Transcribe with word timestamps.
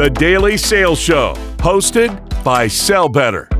The 0.00 0.08
Daily 0.08 0.56
Sales 0.56 0.98
Show, 0.98 1.34
hosted 1.58 2.42
by 2.42 2.68
Sell 2.68 3.06
Better. 3.06 3.50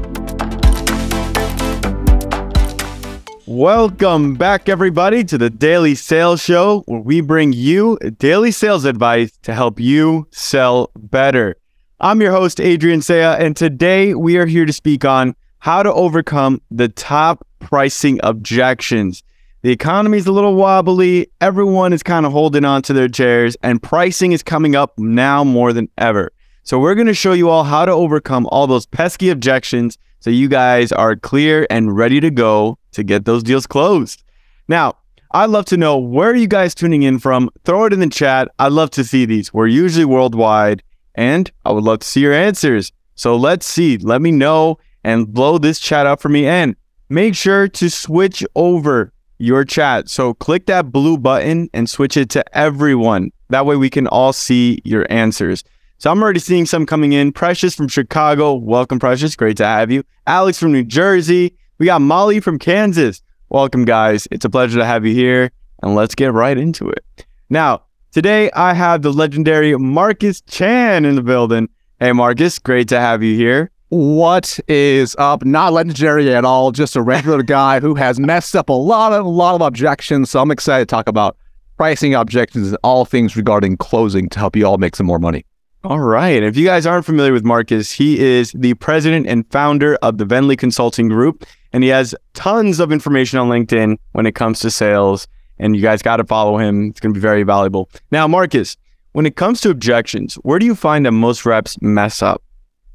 Welcome 3.44 4.37
back, 4.37 4.71
everybody, 4.71 5.22
to 5.24 5.37
the 5.37 5.50
Daily 5.50 5.95
Sales 5.95 6.42
Show, 6.42 6.82
where 6.87 7.03
we 7.03 7.21
bring 7.21 7.53
you 7.53 7.98
daily 8.16 8.53
sales 8.53 8.87
advice 8.87 9.37
to 9.42 9.53
help 9.53 9.79
you 9.79 10.29
sell 10.30 10.90
better. 10.96 11.56
I'm 12.01 12.22
your 12.22 12.33
host, 12.33 12.59
Adrian 12.59 13.03
Cea, 13.03 13.21
and 13.21 13.54
today 13.54 14.15
we 14.15 14.38
are 14.38 14.47
here 14.47 14.65
to 14.65 14.72
speak 14.72 15.04
on 15.04 15.37
how 15.59 15.83
to 15.83 15.93
overcome 15.93 16.62
the 16.70 16.88
top 16.88 17.47
pricing 17.59 18.19
objections. 18.23 19.23
The 19.62 19.70
economy 19.70 20.16
is 20.16 20.27
a 20.27 20.33
little 20.33 20.55
wobbly, 20.55 21.30
everyone 21.43 21.93
is 21.93 22.02
kind 22.02 22.24
of 22.24 22.33
holding 22.33 22.65
on 22.65 22.80
to 22.83 22.95
their 22.95 23.09
chairs, 23.09 23.59
and 23.62 23.83
pricing 23.83 24.33
is 24.33 24.43
coming 24.43 24.75
up 24.75 24.98
now 24.98 25.45
more 25.45 25.75
than 25.75 25.91
ever. 25.98 26.33
So, 26.62 26.79
we're 26.79 26.95
going 26.95 27.09
to 27.09 27.15
show 27.15 27.34
you 27.34 27.51
all 27.51 27.65
how 27.65 27.84
to 27.84 27.93
overcome 27.93 28.47
all 28.47 28.67
those 28.67 28.87
pesky 28.87 29.29
objections 29.29 29.98
so 30.20 30.31
you 30.31 30.48
guys 30.48 30.93
are 30.93 31.15
clear 31.15 31.67
and 31.69 31.95
ready 31.95 32.20
to 32.20 32.31
go 32.31 32.79
to 32.93 33.03
get 33.03 33.27
those 33.27 33.43
deals 33.43 33.67
closed. 33.67 34.23
Now, 34.67 34.97
I'd 35.33 35.51
love 35.51 35.67
to 35.67 35.77
know 35.77 35.98
where 35.98 36.31
are 36.31 36.34
you 36.34 36.48
guys 36.48 36.75
tuning 36.75 37.03
in 37.03 37.19
from? 37.19 37.51
Throw 37.65 37.84
it 37.84 37.92
in 37.92 38.01
the 38.01 38.09
chat. 38.09 38.48
I'd 38.59 38.73
love 38.73 38.89
to 38.92 39.05
see 39.05 39.27
these. 39.27 39.53
We're 39.53 39.67
usually 39.67 40.06
worldwide, 40.06 40.83
and 41.15 41.51
I 41.67 41.73
would 41.73 41.84
love 41.84 41.98
to 41.98 42.06
see 42.06 42.23
your 42.23 42.33
answers. 42.33 42.92
So 43.15 43.37
let's 43.37 43.67
see. 43.67 43.98
Let 43.98 44.23
me 44.23 44.33
know 44.33 44.79
and 45.05 45.31
blow 45.31 45.59
this 45.59 45.79
chat 45.79 46.06
up 46.06 46.23
for 46.23 46.31
me. 46.31 46.47
And 46.47 46.77
make 47.11 47.34
sure 47.34 47.69
to 47.69 47.91
switch 47.91 48.42
over 48.55 49.12
your 49.41 49.65
chat. 49.65 50.09
So 50.09 50.35
click 50.35 50.67
that 50.67 50.93
blue 50.93 51.19
button 51.19 51.69
and 51.73 51.89
switch 51.89 52.17
it 52.17 52.29
to 52.31 52.57
everyone. 52.57 53.31
That 53.48 53.67
way 53.67 53.77
we 53.77 53.91
can 53.91 54.07
all 54.07 54.33
see 54.33 54.81
your 54.85 55.07
answers. 55.11 55.65
So 55.98 56.11
I'm 56.11 56.23
already 56.23 56.41
seeing 56.41 56.67
some 56.67 56.87
coming 56.87 57.12
in. 57.12 57.33
Precious 57.33 57.75
from 57.75 57.89
Chicago. 57.89 58.55
Welcome, 58.55 58.98
Precious. 58.98 59.37
Great 59.37 59.57
to 59.59 59.67
have 59.67 59.91
you. 59.91 60.03
Alex 60.27 60.59
from 60.59 60.73
New 60.73 60.84
Jersey. 60.84 61.56
We 61.79 61.87
got 61.87 62.01
Molly 62.01 62.41
from 62.41 62.59
Kansas. 62.59 63.23
Welcome, 63.48 63.84
guys. 63.84 64.29
It's 64.31 64.45
a 64.45 64.51
pleasure 64.51 64.79
to 64.79 64.84
have 64.87 65.05
you 65.05 65.14
here, 65.14 65.51
and 65.83 65.95
let's 65.95 66.14
get 66.14 66.33
right 66.33 66.57
into 66.57 66.89
it. 66.89 67.05
Now, 67.48 67.83
today 68.12 68.51
I 68.53 68.75
have 68.75 69.03
the 69.03 69.12
legendary 69.12 69.77
Marcus 69.77 70.41
Chan 70.42 71.05
in 71.05 71.17
the 71.17 71.23
building. 71.23 71.69
Hey, 71.98 72.12
Marcus, 72.12 72.59
great 72.59 72.89
to 72.89 73.01
have 73.01 73.23
you 73.23 73.36
here. 73.36 73.70
What 73.91 74.60
is 74.69 75.16
up? 75.19 75.44
Not 75.44 75.72
legendary 75.72 76.33
at 76.33 76.44
all, 76.44 76.70
just 76.70 76.94
a 76.94 77.02
regular 77.02 77.42
guy 77.58 77.80
who 77.80 77.96
has 77.96 78.20
messed 78.20 78.55
up 78.55 78.69
a 78.69 78.72
lot 78.72 79.12
of 79.12 79.27
a 79.27 79.28
lot 79.28 79.56
of 79.56 79.62
objections. 79.62 80.30
So 80.30 80.41
I'm 80.41 80.52
excited 80.52 80.88
to 80.88 80.94
talk 80.94 81.08
about 81.08 81.36
pricing 81.77 82.14
objections 82.14 82.68
and 82.68 82.78
all 82.84 83.05
things 83.05 83.36
regarding 83.36 83.78
closing 83.78 84.28
to 84.28 84.38
help 84.38 84.55
you 84.55 84.64
all 84.64 84.78
make 84.78 84.94
some 84.94 85.06
more 85.06 85.18
money. 85.18 85.44
All 85.83 85.98
right. 85.98 86.41
If 86.41 86.56
you 86.56 86.64
guys 86.64 86.86
aren't 86.86 87.05
familiar 87.05 87.33
with 87.33 87.44
Marcus, 87.44 87.91
he 87.91 88.20
is 88.20 88.52
the 88.52 88.74
president 88.74 89.27
and 89.27 89.44
founder 89.50 89.96
of 90.02 90.18
the 90.18 90.24
Venli 90.24 90.56
Consulting 90.56 91.08
Group, 91.08 91.44
and 91.72 91.83
he 91.83 91.91
has 91.91 92.14
tons 92.33 92.78
of 92.78 92.92
information 92.92 93.41
on 93.41 93.48
LinkedIn 93.48 93.96
when 94.12 94.24
it 94.24 94.36
comes 94.36 94.61
to 94.61 94.70
sales. 94.70 95.27
And 95.58 95.74
you 95.74 95.83
guys 95.83 96.00
got 96.00 96.18
to 96.18 96.24
follow 96.24 96.58
him. 96.58 96.91
It's 96.91 97.00
going 97.00 97.12
to 97.12 97.18
be 97.18 97.20
very 97.20 97.42
valuable. 97.42 97.91
Now, 98.12 98.28
Marcus, 98.28 98.77
when 99.14 99.27
it 99.27 99.34
comes 99.34 99.61
to 99.62 99.70
objections, 99.70 100.36
where 100.36 100.61
do 100.61 100.66
you 100.66 100.77
find 100.77 101.06
that 101.06 101.12
most 101.12 101.44
reps 101.44 101.77
mess 101.83 102.22
up? 102.22 102.41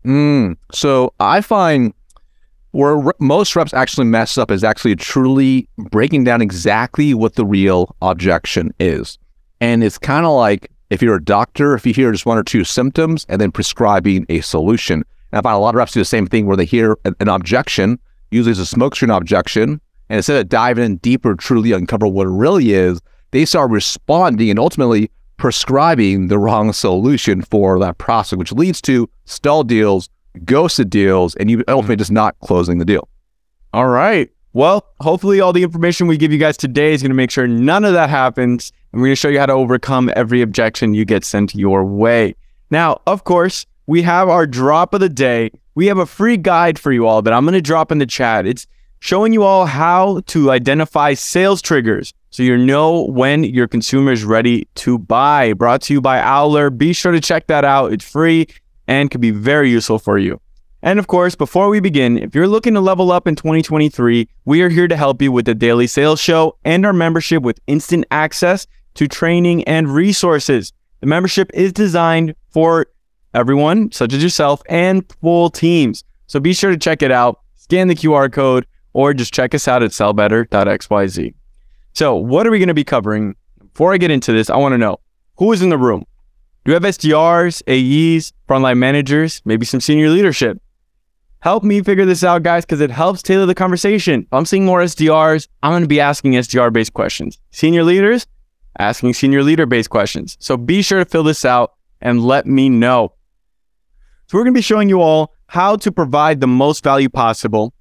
Mm, 0.06 0.58
so 0.72 1.14
I 1.20 1.42
find 1.42 1.94
where 2.72 2.98
re- 2.98 3.14
most 3.20 3.56
reps 3.56 3.74
actually 3.74 4.06
mess 4.06 4.38
up 4.38 4.52
is 4.52 4.64
actually 4.64 4.96
truly 4.96 5.68
breaking 5.78 6.24
down 6.26 6.42
exactly 6.42 7.14
what 7.14 7.36
the 7.36 7.46
real 7.46 7.96
objection 8.02 8.74
is. 8.80 9.18
And 9.62 9.84
it's 9.84 9.98
kind 9.98 10.26
of 10.26 10.34
like 10.34 10.70
if 10.90 11.02
you're 11.02 11.16
a 11.16 11.24
doctor, 11.24 11.74
if 11.74 11.86
you 11.86 11.94
hear 11.94 12.12
just 12.12 12.26
one 12.26 12.38
or 12.38 12.44
two 12.44 12.64
symptoms 12.64 13.26
and 13.30 13.42
then 13.42 13.52
prescribing 13.52 14.26
a 14.30 14.42
solution. 14.42 15.04
And 15.32 15.40
I 15.40 15.42
find 15.42 15.56
a 15.56 15.60
lot 15.60 15.74
of 15.74 15.76
reps 15.76 15.94
do 15.94 16.02
the 16.02 16.06
same 16.06 16.28
thing 16.28 16.46
where 16.46 16.58
they 16.58 16.66
hear 16.66 16.98
an, 17.06 17.28
objection, 17.28 17.98
usually 18.30 18.52
it's 18.52 18.72
a 18.72 18.76
smokescreen 18.76 19.16
objection, 19.16 19.82
and 20.10 20.18
instead 20.18 20.40
of 20.40 20.50
diving 20.50 20.84
in 20.84 20.98
deeper, 20.98 21.34
truly 21.36 21.72
uncover 21.72 22.08
what 22.08 22.28
it 22.28 22.32
really 22.32 22.74
is, 22.74 23.02
they 23.32 23.46
start 23.46 23.72
responding 23.72 24.50
and 24.50 24.60
ultimately 24.60 25.10
prescribing 25.38 26.28
the 26.28 26.40
wrong 26.40 26.74
solution 26.74 27.42
for 27.42 27.80
that 27.80 27.98
process, 27.98 28.38
which 28.38 28.52
leads 28.52 28.82
to 28.84 29.10
stall 29.26 29.64
deals, 29.64 30.10
ghosted 30.44 30.90
deals, 30.90 31.36
and 31.36 31.50
you 31.50 31.64
ultimately 31.68 31.96
mm-hmm. 31.96 32.00
just 32.00 32.12
not 32.12 32.38
closing 32.40 32.78
the 32.78 32.86
deal. 32.86 33.08
All 33.74 33.88
right. 33.88 34.30
Well, 34.54 34.86
hopefully, 35.02 35.42
all 35.42 35.52
the 35.52 35.64
information 35.64 36.08
we 36.08 36.18
give 36.18 36.32
you 36.32 36.38
guys 36.38 36.56
today 36.56 36.94
is 36.94 37.02
going 37.02 37.12
to 37.12 37.16
make 37.16 37.30
sure 37.30 37.46
none 37.46 37.84
of 37.84 37.92
that 37.94 38.10
happens. 38.10 38.72
And 38.92 39.02
we're 39.02 39.08
going 39.08 39.16
to 39.16 39.20
show 39.20 39.28
you 39.28 39.40
how 39.40 39.48
to 39.48 39.54
overcome 39.54 40.10
every 40.16 40.42
objection 40.42 40.94
you 40.94 41.04
get 41.04 41.26
sent 41.26 41.54
your 41.54 41.84
way. 41.84 42.36
Now, 42.72 43.02
of 43.06 43.26
course, 43.26 43.66
we 43.86 44.02
have 44.04 44.30
our 44.30 44.48
drop 44.48 44.94
of 44.94 45.02
the 45.02 45.10
day. 45.10 45.52
We 45.76 45.88
have 45.88 45.98
a 45.98 46.06
free 46.06 46.38
guide 46.38 46.80
for 46.80 46.94
you 46.94 47.06
all 47.06 47.22
that 47.22 47.34
I'm 47.34 47.44
going 47.44 47.54
to 47.54 47.62
drop 47.62 47.92
in 47.92 47.98
the 47.98 48.06
chat. 48.06 48.48
It's 48.48 48.66
showing 49.00 49.34
you 49.34 49.44
all 49.44 49.66
how 49.66 50.22
to 50.28 50.52
identify 50.52 51.14
sales 51.14 51.62
triggers 51.62 52.14
so 52.36 52.44
you 52.44 52.58
know 52.58 53.06
when 53.06 53.46
your 53.46 53.66
consumer 53.66 54.12
is 54.12 54.26
ready 54.26 54.68
to 54.76 55.00
buy. 55.00 55.54
Brought 55.54 55.82
to 55.84 55.94
you 55.94 56.02
by 56.02 56.20
Owler. 56.20 56.70
Be 56.70 56.92
sure 56.92 57.14
to 57.14 57.22
check 57.22 57.48
that 57.48 57.64
out. 57.64 57.94
It's 57.94 58.04
free 58.04 58.48
and 58.90 59.10
can 59.10 59.22
be 59.22 59.32
very 59.32 59.70
useful 59.70 60.00
for 60.00 60.18
you. 60.18 60.42
And 60.82 61.00
of 61.00 61.08
course, 61.08 61.34
before 61.34 61.70
we 61.70 61.80
begin, 61.80 62.18
if 62.18 62.36
you're 62.36 62.50
looking 62.50 62.74
to 62.74 62.82
level 62.82 63.14
up 63.14 63.26
in 63.26 63.38
2023, 63.38 64.28
we 64.44 64.62
are 64.62 64.68
here 64.68 64.86
to 64.90 64.98
help 64.98 65.22
you 65.22 65.32
with 65.32 65.46
the 65.46 65.56
Daily 65.56 65.88
Sales 65.88 66.20
Show 66.20 66.58
and 66.66 66.86
our 66.86 66.92
membership 66.92 67.42
with 67.42 67.58
instant 67.68 68.06
access 68.12 68.68
to 68.96 69.08
training 69.08 69.64
and 69.64 69.88
resources. 69.88 70.74
The 71.00 71.08
membership 71.08 71.50
is 71.54 71.72
designed 71.72 72.36
for 72.50 72.88
everyone, 73.34 73.94
such 73.94 74.12
as 74.12 74.22
yourself, 74.22 74.62
and 74.68 75.06
full 75.22 75.50
teams. 75.50 76.04
So 76.28 76.42
be 76.42 76.54
sure 76.54 76.72
to 76.72 76.78
check 76.78 77.02
it 77.02 77.12
out, 77.12 77.40
scan 77.56 77.88
the 77.88 77.96
QR 77.96 78.30
code, 78.30 78.68
or 78.92 79.14
just 79.14 79.34
check 79.34 79.56
us 79.56 79.70
out 79.70 79.84
at 79.84 79.92
sellbetter.xyz. 79.92 81.34
So, 81.96 82.14
what 82.14 82.46
are 82.46 82.52
we 82.52 82.60
going 82.60 82.68
to 82.68 82.74
be 82.74 82.84
covering? 82.84 83.38
Before 83.72 83.94
I 83.94 83.98
get 83.98 84.12
into 84.12 84.34
this, 84.34 84.50
I 84.50 84.58
want 84.58 84.74
to 84.74 84.78
know 84.78 85.00
who 85.38 85.54
is 85.54 85.62
in 85.62 85.70
the 85.70 85.78
room? 85.78 86.06
Do 86.66 86.72
you 86.72 86.74
have 86.74 86.84
SDRs, 86.84 87.62
AEs, 87.70 88.34
frontline 88.50 88.80
managers, 88.80 89.42
maybe 89.46 89.66
some 89.66 89.80
senior 89.80 90.10
leadership? 90.10 90.62
Help 91.40 91.64
me 91.64 91.82
figure 91.82 92.04
this 92.04 92.22
out, 92.22 92.44
guys, 92.44 92.66
because 92.66 92.82
it 92.82 92.92
helps 92.92 93.22
tailor 93.22 93.46
the 93.46 93.56
conversation. 93.56 94.24
If 94.24 94.34
I'm 94.34 94.46
seeing 94.46 94.66
more 94.66 94.82
SDRs, 94.82 95.48
I'm 95.64 95.72
going 95.72 95.84
to 95.84 95.88
be 95.88 96.02
asking 96.02 96.34
SDR 96.34 96.74
based 96.74 96.92
questions. 96.92 97.40
Senior 97.52 97.86
leaders, 97.86 98.28
asking 98.78 99.14
senior 99.14 99.42
leader 99.42 99.66
based 99.66 99.90
questions. 99.90 100.36
So 100.42 100.58
be 100.58 100.82
sure 100.82 101.00
to 101.00 101.06
fill 101.06 101.24
this 101.24 101.46
out 101.46 101.76
and 102.02 102.26
let 102.26 102.46
me 102.46 102.68
know. 102.68 103.14
So, 104.28 104.38
we're 104.38 104.44
going 104.44 104.54
to 104.54 104.58
be 104.58 104.62
showing 104.64 104.90
you 104.90 105.02
all 105.02 105.34
how 105.48 105.78
to 105.78 105.92
provide 105.94 106.42
the 106.42 106.48
most 106.48 106.84
value 106.84 107.08
possible, 107.08 107.74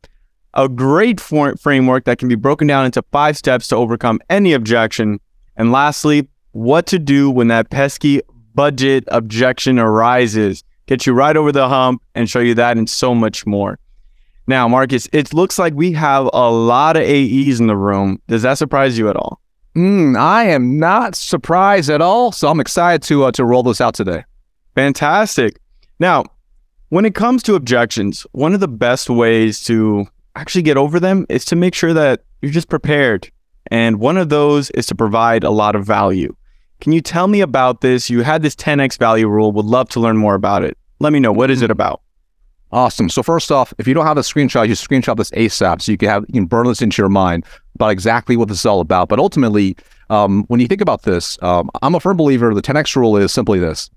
a 0.54 0.69
great 0.69 1.20
for- 1.20 1.56
framework 1.56 2.04
that 2.04 2.19
can 2.19 2.28
be 2.28 2.34
broken 2.34 2.66
down 2.66 2.87
into 2.87 3.03
five 3.12 3.37
steps 3.37 3.69
to 3.69 3.76
overcome 3.76 4.20
any 4.31 4.53
objection, 4.53 5.20
and 5.56 5.72
lastly, 5.72 6.28
what 6.53 6.87
to 6.87 6.98
do 6.98 7.31
when 7.31 7.48
that 7.48 7.70
pesky 7.70 8.20
budget 8.54 9.04
objection 9.09 9.78
arises. 9.78 10.62
Get 10.87 11.06
you 11.06 11.12
right 11.12 11.37
over 11.37 11.50
the 11.50 11.69
hump 11.69 12.03
and 12.15 12.28
show 12.28 12.41
you 12.41 12.54
that 12.54 12.76
and 12.76 12.88
so 12.88 13.15
much 13.15 13.47
more. 13.47 13.78
Now, 14.47 14.69
Marcus, 14.69 15.09
it 15.12 15.32
looks 15.32 15.59
like 15.59 15.75
we 15.75 15.92
have 15.92 16.28
a 16.32 16.50
lot 16.50 16.97
of 16.97 17.03
AEs 17.03 17.60
in 17.60 17.66
the 17.66 17.76
room. 17.76 18.21
Does 18.28 18.42
that 18.42 18.59
surprise 18.59 18.98
you 18.98 19.09
at 19.09 19.16
all? 19.16 19.41
Mm, 19.75 20.16
I 20.16 20.44
am 20.44 20.78
not 20.78 21.16
surprised 21.16 21.91
at 21.91 22.00
all. 22.00 22.31
So 22.31 22.48
I'm 22.48 22.60
excited 22.60 23.03
to 23.09 23.25
uh, 23.25 23.32
to 23.32 23.44
roll 23.44 23.62
this 23.62 23.81
out 23.81 23.94
today. 23.94 24.25
Fantastic. 24.75 25.59
Now, 25.98 26.25
when 26.91 27.04
it 27.04 27.15
comes 27.15 27.42
to 27.44 27.54
objections, 27.54 28.26
one 28.32 28.54
of 28.54 28.60
the 28.60 28.69
best 28.69 29.09
ways 29.09 29.65
to 29.65 30.06
actually 30.37 30.62
get 30.62 30.77
over 30.77 30.99
them 31.00 31.27
is 31.28 31.45
to 31.47 31.56
make 31.56 31.75
sure 31.75 31.93
that 31.93 32.25
you're 32.43 32.53
just 32.53 32.69
prepared. 32.69 33.31
And 33.71 33.99
one 33.99 34.17
of 34.17 34.28
those 34.28 34.71
is 34.71 34.87
to 34.87 34.95
provide 34.95 35.45
a 35.45 35.50
lot 35.50 35.75
of 35.77 35.87
value. 35.87 36.34
Can 36.81 36.93
you 36.93 37.00
tell 37.00 37.28
me 37.28 37.41
about 37.41 37.81
this? 37.81 38.11
You 38.11 38.22
had 38.22 38.43
this 38.43 38.55
10x 38.56 38.99
value 38.99 39.28
rule. 39.28 39.53
Would 39.53 39.65
love 39.65 39.89
to 39.91 40.00
learn 40.00 40.17
more 40.17 40.34
about 40.34 40.62
it. 40.65 40.77
Let 41.00 41.13
me 41.13 41.21
know. 41.21 41.33
What 41.33 41.51
is 41.51 41.63
it 41.63 41.71
about? 41.71 42.03
Awesome. 42.72 43.09
So 43.09 43.22
first 43.22 43.53
off, 43.53 43.72
if 43.78 43.86
you 43.86 43.95
don't 43.95 44.04
have 44.04 44.19
a 44.19 44.22
screenshot, 44.22 44.66
you 44.66 44.75
screenshot 44.75 45.16
this 45.16 45.31
ASAP 45.31 45.81
so 45.81 45.92
you 45.92 45.98
can 45.98 46.09
have 46.09 46.25
you 46.27 46.34
can 46.34 46.47
burn 46.47 46.66
this 46.66 46.83
into 46.83 47.01
your 47.01 47.09
mind 47.09 47.45
about 47.77 47.91
exactly 47.91 48.37
what 48.37 48.48
this 48.48 48.59
is 48.59 48.66
all 48.66 48.80
about. 48.80 49.09
But 49.09 49.21
ultimately, 49.21 49.77
um, 50.10 50.45
when 50.48 50.59
you 50.59 50.66
think 50.66 50.80
about 50.80 51.03
this, 51.03 51.41
um, 51.41 51.71
I'm 51.83 51.95
a 51.95 52.01
firm 52.01 52.16
believer 52.16 52.53
the 52.53 52.63
10x 52.63 52.97
rule 52.97 53.16
is 53.16 53.33
simply 53.33 53.60
this: 53.60 53.91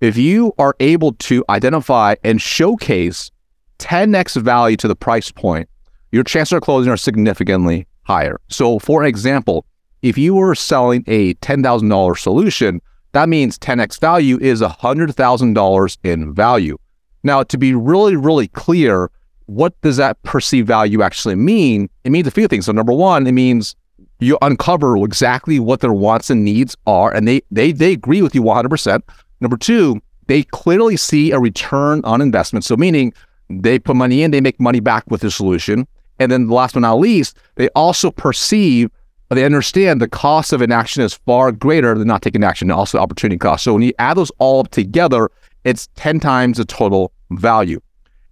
if 0.00 0.16
you 0.16 0.52
are 0.58 0.76
able 0.78 1.14
to 1.14 1.44
identify 1.48 2.14
and 2.22 2.40
showcase 2.40 3.32
10x 3.80 4.40
value 4.40 4.76
to 4.76 4.86
the 4.86 4.96
price 4.96 5.32
point, 5.32 5.68
your 6.12 6.24
chances 6.24 6.52
of 6.52 6.62
closing 6.62 6.92
are 6.92 6.96
significantly 6.96 7.86
higher. 8.02 8.40
So, 8.48 8.78
for 8.78 9.04
example, 9.04 9.64
if 10.02 10.18
you 10.18 10.34
were 10.34 10.54
selling 10.54 11.04
a 11.06 11.34
$10,000 11.34 12.18
solution, 12.18 12.80
that 13.12 13.28
means 13.28 13.58
10x 13.58 14.00
value 14.00 14.38
is 14.40 14.60
$100,000 14.60 15.98
in 16.04 16.34
value. 16.34 16.78
Now, 17.22 17.42
to 17.44 17.58
be 17.58 17.74
really, 17.74 18.16
really 18.16 18.48
clear, 18.48 19.10
what 19.46 19.78
does 19.80 19.96
that 19.96 20.22
perceived 20.22 20.66
value 20.66 21.02
actually 21.02 21.36
mean? 21.36 21.88
It 22.04 22.10
means 22.10 22.26
a 22.26 22.30
few 22.30 22.48
things. 22.48 22.66
So, 22.66 22.72
number 22.72 22.92
one, 22.92 23.26
it 23.26 23.32
means 23.32 23.76
you 24.18 24.38
uncover 24.42 24.96
exactly 24.98 25.58
what 25.58 25.80
their 25.80 25.92
wants 25.92 26.30
and 26.30 26.44
needs 26.44 26.76
are, 26.86 27.12
and 27.12 27.26
they 27.26 27.42
they 27.50 27.72
they 27.72 27.92
agree 27.92 28.22
with 28.22 28.34
you 28.34 28.42
100%. 28.42 29.02
Number 29.40 29.56
two, 29.56 30.00
they 30.26 30.44
clearly 30.44 30.96
see 30.96 31.32
a 31.32 31.38
return 31.38 32.00
on 32.04 32.20
investment. 32.20 32.64
So, 32.64 32.76
meaning 32.76 33.12
they 33.50 33.78
put 33.78 33.96
money 33.96 34.22
in, 34.22 34.30
they 34.30 34.40
make 34.40 34.58
money 34.60 34.80
back 34.80 35.04
with 35.08 35.20
the 35.20 35.30
solution. 35.30 35.86
And 36.22 36.30
then, 36.30 36.48
last 36.48 36.74
but 36.74 36.80
not 36.80 37.00
least, 37.00 37.36
they 37.56 37.68
also 37.70 38.10
perceive, 38.12 38.90
they 39.28 39.44
understand 39.44 40.00
the 40.00 40.08
cost 40.08 40.52
of 40.52 40.62
inaction 40.62 41.02
is 41.02 41.14
far 41.14 41.50
greater 41.50 41.98
than 41.98 42.06
not 42.06 42.22
taking 42.22 42.44
action, 42.44 42.70
and 42.70 42.78
also 42.78 42.98
opportunity 42.98 43.38
cost. 43.38 43.64
So, 43.64 43.72
when 43.72 43.82
you 43.82 43.92
add 43.98 44.16
those 44.16 44.30
all 44.38 44.60
up 44.60 44.70
together, 44.70 45.30
it's 45.64 45.88
10 45.96 46.20
times 46.20 46.58
the 46.58 46.64
total 46.64 47.12
value. 47.32 47.80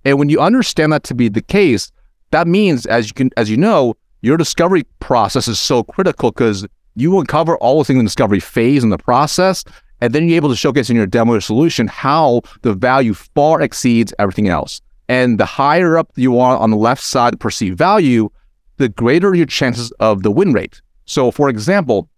And 0.04 0.19
when 0.19 0.28
you 0.28 0.40
understand 0.40 0.92
that 0.92 1.02
to 1.04 1.14
be 1.14 1.28
the 1.28 1.42
case, 1.42 1.90
that 2.31 2.46
means, 2.46 2.87
as 2.87 3.08
you 3.08 3.14
can, 3.14 3.31
as 3.37 3.50
you 3.50 3.56
know, 3.56 3.96
your 4.22 4.36
discovery 4.36 4.84
process 5.00 5.48
is 5.48 5.58
so 5.58 5.82
critical 5.82 6.31
because 6.31 6.66
you 6.94 7.19
uncover 7.19 7.56
all 7.58 7.78
the 7.78 7.84
things 7.84 7.98
in 7.98 8.04
the 8.04 8.08
discovery 8.08 8.40
phase 8.40 8.84
in 8.84 8.90
the 8.90 8.98
process, 8.98 9.64
and 10.00 10.12
then 10.12 10.28
you're 10.28 10.36
able 10.36 10.48
to 10.48 10.56
showcase 10.56 10.90
in 10.90 10.96
your 10.96 11.06
demo 11.06 11.38
solution 11.40 11.88
how 11.88 12.43
the 12.62 12.72
value 12.72 13.14
far 13.14 13.60
exceeds 13.60 14.14
everything 14.19 14.48
else. 14.48 14.81
And 15.10 15.40
the 15.40 15.44
higher 15.44 15.98
up 15.98 16.12
you 16.14 16.38
are 16.38 16.56
on 16.56 16.70
the 16.70 16.76
left 16.76 17.02
side 17.02 17.34
of 17.34 17.40
perceived 17.40 17.76
value, 17.76 18.30
the 18.76 18.88
greater 18.88 19.34
your 19.34 19.44
chances 19.44 19.90
of 19.98 20.22
the 20.22 20.30
win 20.30 20.52
rate. 20.52 20.80
So, 21.04 21.32
for 21.32 21.48
example, 21.48 22.08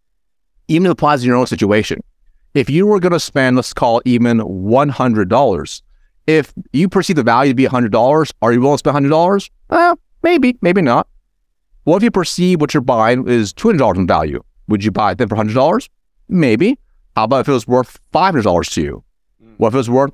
even 0.69 0.91
applies 0.91 1.23
in 1.23 1.29
your 1.29 1.39
own 1.39 1.47
situation. 1.47 2.05
If 2.53 2.69
you 2.69 2.87
were 2.87 3.01
going 3.01 3.15
to 3.15 3.19
spend, 3.19 3.57
let's 3.57 3.73
call 3.73 4.01
it 4.01 4.03
even 4.07 4.41
$100, 4.41 5.83
if 6.27 6.53
you 6.75 6.87
perceive 6.91 7.17
the 7.17 7.23
value 7.23 7.53
to 7.53 7.55
be 7.55 7.65
$100, 7.65 8.33
are 8.43 8.53
you 8.53 8.61
willing 8.61 8.75
to 8.75 8.79
spend 8.79 9.07
$100? 9.07 9.49
Well, 9.71 9.99
maybe, 10.23 10.59
maybe 10.61 10.83
not. 10.83 11.09
What 11.85 11.97
if 11.97 12.03
you 12.03 12.11
perceive 12.11 12.61
what 12.61 12.75
you're 12.75 12.83
buying 12.83 13.27
is 13.27 13.55
$200 13.55 13.97
in 13.97 14.07
value? 14.07 14.45
Would 14.69 14.85
you 14.85 14.91
buy 14.91 15.13
it 15.13 15.19
then 15.19 15.31
for 15.31 15.37
$100? 15.37 15.89
Maybe. 16.29 16.79
How 17.17 17.25
about 17.25 17.41
if 17.41 17.49
it 17.49 17.53
was 17.53 17.67
worth 17.67 17.99
$500 18.13 18.75
to 18.75 18.83
you? 18.83 19.05
Hmm. 19.43 19.55
What 19.57 19.69
if 19.69 19.75
it 19.75 19.79
was 19.79 19.89
worth 19.89 20.13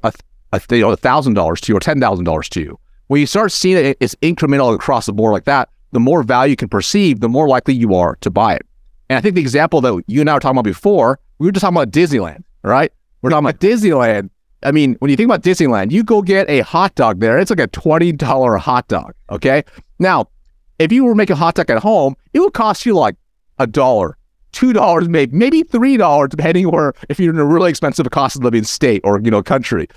a, 0.53 0.61
know, 0.79 0.95
$1,000 0.95 1.61
to 1.61 1.73
you 1.73 1.77
or 1.77 1.81
$10,000 1.81 2.49
to 2.49 2.61
you? 2.61 2.79
When 3.09 3.21
you 3.21 3.27
start 3.27 3.53
seeing 3.53 3.77
it, 3.77 3.97
it's 4.01 4.15
incremental 4.17 4.75
across 4.75 5.07
the 5.07 5.13
board 5.13 5.33
like 5.33 5.45
that, 5.45 5.71
the 5.93 6.01
more 6.01 6.23
value 6.23 6.51
you 6.51 6.57
can 6.57 6.69
perceive, 6.69 7.21
the 7.21 7.29
more 7.29 7.49
likely 7.49 7.75
you 7.75 7.95
are 7.95 8.17
to 8.21 8.31
buy 8.31 8.55
it. 8.55 8.67
And 9.09 9.17
I 9.17 9.21
think 9.21 9.35
the 9.35 9.41
example 9.41 9.81
that 9.81 10.03
you 10.07 10.21
and 10.21 10.29
I 10.29 10.35
were 10.35 10.41
talking 10.41 10.59
about 10.59 10.65
before, 10.65 11.19
we 11.39 11.47
were 11.47 11.53
just 11.53 11.63
talking 11.63 11.77
about 11.77 11.91
Disneyland, 11.91 12.45
right? 12.63 12.93
We're 13.23 13.31
talking 13.31 13.47
about 13.49 13.61
Disneyland. 13.61 14.31
I 14.63 14.73
mean, 14.73 14.97
when 14.99 15.11
you 15.11 15.17
think 15.17 15.29
about 15.29 15.43
Disneyland, 15.43 15.91
you 15.93 16.05
go 16.05 16.21
get 16.21 16.49
a 16.51 16.61
hot 16.61 16.95
dog 16.95 17.21
there. 17.21 17.39
It's 17.39 17.51
like 17.51 17.61
a 17.61 17.69
$20 17.69 18.59
hot 18.59 18.89
dog. 18.89 19.15
Okay. 19.31 19.63
Now, 19.99 20.29
if 20.79 20.93
you 20.93 21.05
were 21.05 21.15
making 21.15 21.35
a 21.35 21.39
hot 21.39 21.55
dog 21.55 21.71
at 21.71 21.79
home, 21.79 22.17
it 22.35 22.41
would 22.41 22.55
cost 22.55 22.85
you 22.85 22.95
like 22.95 23.17
a 23.59 23.67
dollar, 23.67 24.17
two 24.53 24.73
dollars, 24.73 25.09
maybe 25.09 25.35
maybe 25.37 25.63
three 25.63 25.97
dollars, 25.97 26.29
depending 26.31 26.71
where 26.71 26.93
if 27.09 27.19
you're 27.19 27.33
in 27.33 27.41
a 27.41 27.45
really 27.45 27.71
expensive 27.71 28.09
cost 28.11 28.37
of 28.37 28.45
living 28.45 28.65
state 28.65 29.01
or 29.05 29.21
you 29.21 29.31
know 29.31 29.43
country. 29.43 29.89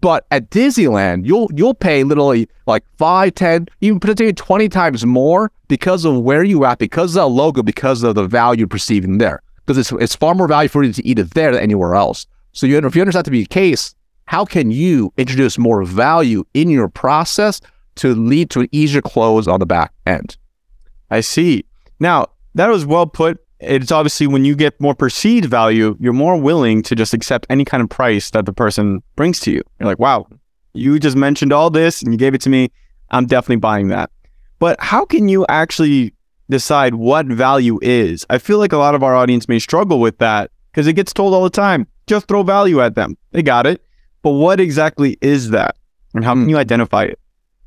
But 0.00 0.26
at 0.30 0.50
Disneyland, 0.50 1.26
you'll 1.26 1.50
you'll 1.54 1.74
pay 1.74 2.04
literally 2.04 2.48
like 2.66 2.84
five, 2.96 3.34
ten, 3.34 3.66
even 3.80 4.00
potentially 4.00 4.32
twenty 4.32 4.68
times 4.68 5.04
more 5.04 5.52
because 5.68 6.04
of 6.04 6.20
where 6.20 6.42
you 6.42 6.64
at, 6.64 6.78
because 6.78 7.16
of 7.16 7.22
the 7.22 7.28
logo, 7.28 7.62
because 7.62 8.02
of 8.02 8.14
the 8.14 8.26
value 8.26 8.60
you're 8.60 8.68
perceiving 8.68 9.18
there. 9.18 9.42
Because 9.66 9.76
it's 9.78 9.92
it's 9.92 10.16
far 10.16 10.34
more 10.34 10.48
value 10.48 10.68
for 10.68 10.82
you 10.82 10.92
to 10.92 11.06
eat 11.06 11.18
it 11.18 11.34
there 11.34 11.52
than 11.52 11.62
anywhere 11.62 11.94
else. 11.94 12.26
So 12.52 12.66
you 12.66 12.78
if 12.78 12.96
you 12.96 13.02
understand 13.02 13.24
that 13.24 13.24
to 13.26 13.30
be 13.30 13.42
the 13.42 13.48
case, 13.48 13.94
how 14.24 14.44
can 14.44 14.70
you 14.70 15.12
introduce 15.16 15.58
more 15.58 15.82
value 15.84 16.44
in 16.54 16.70
your 16.70 16.88
process 16.88 17.60
to 17.96 18.14
lead 18.14 18.48
to 18.50 18.60
an 18.60 18.68
easier 18.72 19.02
close 19.02 19.46
on 19.46 19.60
the 19.60 19.66
back 19.66 19.92
end? 20.06 20.36
I 21.10 21.20
see. 21.20 21.64
Now, 21.98 22.28
that 22.54 22.68
was 22.68 22.86
well 22.86 23.06
put. 23.06 23.44
It's 23.60 23.92
obviously 23.92 24.26
when 24.26 24.44
you 24.44 24.56
get 24.56 24.80
more 24.80 24.94
perceived 24.94 25.46
value, 25.46 25.96
you're 26.00 26.12
more 26.12 26.40
willing 26.40 26.82
to 26.84 26.94
just 26.94 27.12
accept 27.12 27.46
any 27.50 27.64
kind 27.64 27.82
of 27.82 27.90
price 27.90 28.30
that 28.30 28.46
the 28.46 28.52
person 28.52 29.02
brings 29.16 29.40
to 29.40 29.50
you. 29.50 29.62
You're 29.78 29.86
like, 29.86 29.98
wow, 29.98 30.26
you 30.72 30.98
just 30.98 31.16
mentioned 31.16 31.52
all 31.52 31.70
this 31.70 32.02
and 32.02 32.12
you 32.12 32.18
gave 32.18 32.34
it 32.34 32.40
to 32.42 32.50
me. 32.50 32.70
I'm 33.10 33.26
definitely 33.26 33.56
buying 33.56 33.88
that. 33.88 34.10
But 34.58 34.80
how 34.80 35.04
can 35.04 35.28
you 35.28 35.44
actually 35.48 36.14
decide 36.48 36.94
what 36.94 37.26
value 37.26 37.78
is? 37.82 38.24
I 38.30 38.38
feel 38.38 38.58
like 38.58 38.72
a 38.72 38.78
lot 38.78 38.94
of 38.94 39.02
our 39.02 39.14
audience 39.14 39.48
may 39.48 39.58
struggle 39.58 40.00
with 40.00 40.18
that 40.18 40.50
because 40.70 40.86
it 40.86 40.94
gets 40.94 41.12
told 41.12 41.34
all 41.34 41.44
the 41.44 41.50
time 41.50 41.86
just 42.06 42.26
throw 42.28 42.42
value 42.42 42.80
at 42.80 42.94
them. 42.94 43.16
They 43.32 43.42
got 43.42 43.66
it. 43.66 43.84
But 44.22 44.32
what 44.32 44.60
exactly 44.60 45.16
is 45.20 45.50
that? 45.50 45.76
And 46.14 46.24
how 46.24 46.34
can 46.34 46.44
hmm. 46.44 46.50
you 46.50 46.58
identify 46.58 47.04
it? 47.04 47.18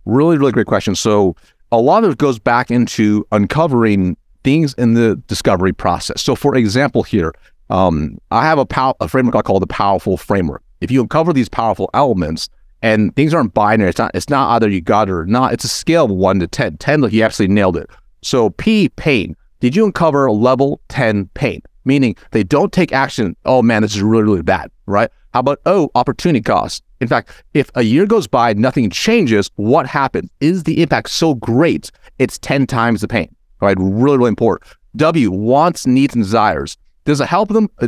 Really, 0.05 0.37
really 0.37 0.51
great 0.51 0.67
question. 0.67 0.95
So, 0.95 1.35
a 1.71 1.77
lot 1.77 2.03
of 2.03 2.11
it 2.11 2.17
goes 2.19 2.37
back 2.37 2.69
into 2.69 3.25
uncovering 3.31 4.15
things 4.43 4.73
in 4.75 4.93
the 4.93 5.15
discovery 5.27 5.73
process. 5.73 6.21
So, 6.21 6.35
for 6.35 6.55
example, 6.55 7.03
here, 7.03 7.33
um, 7.69 8.17
I 8.31 8.45
have 8.45 8.57
a, 8.57 8.65
pow- 8.65 8.95
a 8.99 9.07
framework 9.07 9.35
I 9.35 9.41
call 9.41 9.59
the 9.59 9.67
powerful 9.67 10.17
framework. 10.17 10.61
If 10.81 10.91
you 10.91 11.01
uncover 11.01 11.33
these 11.33 11.49
powerful 11.49 11.89
elements 11.93 12.49
and 12.81 13.15
things 13.15 13.33
aren't 13.33 13.53
binary, 13.53 13.89
it's 13.89 13.99
not, 13.99 14.11
it's 14.13 14.29
not 14.29 14.51
either 14.55 14.69
you 14.69 14.81
got 14.81 15.07
it 15.07 15.13
or 15.13 15.25
not, 15.25 15.53
it's 15.53 15.63
a 15.63 15.69
scale 15.69 16.05
of 16.05 16.11
one 16.11 16.39
to 16.39 16.47
10. 16.47 16.77
10, 16.77 17.01
like 17.01 17.13
you 17.13 17.23
actually 17.23 17.47
nailed 17.47 17.77
it. 17.77 17.89
So, 18.21 18.49
P, 18.51 18.89
pain. 18.89 19.35
Did 19.59 19.75
you 19.75 19.85
uncover 19.85 20.29
level 20.29 20.81
10 20.89 21.29
pain? 21.35 21.61
Meaning 21.85 22.15
they 22.31 22.43
don't 22.43 22.71
take 22.71 22.91
action. 22.91 23.35
Oh 23.45 23.61
man, 23.61 23.81
this 23.81 23.95
is 23.95 24.01
really, 24.01 24.23
really 24.23 24.41
bad, 24.41 24.69
right? 24.85 25.09
How 25.33 25.39
about 25.39 25.59
O, 25.65 25.89
opportunity 25.95 26.41
cost? 26.41 26.83
In 27.01 27.07
fact, 27.07 27.43
if 27.53 27.69
a 27.75 27.81
year 27.81 28.05
goes 28.05 28.27
by, 28.27 28.53
nothing 28.53 28.89
changes, 28.89 29.49
what 29.55 29.87
happens? 29.87 30.29
Is 30.39 30.63
the 30.63 30.81
impact 30.81 31.09
so 31.09 31.33
great, 31.35 31.91
it's 32.19 32.37
10 32.37 32.67
times 32.67 33.01
the 33.01 33.07
pain, 33.07 33.33
right? 33.63 33.77
Really, 33.79 34.17
really 34.17 34.29
important. 34.29 34.69
W, 34.95 35.31
wants, 35.31 35.87
needs, 35.87 36.13
and 36.13 36.23
desires. 36.23 36.77
Does 37.05 37.19
it 37.19 37.27
help 37.27 37.49
them? 37.49 37.69
Uh, 37.79 37.87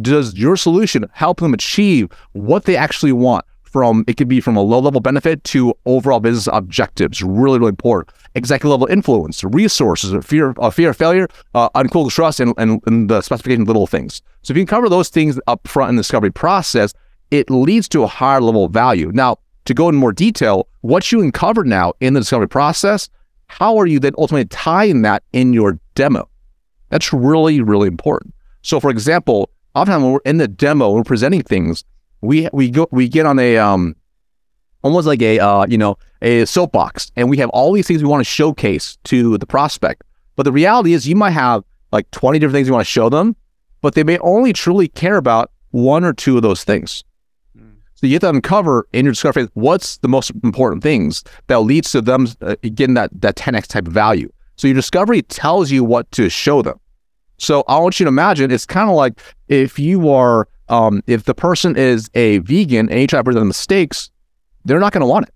does 0.00 0.34
your 0.34 0.56
solution 0.56 1.06
help 1.12 1.40
them 1.40 1.54
achieve 1.54 2.08
what 2.32 2.64
they 2.64 2.76
actually 2.76 3.12
want? 3.12 3.44
From 3.62 4.04
it 4.08 4.16
could 4.16 4.26
be 4.26 4.40
from 4.40 4.56
a 4.56 4.60
low 4.60 4.80
level 4.80 5.00
benefit 5.00 5.44
to 5.44 5.72
overall 5.86 6.18
business 6.18 6.48
objectives. 6.52 7.22
Really, 7.22 7.60
really 7.60 7.68
important. 7.68 8.12
Executive 8.34 8.70
level 8.70 8.88
influence, 8.88 9.44
resources, 9.44 10.12
fear, 10.24 10.54
uh, 10.58 10.70
fear 10.70 10.90
of 10.90 10.96
failure, 10.96 11.28
uh, 11.54 11.68
uncool 11.70 12.10
trust, 12.10 12.40
and, 12.40 12.52
and, 12.58 12.80
and 12.86 13.08
the 13.08 13.20
specification 13.20 13.62
of 13.62 13.68
little 13.68 13.86
things. 13.86 14.22
So 14.42 14.50
if 14.50 14.56
you 14.56 14.64
can 14.64 14.66
cover 14.66 14.88
those 14.88 15.08
things 15.08 15.38
up 15.46 15.68
front 15.68 15.90
in 15.90 15.94
the 15.94 16.00
discovery 16.00 16.32
process, 16.32 16.92
it 17.30 17.48
leads 17.48 17.88
to 17.90 18.02
a 18.02 18.08
higher 18.08 18.40
level 18.40 18.64
of 18.64 18.72
value. 18.72 19.12
Now, 19.14 19.36
to 19.66 19.74
go 19.74 19.88
in 19.88 19.94
more 19.94 20.12
detail, 20.12 20.66
what 20.80 21.12
you 21.12 21.20
uncovered 21.20 21.68
now 21.68 21.92
in 22.00 22.14
the 22.14 22.20
discovery 22.20 22.48
process, 22.48 23.08
how 23.50 23.76
are 23.78 23.86
you 23.86 23.98
then 23.98 24.12
ultimately 24.16 24.46
tying 24.46 25.02
that 25.02 25.24
in 25.32 25.52
your 25.52 25.80
demo? 25.96 26.28
That's 26.88 27.12
really, 27.12 27.60
really 27.60 27.88
important. 27.88 28.32
So, 28.62 28.78
for 28.78 28.90
example, 28.90 29.50
oftentimes 29.74 30.04
when 30.04 30.12
we're 30.12 30.20
in 30.24 30.36
the 30.36 30.46
demo, 30.46 30.92
we're 30.92 31.02
presenting 31.02 31.42
things, 31.42 31.84
we 32.20 32.48
we 32.52 32.70
go 32.70 32.86
we 32.92 33.08
get 33.08 33.26
on 33.26 33.38
a 33.40 33.56
um 33.56 33.96
almost 34.82 35.06
like 35.06 35.20
a 35.20 35.40
uh, 35.40 35.66
you 35.68 35.76
know 35.76 35.98
a 36.22 36.44
soapbox, 36.44 37.10
and 37.16 37.28
we 37.28 37.38
have 37.38 37.50
all 37.50 37.72
these 37.72 37.88
things 37.88 38.02
we 38.02 38.08
want 38.08 38.20
to 38.20 38.30
showcase 38.30 38.98
to 39.04 39.36
the 39.38 39.46
prospect. 39.46 40.04
But 40.36 40.44
the 40.44 40.52
reality 40.52 40.92
is, 40.92 41.08
you 41.08 41.16
might 41.16 41.30
have 41.30 41.64
like 41.90 42.08
20 42.12 42.38
different 42.38 42.54
things 42.54 42.68
you 42.68 42.72
want 42.72 42.86
to 42.86 42.90
show 42.90 43.08
them, 43.08 43.34
but 43.80 43.94
they 43.94 44.04
may 44.04 44.18
only 44.18 44.52
truly 44.52 44.86
care 44.86 45.16
about 45.16 45.50
one 45.70 46.04
or 46.04 46.12
two 46.12 46.36
of 46.36 46.42
those 46.42 46.62
things. 46.62 47.02
So 48.00 48.06
you 48.06 48.14
have 48.14 48.22
to 48.22 48.30
uncover 48.30 48.88
in 48.94 49.04
your 49.04 49.12
discovery 49.12 49.46
what's 49.52 49.98
the 49.98 50.08
most 50.08 50.30
important 50.42 50.82
things 50.82 51.22
that 51.48 51.58
leads 51.58 51.92
to 51.92 52.00
them 52.00 52.28
uh, 52.40 52.56
getting 52.62 52.94
that 52.94 53.10
that 53.20 53.36
10x 53.36 53.66
type 53.66 53.86
of 53.86 53.92
value. 53.92 54.32
So 54.56 54.68
your 54.68 54.74
discovery 54.74 55.20
tells 55.20 55.70
you 55.70 55.84
what 55.84 56.10
to 56.12 56.30
show 56.30 56.62
them. 56.62 56.80
So 57.36 57.62
I 57.68 57.78
want 57.78 58.00
you 58.00 58.04
to 58.04 58.08
imagine 58.08 58.50
it's 58.50 58.64
kind 58.64 58.88
of 58.88 58.96
like 58.96 59.20
if 59.48 59.78
you 59.78 60.08
are 60.08 60.48
um, 60.70 61.02
if 61.06 61.24
the 61.24 61.34
person 61.34 61.76
is 61.76 62.08
a 62.14 62.38
vegan 62.38 62.88
and 62.88 63.02
you 63.02 63.06
try 63.06 63.18
to 63.18 63.24
present 63.24 63.46
mistakes, 63.46 64.10
they're 64.64 64.80
not 64.80 64.94
going 64.94 65.02
to 65.02 65.06
want 65.06 65.28
it, 65.28 65.34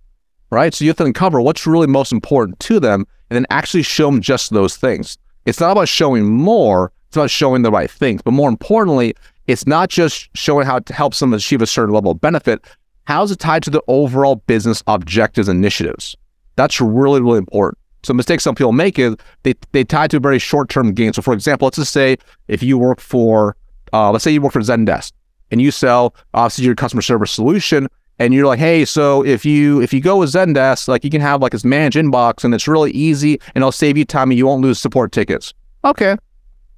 right? 0.48 0.72
So 0.72 0.86
you 0.86 0.88
have 0.88 0.96
to 0.96 1.04
uncover 1.04 1.42
what's 1.42 1.66
really 1.66 1.86
most 1.86 2.12
important 2.12 2.60
to 2.60 2.80
them 2.80 3.06
and 3.28 3.36
then 3.36 3.46
actually 3.50 3.82
show 3.82 4.10
them 4.10 4.22
just 4.22 4.52
those 4.52 4.74
things. 4.74 5.18
It's 5.44 5.60
not 5.60 5.72
about 5.72 5.88
showing 5.90 6.24
more, 6.24 6.92
it's 7.08 7.16
about 7.18 7.30
showing 7.30 7.60
the 7.60 7.70
right 7.70 7.90
things. 7.90 8.22
But 8.22 8.30
more 8.30 8.48
importantly, 8.48 9.14
it's 9.46 9.66
not 9.66 9.88
just 9.90 10.28
showing 10.34 10.66
how 10.66 10.78
to 10.78 10.92
help 10.92 11.14
someone 11.14 11.36
achieve 11.36 11.62
a 11.62 11.66
certain 11.66 11.94
level 11.94 12.12
of 12.12 12.20
benefit. 12.20 12.64
How's 13.04 13.30
it 13.30 13.38
tied 13.38 13.62
to 13.64 13.70
the 13.70 13.82
overall 13.88 14.36
business 14.36 14.82
objectives 14.86 15.48
initiatives? 15.48 16.16
That's 16.56 16.80
really, 16.80 17.20
really 17.20 17.38
important. 17.38 17.78
So 18.02 18.14
mistakes 18.14 18.44
some 18.44 18.54
people 18.54 18.72
make 18.72 18.98
is 18.98 19.16
they, 19.42 19.54
they 19.72 19.84
tie 19.84 20.08
to 20.08 20.20
very 20.20 20.38
short-term 20.38 20.92
gain. 20.92 21.12
So 21.12 21.22
for 21.22 21.34
example, 21.34 21.66
let's 21.66 21.76
just 21.76 21.92
say 21.92 22.16
if 22.48 22.62
you 22.62 22.78
work 22.78 23.00
for, 23.00 23.56
uh, 23.92 24.10
let's 24.10 24.24
say 24.24 24.30
you 24.30 24.40
work 24.40 24.52
for 24.52 24.60
Zendesk 24.60 25.12
and 25.50 25.60
you 25.60 25.70
sell 25.70 26.14
obviously 26.34 26.64
your 26.64 26.74
customer 26.74 27.02
service 27.02 27.30
solution 27.30 27.88
and 28.18 28.32
you're 28.32 28.46
like, 28.46 28.58
hey, 28.58 28.84
so 28.84 29.24
if 29.24 29.44
you 29.44 29.80
if 29.80 29.92
you 29.92 30.00
go 30.00 30.18
with 30.18 30.30
Zendesk, 30.30 30.86
like 30.86 31.02
you 31.02 31.10
can 31.10 31.20
have 31.20 31.42
like 31.42 31.52
this 31.52 31.64
managed 31.64 31.96
inbox 31.96 32.44
and 32.44 32.54
it's 32.54 32.68
really 32.68 32.92
easy 32.92 33.40
and 33.54 33.62
it'll 33.62 33.72
save 33.72 33.96
you 33.96 34.04
time 34.04 34.30
and 34.30 34.38
you 34.38 34.46
won't 34.46 34.62
lose 34.62 34.78
support 34.78 35.10
tickets. 35.10 35.52
Okay. 35.84 36.16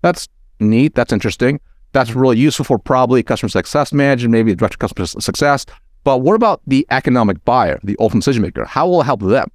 That's 0.02 0.28
neat. 0.60 0.94
That's 0.94 1.12
interesting. 1.12 1.60
That's 1.96 2.14
really 2.14 2.36
useful 2.36 2.66
for 2.66 2.78
probably 2.78 3.22
customer 3.22 3.48
success 3.48 3.90
manager, 3.90 4.28
maybe 4.28 4.54
director 4.54 4.76
customer 4.76 5.06
success. 5.06 5.64
But 6.04 6.18
what 6.18 6.34
about 6.34 6.60
the 6.66 6.86
economic 6.90 7.42
buyer, 7.46 7.80
the 7.82 7.96
ultimate 7.98 8.20
decision 8.20 8.42
maker? 8.42 8.66
How 8.66 8.86
will 8.86 9.00
it 9.00 9.04
help 9.04 9.22
them? 9.22 9.50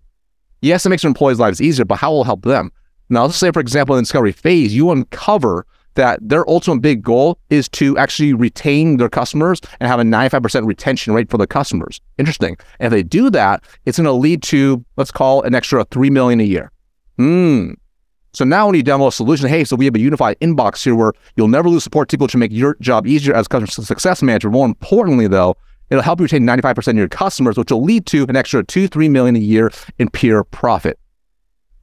Yes, 0.63 0.83
it 0.83 0.89
makes 0.89 1.03
your 1.03 1.09
employees' 1.09 1.37
lives 1.37 1.61
easier, 1.61 1.85
but 1.85 1.99
how 1.99 2.11
will 2.11 2.23
it 2.23 2.25
help 2.25 2.41
them? 2.41 2.71
Now, 3.09 3.25
let's 3.25 3.37
say, 3.37 3.51
for 3.51 3.59
example, 3.59 3.93
in 3.93 3.99
the 3.99 4.01
discovery 4.01 4.31
phase, 4.31 4.73
you 4.73 4.89
uncover 4.89 5.67
that 5.93 6.17
their 6.27 6.49
ultimate 6.49 6.81
big 6.81 7.03
goal 7.03 7.37
is 7.51 7.69
to 7.69 7.95
actually 7.99 8.33
retain 8.33 8.97
their 8.97 9.07
customers 9.07 9.61
and 9.79 9.87
have 9.87 9.99
a 9.99 10.03
95% 10.03 10.65
retention 10.65 11.13
rate 11.13 11.29
for 11.29 11.37
their 11.37 11.45
customers. 11.45 12.01
Interesting. 12.17 12.57
And 12.79 12.87
if 12.87 12.91
they 12.91 13.03
do 13.03 13.29
that, 13.29 13.63
it's 13.85 13.99
going 13.99 14.05
to 14.05 14.13
lead 14.13 14.41
to, 14.43 14.83
let's 14.97 15.11
call 15.11 15.43
an 15.43 15.53
extra 15.53 15.85
3 15.91 16.09
million 16.09 16.39
a 16.39 16.45
year. 16.45 16.71
Hmm. 17.17 17.73
So 18.33 18.45
now 18.45 18.67
when 18.67 18.75
you 18.75 18.83
demo 18.83 19.07
a 19.07 19.11
solution, 19.11 19.49
hey, 19.49 19.63
so 19.63 19.75
we 19.75 19.85
have 19.85 19.95
a 19.95 19.99
unified 19.99 20.39
inbox 20.39 20.83
here 20.83 20.95
where 20.95 21.13
you'll 21.35 21.49
never 21.49 21.69
lose 21.69 21.83
support 21.83 22.09
people 22.09 22.27
to 22.27 22.37
make 22.37 22.51
your 22.51 22.75
job 22.79 23.05
easier 23.05 23.33
as 23.33 23.45
a 23.45 23.49
customer 23.49 23.85
success 23.85 24.21
manager. 24.21 24.49
More 24.49 24.65
importantly, 24.65 25.27
though, 25.27 25.57
it'll 25.89 26.03
help 26.03 26.19
you 26.19 26.23
retain 26.23 26.43
95% 26.43 26.87
of 26.87 26.95
your 26.95 27.09
customers, 27.09 27.57
which 27.57 27.71
will 27.71 27.83
lead 27.83 28.05
to 28.07 28.25
an 28.29 28.35
extra 28.35 28.63
two, 28.63 28.87
three 28.87 29.09
million 29.09 29.35
a 29.35 29.39
year 29.39 29.71
in 29.99 30.09
pure 30.09 30.43
profit. 30.45 30.97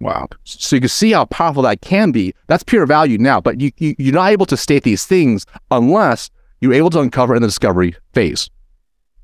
Wow. 0.00 0.28
So 0.44 0.76
you 0.76 0.80
can 0.80 0.88
see 0.88 1.12
how 1.12 1.24
powerful 1.26 1.62
that 1.64 1.80
can 1.80 2.12
be. 2.12 2.32
That's 2.46 2.62
pure 2.62 2.86
value 2.86 3.18
now, 3.18 3.40
but 3.40 3.60
you, 3.60 3.72
you 3.78 3.94
you're 3.98 4.14
not 4.14 4.30
able 4.30 4.46
to 4.46 4.56
state 4.56 4.84
these 4.84 5.04
things 5.04 5.44
unless 5.70 6.30
you're 6.60 6.72
able 6.72 6.90
to 6.90 7.00
uncover 7.00 7.34
in 7.34 7.42
the 7.42 7.48
discovery 7.48 7.96
phase. 8.14 8.48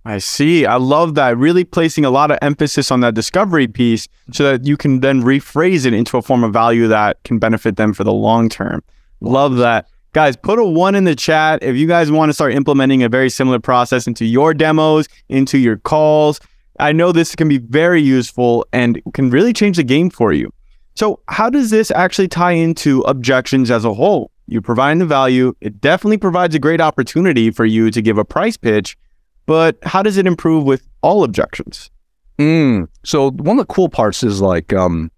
I 0.07 0.19
see. 0.19 0.67
I 0.67 0.77
love 0.77 1.15
that. 1.15 1.39
Really 1.39 1.65
placing 1.65 2.05
a 2.05 2.11
lot 2.11 2.31
of 2.31 2.39
emphasis 2.43 2.91
on 2.91 3.01
that 3.01 3.15
discovery 3.15 3.67
piece 3.67 4.07
so 4.33 4.45
that 4.45 4.67
you 4.67 4.77
can 4.77 5.01
then 5.01 5.23
rephrase 5.23 5.87
it 5.87 5.95
into 5.95 6.19
a 6.19 6.23
form 6.23 6.45
of 6.45 6.53
value 6.53 6.89
that 6.89 7.23
can 7.25 7.39
benefit 7.39 7.77
them 7.77 7.95
for 7.95 8.05
the 8.05 8.13
long 8.13 8.49
term. 8.51 8.83
Love 9.21 9.57
that. 9.57 9.89
Guys, 10.13 10.37
put 10.37 10.59
a 10.59 10.65
one 10.65 10.95
in 10.95 11.05
the 11.05 11.17
chat 11.17 11.63
if 11.63 11.75
you 11.75 11.87
guys 11.89 12.11
want 12.11 12.29
to 12.29 12.35
start 12.35 12.53
implementing 12.53 13.03
a 13.03 13.09
very 13.09 13.31
similar 13.31 13.59
process 13.59 14.07
into 14.07 14.25
your 14.25 14.53
demos, 14.53 15.09
into 15.29 15.59
your 15.59 15.79
calls. 15.79 16.39
I 16.79 16.93
know 16.93 17.11
this 17.11 17.35
can 17.35 17.49
be 17.49 17.59
very 17.59 18.03
useful 18.03 18.67
and 18.73 19.01
can 19.15 19.31
really 19.31 19.53
change 19.53 19.77
the 19.79 19.85
game 19.85 20.11
for 20.11 20.33
you. 20.33 20.53
So, 20.97 21.21
how 21.29 21.51
does 21.51 21.71
this 21.71 21.91
actually 21.91 22.29
tie 22.29 22.53
into 22.53 23.01
objections 23.03 23.71
as 23.71 23.85
a 23.85 23.95
whole? 23.95 24.31
You 24.47 24.61
provide 24.61 24.99
the 24.99 25.07
value, 25.07 25.55
it 25.61 25.81
definitely 25.81 26.19
provides 26.19 26.55
a 26.55 26.59
great 26.59 26.81
opportunity 26.81 27.51
for 27.51 27.65
you 27.65 27.91
to 27.91 28.03
give 28.03 28.19
a 28.19 28.25
price 28.25 28.57
pitch 28.57 28.97
but 29.47 29.77
how 29.83 30.03
does 30.03 30.17
it 30.17 30.27
improve 30.27 30.65
with 30.65 30.87
all 31.03 31.25
objections? 31.25 31.91
Mm. 32.39 32.89
So 33.05 33.31
one 33.31 33.59
of 33.59 33.67
the 33.67 33.73
cool 33.73 33.89
parts 33.89 34.23
is 34.23 34.41
like, 34.41 34.73
um, 34.73 35.11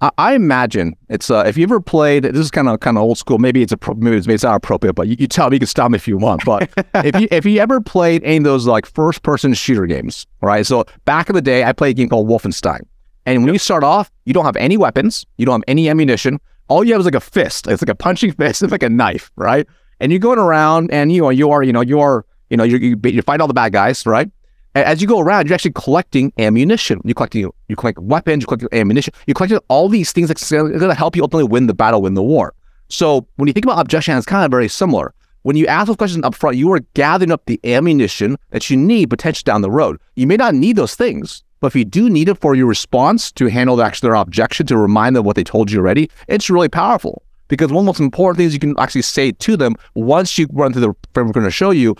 I, 0.00 0.10
I 0.18 0.34
imagine 0.34 0.96
it's 1.08 1.30
uh, 1.30 1.44
if 1.46 1.56
you 1.56 1.62
ever 1.62 1.80
played. 1.80 2.24
This 2.24 2.36
is 2.36 2.50
kind 2.50 2.68
of 2.68 2.80
kind 2.80 2.96
of 2.96 3.02
old 3.02 3.18
school. 3.18 3.38
Maybe 3.38 3.62
it's 3.62 3.72
a 3.72 3.78
maybe 3.96 4.16
it's, 4.16 4.26
maybe 4.26 4.34
it's 4.34 4.44
not 4.44 4.56
appropriate, 4.56 4.94
but 4.94 5.08
you, 5.08 5.16
you, 5.18 5.26
tell 5.26 5.50
me. 5.50 5.56
You 5.56 5.60
can 5.60 5.66
stop 5.66 5.90
me 5.90 5.96
if 5.96 6.08
you 6.08 6.16
want. 6.16 6.44
But 6.44 6.70
if 6.94 7.20
you 7.20 7.28
if 7.30 7.44
you 7.44 7.60
ever 7.60 7.80
played 7.80 8.22
any 8.24 8.38
of 8.38 8.44
those 8.44 8.66
like 8.66 8.86
first 8.86 9.22
person 9.22 9.54
shooter 9.54 9.86
games, 9.86 10.26
right? 10.40 10.66
So 10.66 10.84
back 11.04 11.28
in 11.28 11.34
the 11.34 11.42
day, 11.42 11.64
I 11.64 11.72
played 11.72 11.90
a 11.90 11.94
game 11.94 12.08
called 12.08 12.28
Wolfenstein, 12.28 12.80
and 13.26 13.38
when 13.38 13.48
yep. 13.48 13.54
you 13.54 13.58
start 13.58 13.84
off, 13.84 14.10
you 14.24 14.32
don't 14.32 14.44
have 14.44 14.56
any 14.56 14.76
weapons, 14.76 15.26
you 15.38 15.46
don't 15.46 15.60
have 15.60 15.64
any 15.68 15.88
ammunition. 15.88 16.40
All 16.68 16.84
you 16.84 16.92
have 16.92 17.00
is 17.00 17.04
like 17.04 17.14
a 17.14 17.20
fist. 17.20 17.66
It's 17.66 17.82
like 17.82 17.88
a 17.88 17.94
punching 17.94 18.32
fist. 18.38 18.62
It's 18.62 18.72
like 18.72 18.82
a 18.82 18.88
knife, 18.88 19.30
right? 19.36 19.66
And 19.98 20.12
you're 20.12 20.18
going 20.18 20.38
around, 20.38 20.90
and 20.92 21.12
you 21.12 21.22
know 21.22 21.30
you 21.30 21.50
are 21.50 21.62
you 21.62 21.72
know 21.72 21.82
you 21.82 22.00
are 22.00 22.24
you 22.50 22.56
know, 22.56 22.64
you 22.64 22.78
you, 22.78 23.00
you 23.04 23.22
fight 23.22 23.40
all 23.40 23.48
the 23.48 23.54
bad 23.54 23.72
guys, 23.72 24.04
right? 24.04 24.30
As 24.74 25.02
you 25.02 25.08
go 25.08 25.18
around, 25.18 25.48
you're 25.48 25.54
actually 25.54 25.72
collecting 25.72 26.32
ammunition. 26.38 27.00
You're 27.04 27.14
collecting 27.14 27.50
you 27.68 27.76
collect 27.76 27.98
weapons, 27.98 28.42
you 28.42 28.46
collect 28.46 28.72
ammunition, 28.72 29.12
you're 29.26 29.34
collecting 29.34 29.58
all 29.68 29.88
these 29.88 30.12
things 30.12 30.28
that's 30.28 30.48
going 30.50 30.78
to 30.78 30.94
help 30.94 31.16
you 31.16 31.22
ultimately 31.22 31.48
win 31.48 31.66
the 31.66 31.74
battle, 31.74 32.02
win 32.02 32.14
the 32.14 32.22
war. 32.22 32.54
So 32.88 33.26
when 33.36 33.46
you 33.46 33.52
think 33.52 33.66
about 33.66 33.80
objection, 33.80 34.16
it's 34.16 34.26
kind 34.26 34.44
of 34.44 34.50
very 34.50 34.68
similar. 34.68 35.14
When 35.42 35.56
you 35.56 35.66
ask 35.66 35.86
those 35.86 35.96
questions 35.96 36.24
up 36.24 36.34
front, 36.34 36.56
you 36.56 36.70
are 36.72 36.80
gathering 36.94 37.32
up 37.32 37.46
the 37.46 37.58
ammunition 37.64 38.36
that 38.50 38.68
you 38.68 38.76
need 38.76 39.08
potentially 39.10 39.44
down 39.44 39.62
the 39.62 39.70
road. 39.70 39.98
You 40.14 40.26
may 40.26 40.36
not 40.36 40.54
need 40.54 40.76
those 40.76 40.94
things, 40.94 41.42
but 41.60 41.68
if 41.68 41.76
you 41.76 41.84
do 41.84 42.10
need 42.10 42.28
it 42.28 42.38
for 42.38 42.54
your 42.54 42.66
response 42.66 43.32
to 43.32 43.46
handle 43.46 43.80
actually 43.82 44.08
their 44.08 44.16
objection, 44.16 44.66
to 44.66 44.76
remind 44.76 45.16
them 45.16 45.24
what 45.24 45.36
they 45.36 45.44
told 45.44 45.70
you 45.70 45.78
already, 45.78 46.10
it's 46.28 46.50
really 46.50 46.68
powerful. 46.68 47.22
Because 47.48 47.72
one 47.72 47.82
of 47.82 47.84
the 47.84 47.86
most 47.86 48.00
important 48.00 48.38
things 48.38 48.52
you 48.52 48.60
can 48.60 48.78
actually 48.78 49.02
say 49.02 49.32
to 49.32 49.56
them 49.56 49.74
once 49.94 50.38
you 50.38 50.46
run 50.52 50.72
through 50.72 50.82
the 50.82 50.94
framework 51.12 51.34
we're 51.34 51.40
going 51.40 51.50
to 51.50 51.56
show 51.56 51.70
you 51.70 51.96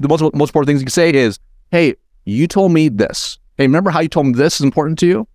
the 0.00 0.08
most 0.08 0.22
most 0.22 0.50
important 0.50 0.68
things 0.68 0.80
you 0.80 0.86
can 0.86 0.92
say 0.92 1.12
is, 1.12 1.38
"Hey, 1.70 1.94
you 2.24 2.46
told 2.46 2.72
me 2.72 2.88
this. 2.88 3.38
Hey, 3.56 3.66
remember 3.66 3.90
how 3.90 4.00
you 4.00 4.08
told 4.08 4.26
me 4.26 4.32
this 4.32 4.54
is 4.54 4.64
important 4.64 4.98
to 5.00 5.06
you?" 5.06 5.28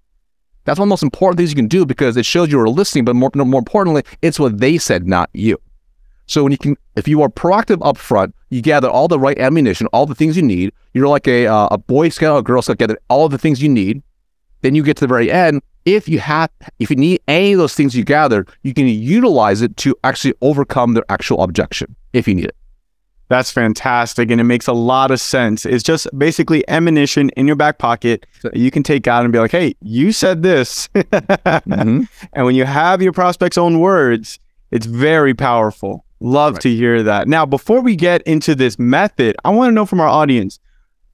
That's 0.66 0.80
one 0.80 0.88
of 0.88 0.90
the 0.90 0.94
most 0.94 1.04
important 1.04 1.38
things 1.38 1.52
you 1.52 1.56
can 1.56 1.68
do 1.68 1.86
because 1.86 2.18
it 2.18 2.26
shows 2.26 2.52
you 2.52 2.60
are 2.60 2.70
listening. 2.70 3.06
But 3.06 3.16
more 3.16 3.32
more 3.36 3.60
importantly, 3.60 4.04
it's 4.22 4.40
what 4.40 4.60
they 4.60 4.78
said, 4.78 5.08
not 5.08 5.30
you. 5.34 5.58
So 6.28 6.44
when 6.44 6.52
you 6.52 6.58
can, 6.58 6.76
if 6.96 7.08
you 7.08 7.22
are 7.22 7.30
proactive 7.30 7.86
up 7.86 7.98
front, 7.98 8.34
you 8.50 8.62
gather 8.62 8.90
all 8.90 9.08
the 9.08 9.20
right 9.20 9.38
ammunition, 9.38 9.88
all 9.88 10.08
the 10.08 10.16
things 10.16 10.36
you 10.36 10.44
need. 10.44 10.74
You're 10.94 11.08
like 11.08 11.28
a 11.28 11.46
uh, 11.48 11.68
a 11.72 11.78
Boy 11.78 12.10
Scout, 12.10 12.36
or 12.36 12.40
a 12.40 12.44
Girl 12.44 12.62
Scout, 12.62 12.80
gather 12.80 12.98
all 13.10 13.30
the 13.30 13.38
things 13.38 13.62
you 13.62 13.70
need. 13.70 14.02
Then 14.62 14.74
you 14.74 14.82
get 14.82 14.98
to 14.98 15.02
the 15.02 15.08
very 15.08 15.32
end. 15.32 15.62
If 15.86 16.10
you 16.10 16.18
have, 16.18 16.50
if 16.80 16.90
you 16.90 16.96
need 16.96 17.22
any 17.28 17.54
of 17.54 17.60
those 17.60 17.76
things 17.76 17.96
you 17.96 18.04
gathered, 18.04 18.50
you 18.64 18.74
can 18.74 18.88
utilize 18.88 19.62
it 19.62 19.78
to 19.78 19.96
actually 20.04 20.34
overcome 20.42 20.96
their 20.96 21.06
actual 21.10 21.44
objection 21.44 21.96
if 22.14 22.28
you 22.28 22.34
need 22.34 22.46
it. 22.46 22.56
That's 23.28 23.52
fantastic. 23.52 24.30
And 24.30 24.40
it 24.40 24.46
makes 24.46 24.68
a 24.68 24.74
lot 24.74 25.12
of 25.12 25.20
sense. 25.20 25.66
It's 25.66 25.84
just 25.84 26.08
basically 26.18 26.68
ammunition 26.68 27.30
in 27.32 27.48
your 27.48 27.56
back 27.56 27.80
pocket 27.80 28.26
that 28.44 28.56
you 28.56 28.70
can 28.70 28.84
take 28.84 29.08
out 29.08 29.24
and 29.24 29.34
be 29.34 29.40
like, 29.40 29.52
hey, 29.52 29.76
you 29.82 30.12
said 30.12 30.44
this. 30.44 30.88
mm-hmm. 30.90 32.04
And 32.34 32.46
when 32.46 32.56
you 32.56 32.66
have 32.66 33.02
your 33.02 33.14
prospect's 33.14 33.58
own 33.58 33.80
words, 33.80 34.40
it's 34.72 34.86
very 34.86 35.34
powerful. 35.34 36.06
Love 36.20 36.54
right. 36.54 36.62
to 36.62 36.70
hear 36.70 37.04
that. 37.04 37.28
Now, 37.28 37.46
before 37.46 37.82
we 37.82 37.96
get 37.96 38.22
into 38.24 38.56
this 38.56 38.80
method, 38.80 39.36
I 39.44 39.50
want 39.50 39.70
to 39.70 39.74
know 39.74 39.86
from 39.86 40.00
our 40.02 40.08
audience 40.08 40.60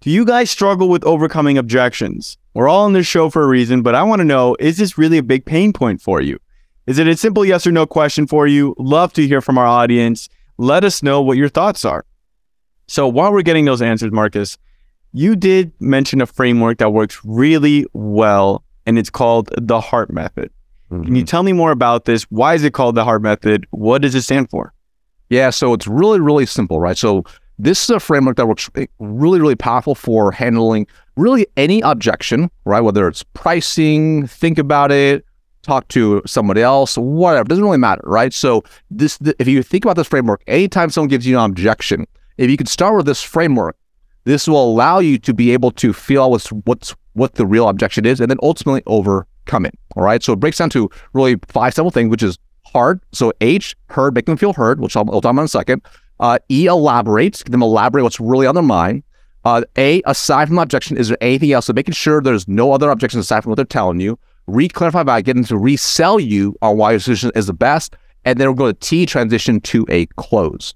do 0.01 0.09
you 0.09 0.25
guys 0.25 0.49
struggle 0.49 0.89
with 0.89 1.03
overcoming 1.03 1.59
objections? 1.59 2.39
We're 2.55 2.67
all 2.67 2.85
on 2.85 2.93
this 2.93 3.05
show 3.05 3.29
for 3.29 3.43
a 3.43 3.47
reason, 3.47 3.83
but 3.83 3.93
I 3.93 4.01
want 4.01 4.19
to 4.19 4.25
know 4.25 4.55
is 4.59 4.77
this 4.77 4.97
really 4.97 5.19
a 5.19 5.23
big 5.23 5.45
pain 5.45 5.73
point 5.73 6.01
for 6.01 6.19
you? 6.21 6.39
Is 6.87 6.97
it 6.97 7.07
a 7.07 7.15
simple 7.15 7.45
yes 7.45 7.67
or 7.67 7.71
no 7.71 7.85
question 7.85 8.25
for 8.25 8.47
you? 8.47 8.75
Love 8.79 9.13
to 9.13 9.27
hear 9.27 9.41
from 9.41 9.59
our 9.59 9.67
audience 9.67 10.27
let 10.61 10.83
us 10.83 11.01
know 11.01 11.21
what 11.21 11.37
your 11.37 11.49
thoughts 11.49 11.83
are. 11.83 12.05
So 12.87 13.07
while 13.07 13.33
we're 13.33 13.41
getting 13.41 13.65
those 13.65 13.81
answers, 13.81 14.11
Marcus, 14.11 14.59
you 15.11 15.35
did 15.35 15.73
mention 15.79 16.21
a 16.21 16.27
framework 16.27 16.77
that 16.77 16.91
works 16.91 17.19
really 17.25 17.85
well, 17.93 18.63
and 18.85 18.99
it's 18.99 19.09
called 19.09 19.49
the 19.57 19.81
HEART 19.81 20.13
method. 20.13 20.51
Mm-hmm. 20.91 21.03
Can 21.03 21.15
you 21.15 21.21
mm-hmm. 21.21 21.25
tell 21.25 21.43
me 21.43 21.53
more 21.53 21.71
about 21.71 22.05
this? 22.05 22.23
Why 22.23 22.53
is 22.53 22.63
it 22.63 22.73
called 22.73 22.95
the 22.95 23.03
HEART 23.03 23.23
method? 23.23 23.65
What 23.71 24.03
does 24.03 24.13
it 24.13 24.21
stand 24.21 24.49
for? 24.51 24.71
Yeah, 25.29 25.49
so 25.49 25.73
it's 25.73 25.87
really, 25.87 26.19
really 26.19 26.45
simple, 26.45 26.79
right? 26.79 26.97
So 26.97 27.23
this 27.57 27.83
is 27.83 27.89
a 27.89 27.99
framework 27.99 28.37
that 28.37 28.47
works 28.47 28.69
really, 28.99 29.41
really 29.41 29.55
powerful 29.55 29.95
for 29.95 30.31
handling 30.31 30.85
really 31.17 31.47
any 31.57 31.81
objection, 31.81 32.51
right? 32.65 32.81
Whether 32.81 33.07
it's 33.07 33.23
pricing, 33.33 34.27
think 34.27 34.59
about 34.59 34.91
it, 34.91 35.25
talk 35.61 35.87
to 35.89 36.21
somebody 36.25 36.61
else, 36.61 36.97
whatever. 36.97 37.41
It 37.41 37.49
doesn't 37.49 37.63
really 37.63 37.77
matter, 37.77 38.01
right? 38.03 38.33
So 38.33 38.63
this, 38.89 39.17
if 39.39 39.47
you 39.47 39.63
think 39.63 39.85
about 39.85 39.95
this 39.95 40.07
framework, 40.07 40.43
anytime 40.47 40.89
someone 40.89 41.09
gives 41.09 41.25
you 41.25 41.37
an 41.37 41.51
objection, 41.51 42.07
if 42.37 42.49
you 42.49 42.57
could 42.57 42.69
start 42.69 42.95
with 42.95 43.05
this 43.05 43.21
framework, 43.21 43.75
this 44.23 44.47
will 44.47 44.63
allow 44.63 44.99
you 44.99 45.17
to 45.19 45.33
be 45.33 45.51
able 45.51 45.71
to 45.71 45.93
feel 45.93 46.29
what's 46.29 46.49
what's 46.49 46.95
what 47.13 47.35
the 47.35 47.45
real 47.45 47.67
objection 47.67 48.05
is, 48.05 48.19
and 48.19 48.29
then 48.29 48.37
ultimately 48.41 48.83
overcome 48.85 49.65
it. 49.65 49.77
All 49.95 50.03
right. 50.03 50.23
So 50.23 50.33
it 50.33 50.39
breaks 50.39 50.57
down 50.57 50.69
to 50.71 50.89
really 51.13 51.35
five 51.47 51.73
simple 51.73 51.91
things, 51.91 52.09
which 52.09 52.23
is 52.23 52.37
hard. 52.65 53.01
So 53.11 53.33
H, 53.41 53.75
heard, 53.89 54.15
make 54.15 54.25
them 54.25 54.37
feel 54.37 54.53
heard, 54.53 54.79
which 54.79 54.95
I'll, 54.95 55.09
I'll 55.11 55.21
talk 55.21 55.31
about 55.31 55.41
in 55.41 55.45
a 55.45 55.49
second. 55.49 55.81
Uh, 56.19 56.37
e, 56.49 56.67
elaborate, 56.67 57.43
them 57.45 57.63
elaborate 57.63 58.03
what's 58.03 58.19
really 58.19 58.45
on 58.45 58.55
their 58.55 58.63
mind. 58.63 59.03
Uh, 59.43 59.63
a, 59.75 60.03
aside 60.05 60.47
from 60.47 60.59
objection, 60.59 60.95
is 60.97 61.07
there 61.07 61.17
anything 61.19 61.51
else? 61.51 61.65
So 61.65 61.73
making 61.73 61.95
sure 61.95 62.21
there's 62.21 62.47
no 62.47 62.73
other 62.73 62.91
objections 62.91 63.25
aside 63.25 63.41
from 63.41 63.49
what 63.49 63.55
they're 63.55 63.65
telling 63.65 63.99
you 63.99 64.19
re-clarify 64.47 65.03
by 65.03 65.21
getting 65.21 65.43
to 65.45 65.57
resell 65.57 66.19
you 66.19 66.55
on 66.61 66.77
why 66.77 66.91
your 66.91 66.99
solution 66.99 67.31
is 67.35 67.47
the 67.47 67.53
best, 67.53 67.95
and 68.25 68.39
then 68.39 68.47
we're 68.47 68.55
going 68.55 68.73
to 68.73 68.79
T 68.79 69.05
transition 69.05 69.61
to 69.61 69.85
a 69.89 70.05
close. 70.17 70.73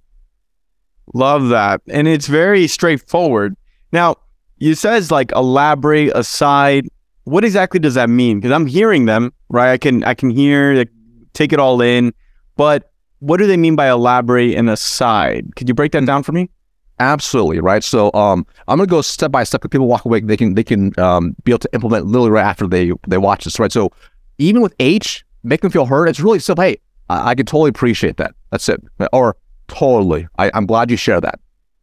Love 1.14 1.50
that. 1.50 1.82
And 1.90 2.08
it's 2.08 2.28
very 2.28 2.68
straightforward. 2.68 3.56
Now, 3.92 4.16
you 4.58 4.76
says 4.76 5.12
like 5.12 5.32
elaborate, 5.34 6.12
aside. 6.16 6.88
What 7.26 7.44
exactly 7.44 7.80
does 7.80 7.96
that 7.96 8.10
mean? 8.10 8.40
Because 8.40 8.52
I'm 8.52 8.68
hearing 8.68 9.06
them, 9.06 9.34
right? 9.50 9.72
I 9.72 9.78
can 9.78 10.04
I 10.04 10.14
can 10.14 10.30
hear, 10.30 10.76
like, 10.76 10.90
take 11.34 11.52
it 11.52 11.60
all 11.60 11.82
in, 11.82 12.14
but 12.56 12.92
what 13.20 13.38
do 13.38 13.48
they 13.48 13.58
mean 13.58 13.76
by 13.76 13.90
elaborate 13.90 14.56
and 14.56 14.70
aside? 14.70 15.56
Could 15.56 15.68
you 15.68 15.74
break 15.74 15.92
that 15.94 16.00
hmm. 16.02 16.06
down 16.06 16.24
for 16.24 16.32
me? 16.32 16.50
Absolutely, 17.00 17.60
right. 17.60 17.84
So 17.84 18.12
um, 18.14 18.46
I'm 18.68 18.78
gonna 18.78 18.88
go 18.88 19.02
step 19.02 19.32
by 19.32 19.44
step. 19.44 19.66
If 19.66 19.72
People 19.72 19.88
walk 19.88 20.06
away, 20.06 20.22
they 20.22 20.38
can 20.38 20.56
they 20.56 20.64
can 20.64 20.98
um, 21.00 21.36
be 21.44 21.52
able 21.52 21.60
to 21.60 21.70
implement 21.74 22.06
literally 22.06 22.30
right 22.30 22.46
after 22.46 22.68
they 22.68 22.92
they 23.08 23.18
watch 23.18 23.44
this, 23.44 23.60
right? 23.60 23.72
So 23.72 23.92
even 24.38 24.62
with 24.62 24.74
H, 24.80 25.25
make 25.44 25.62
them 25.62 25.72
feel 25.72 25.86
heard. 25.86 26.08
It's 26.08 26.20
really 26.20 26.40
simple. 26.40 26.64
Hey, 26.64 26.78
I, 27.10 27.32
I 27.32 27.36
can 27.36 27.46
totally 27.46 27.70
appreciate 27.70 28.18
that. 28.18 28.34
That's 28.52 28.70
it. 28.70 28.82
Or 29.12 29.36
totally. 29.68 30.28
I, 30.38 30.52
I'm 30.54 30.66
glad 30.66 30.90
you 30.90 30.98
share 30.98 31.20
that. 31.20 31.40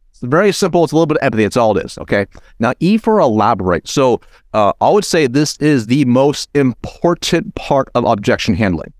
It's 0.09 0.21
very 0.21 0.51
simple. 0.51 0.83
It's 0.83 0.93
a 0.93 0.95
little 0.95 1.07
bit 1.07 1.17
of 1.17 1.23
empathy. 1.23 1.43
It's 1.43 1.57
all 1.57 1.77
it 1.77 1.85
is. 1.85 1.97
Okay. 1.99 2.25
Now 2.59 2.73
E 2.79 2.97
for 2.97 3.19
elaborate. 3.19 3.87
So 3.87 4.19
uh, 4.53 4.73
I 4.81 4.89
would 4.89 5.05
say 5.05 5.27
this 5.27 5.57
is 5.57 5.87
the 5.87 6.05
most 6.05 6.49
important 6.55 7.53
part 7.53 7.89
of 7.93 8.03
objection 8.05 8.55
handling, 8.55 8.93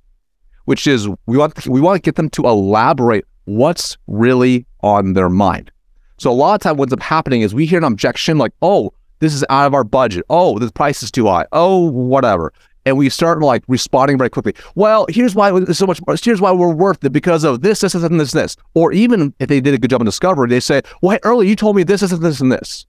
which 0.65 0.85
is 0.85 1.07
we 1.25 1.37
want 1.37 1.67
we 1.67 1.81
want 1.81 1.97
to 1.97 2.01
get 2.01 2.15
them 2.15 2.29
to 2.31 2.43
elaborate 2.43 3.25
what's 3.45 3.97
really 4.07 4.65
on 4.81 5.13
their 5.13 5.29
mind. 5.29 5.71
So 6.17 6.31
a 6.31 6.33
lot 6.33 6.55
of 6.55 6.61
time 6.61 6.77
what 6.77 6.85
ends 6.85 6.93
up 6.93 7.01
happening 7.01 7.41
is 7.41 7.53
we 7.53 7.65
hear 7.65 7.79
an 7.79 7.83
objection 7.83 8.37
like, 8.37 8.51
oh, 8.61 8.93
this 9.19 9.33
is 9.33 9.43
out 9.49 9.67
of 9.67 9.73
our 9.73 9.83
budget. 9.83 10.25
Oh, 10.29 10.59
the 10.59 10.71
price 10.71 11.01
is 11.03 11.11
too 11.11 11.27
high. 11.27 11.45
Oh, 11.51 11.89
whatever. 11.89 12.51
and 12.85 12.97
we 12.97 13.09
start 13.09 13.39
like 13.41 13.63
responding 13.67 14.17
very 14.17 14.29
quickly. 14.29 14.53
Well, 14.75 15.05
here's 15.09 15.35
why 15.35 15.55
it's 15.55 15.79
so 15.79 15.85
much. 15.85 15.99
Here's 16.23 16.41
why 16.41 16.51
we're 16.51 16.73
worth 16.73 17.03
it 17.03 17.11
because 17.11 17.43
of 17.43 17.61
this, 17.61 17.79
this, 17.81 17.93
this, 17.93 18.03
and 18.03 18.19
this, 18.19 18.31
this. 18.31 18.55
Or 18.73 18.91
even 18.91 19.33
if 19.39 19.47
they 19.47 19.61
did 19.61 19.73
a 19.73 19.77
good 19.77 19.89
job 19.89 20.01
in 20.01 20.05
discovery, 20.05 20.49
they 20.49 20.59
say, 20.59 20.81
"Well, 21.01 21.11
hey, 21.11 21.19
earlier 21.23 21.47
you 21.47 21.55
told 21.55 21.75
me 21.75 21.83
this, 21.83 22.01
this, 22.01 22.11
and 22.11 22.21
this, 22.21 22.41
and 22.41 22.51
this." 22.51 22.85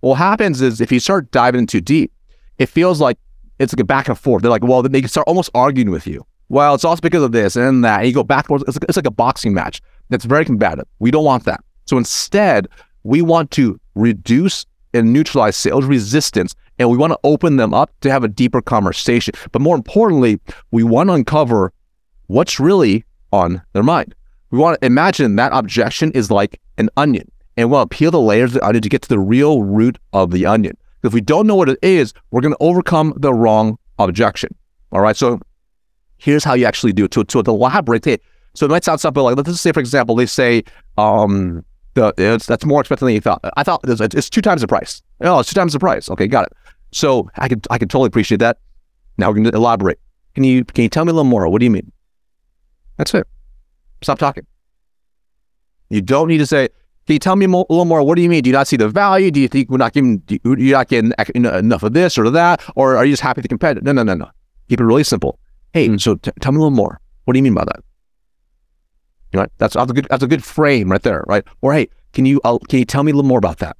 What 0.00 0.16
happens 0.16 0.60
is 0.60 0.80
if 0.80 0.92
you 0.92 1.00
start 1.00 1.30
diving 1.30 1.60
in 1.60 1.66
too 1.66 1.80
deep, 1.80 2.12
it 2.58 2.66
feels 2.66 3.00
like 3.00 3.18
it's 3.58 3.72
like 3.72 3.80
a 3.80 3.84
back 3.84 4.08
and 4.08 4.18
forth. 4.18 4.42
They're 4.42 4.50
like, 4.50 4.62
well, 4.62 4.82
they 4.82 5.00
can 5.00 5.08
start 5.08 5.26
almost 5.26 5.50
arguing 5.54 5.90
with 5.90 6.06
you. 6.06 6.24
Well, 6.48 6.74
it's 6.74 6.84
also 6.84 7.00
because 7.00 7.24
of 7.24 7.32
this 7.32 7.56
and 7.56 7.84
that. 7.84 7.98
And 7.98 8.06
you 8.06 8.14
go 8.14 8.22
backwards. 8.22 8.64
It's 8.68 8.76
like, 8.76 8.84
it's 8.88 8.96
like 8.96 9.06
a 9.06 9.10
boxing 9.10 9.52
match 9.54 9.82
that's 10.08 10.24
very 10.24 10.44
combative. 10.44 10.86
We 11.00 11.10
don't 11.10 11.24
want 11.24 11.44
that. 11.46 11.60
So 11.88 11.96
instead, 11.96 12.68
we 13.02 13.22
want 13.22 13.50
to 13.52 13.80
reduce 13.94 14.66
and 14.94 15.12
neutralize 15.12 15.56
sales 15.56 15.84
resistance 15.84 16.54
and 16.78 16.90
we 16.90 16.96
want 16.96 17.12
to 17.12 17.18
open 17.24 17.56
them 17.56 17.74
up 17.74 17.90
to 18.00 18.10
have 18.10 18.24
a 18.24 18.28
deeper 18.28 18.62
conversation. 18.62 19.34
But 19.52 19.62
more 19.62 19.76
importantly, 19.76 20.40
we 20.70 20.82
want 20.82 21.08
to 21.08 21.14
uncover 21.14 21.72
what's 22.26 22.60
really 22.60 23.04
on 23.32 23.62
their 23.72 23.82
mind. 23.82 24.14
We 24.50 24.58
want 24.58 24.80
to 24.80 24.86
imagine 24.86 25.36
that 25.36 25.52
objection 25.52 26.12
is 26.12 26.30
like 26.30 26.60
an 26.78 26.88
onion 26.96 27.30
and 27.56 27.70
we'll 27.70 27.86
peel 27.86 28.10
the 28.10 28.20
layers 28.20 28.54
of 28.54 28.60
the 28.60 28.66
onion 28.66 28.82
to 28.82 28.88
get 28.88 29.02
to 29.02 29.08
the 29.08 29.18
real 29.18 29.62
root 29.62 29.98
of 30.12 30.30
the 30.30 30.46
onion. 30.46 30.76
If 31.02 31.12
we 31.12 31.20
don't 31.20 31.46
know 31.46 31.56
what 31.56 31.68
it 31.68 31.78
is, 31.82 32.12
we're 32.30 32.40
going 32.40 32.54
to 32.54 32.62
overcome 32.62 33.14
the 33.16 33.32
wrong 33.32 33.78
objection. 33.98 34.54
All 34.92 35.00
right. 35.00 35.16
So 35.16 35.40
here's 36.18 36.44
how 36.44 36.54
you 36.54 36.66
actually 36.66 36.92
do 36.92 37.04
it. 37.04 37.10
To, 37.12 37.24
to 37.24 37.40
elaborate 37.40 38.06
it. 38.06 38.22
So 38.54 38.66
it 38.66 38.70
might 38.70 38.84
sound 38.84 39.00
something 39.00 39.22
like, 39.22 39.36
let's 39.36 39.48
just 39.48 39.62
say, 39.62 39.72
for 39.72 39.80
example, 39.80 40.16
they 40.16 40.26
say, 40.26 40.64
um, 40.96 41.64
it's, 42.18 42.46
that's 42.46 42.64
more 42.64 42.80
expensive 42.80 43.06
than 43.06 43.14
you 43.14 43.20
thought. 43.20 43.40
I 43.56 43.62
thought 43.62 43.80
it's, 43.84 44.00
it's 44.00 44.30
two 44.30 44.42
times 44.42 44.60
the 44.60 44.68
price. 44.68 45.02
Oh, 45.20 45.40
it's 45.40 45.48
two 45.50 45.58
times 45.58 45.72
the 45.72 45.78
price. 45.78 46.10
Okay, 46.10 46.26
got 46.26 46.46
it. 46.46 46.52
So 46.92 47.30
I 47.36 47.48
could 47.48 47.66
I 47.70 47.78
could 47.78 47.90
totally 47.90 48.08
appreciate 48.08 48.38
that. 48.38 48.58
Now 49.18 49.28
we're 49.28 49.34
going 49.34 49.44
to 49.44 49.56
elaborate. 49.56 49.98
Can 50.34 50.44
you 50.44 50.64
can 50.64 50.82
you 50.82 50.88
tell 50.88 51.04
me 51.04 51.10
a 51.10 51.12
little 51.12 51.24
more? 51.24 51.48
What 51.48 51.58
do 51.60 51.64
you 51.64 51.70
mean? 51.70 51.92
That's 52.96 53.12
it. 53.14 53.26
Stop 54.02 54.18
talking. 54.18 54.46
You 55.90 56.00
don't 56.00 56.28
need 56.28 56.38
to 56.38 56.46
say. 56.46 56.68
Can 57.06 57.14
you 57.14 57.18
tell 57.18 57.36
me 57.36 57.46
more, 57.46 57.64
a 57.70 57.72
little 57.72 57.86
more? 57.86 58.02
What 58.02 58.16
do 58.16 58.22
you 58.22 58.28
mean? 58.28 58.42
Do 58.42 58.50
you 58.50 58.54
not 58.54 58.68
see 58.68 58.76
the 58.76 58.88
value? 58.88 59.30
Do 59.30 59.40
you 59.40 59.48
think 59.48 59.70
we're 59.70 59.78
not 59.78 59.94
giving? 59.94 60.18
Do 60.18 60.38
you, 60.44 60.56
you're 60.56 60.76
not 60.76 60.88
getting 60.88 61.12
enough 61.34 61.82
of 61.82 61.94
this 61.94 62.18
or 62.18 62.28
that, 62.30 62.62
or 62.76 62.96
are 62.96 63.04
you 63.04 63.12
just 63.12 63.22
happy 63.22 63.40
to 63.40 63.48
compete? 63.48 63.82
No, 63.82 63.92
no, 63.92 64.02
no, 64.02 64.14
no. 64.14 64.30
Keep 64.68 64.80
it 64.80 64.84
really 64.84 65.04
simple. 65.04 65.38
Hey, 65.72 65.88
mm. 65.88 66.00
so 66.00 66.16
t- 66.16 66.30
tell 66.40 66.52
me 66.52 66.56
a 66.56 66.60
little 66.60 66.70
more. 66.70 67.00
What 67.24 67.32
do 67.32 67.38
you 67.38 67.42
mean 67.42 67.54
by 67.54 67.64
that? 67.64 67.80
Know, 69.32 69.46
that's, 69.58 69.74
that's 69.74 69.90
a 69.90 69.94
good 69.94 70.06
that's 70.08 70.22
a 70.22 70.26
good 70.26 70.42
frame 70.42 70.90
right 70.90 71.02
there, 71.02 71.24
right? 71.28 71.44
Or 71.60 71.74
hey, 71.74 71.88
can 72.12 72.24
you 72.24 72.40
uh, 72.44 72.58
can 72.68 72.78
you 72.78 72.84
tell 72.84 73.02
me 73.02 73.12
a 73.12 73.14
little 73.14 73.28
more 73.28 73.38
about 73.38 73.58
that? 73.58 73.76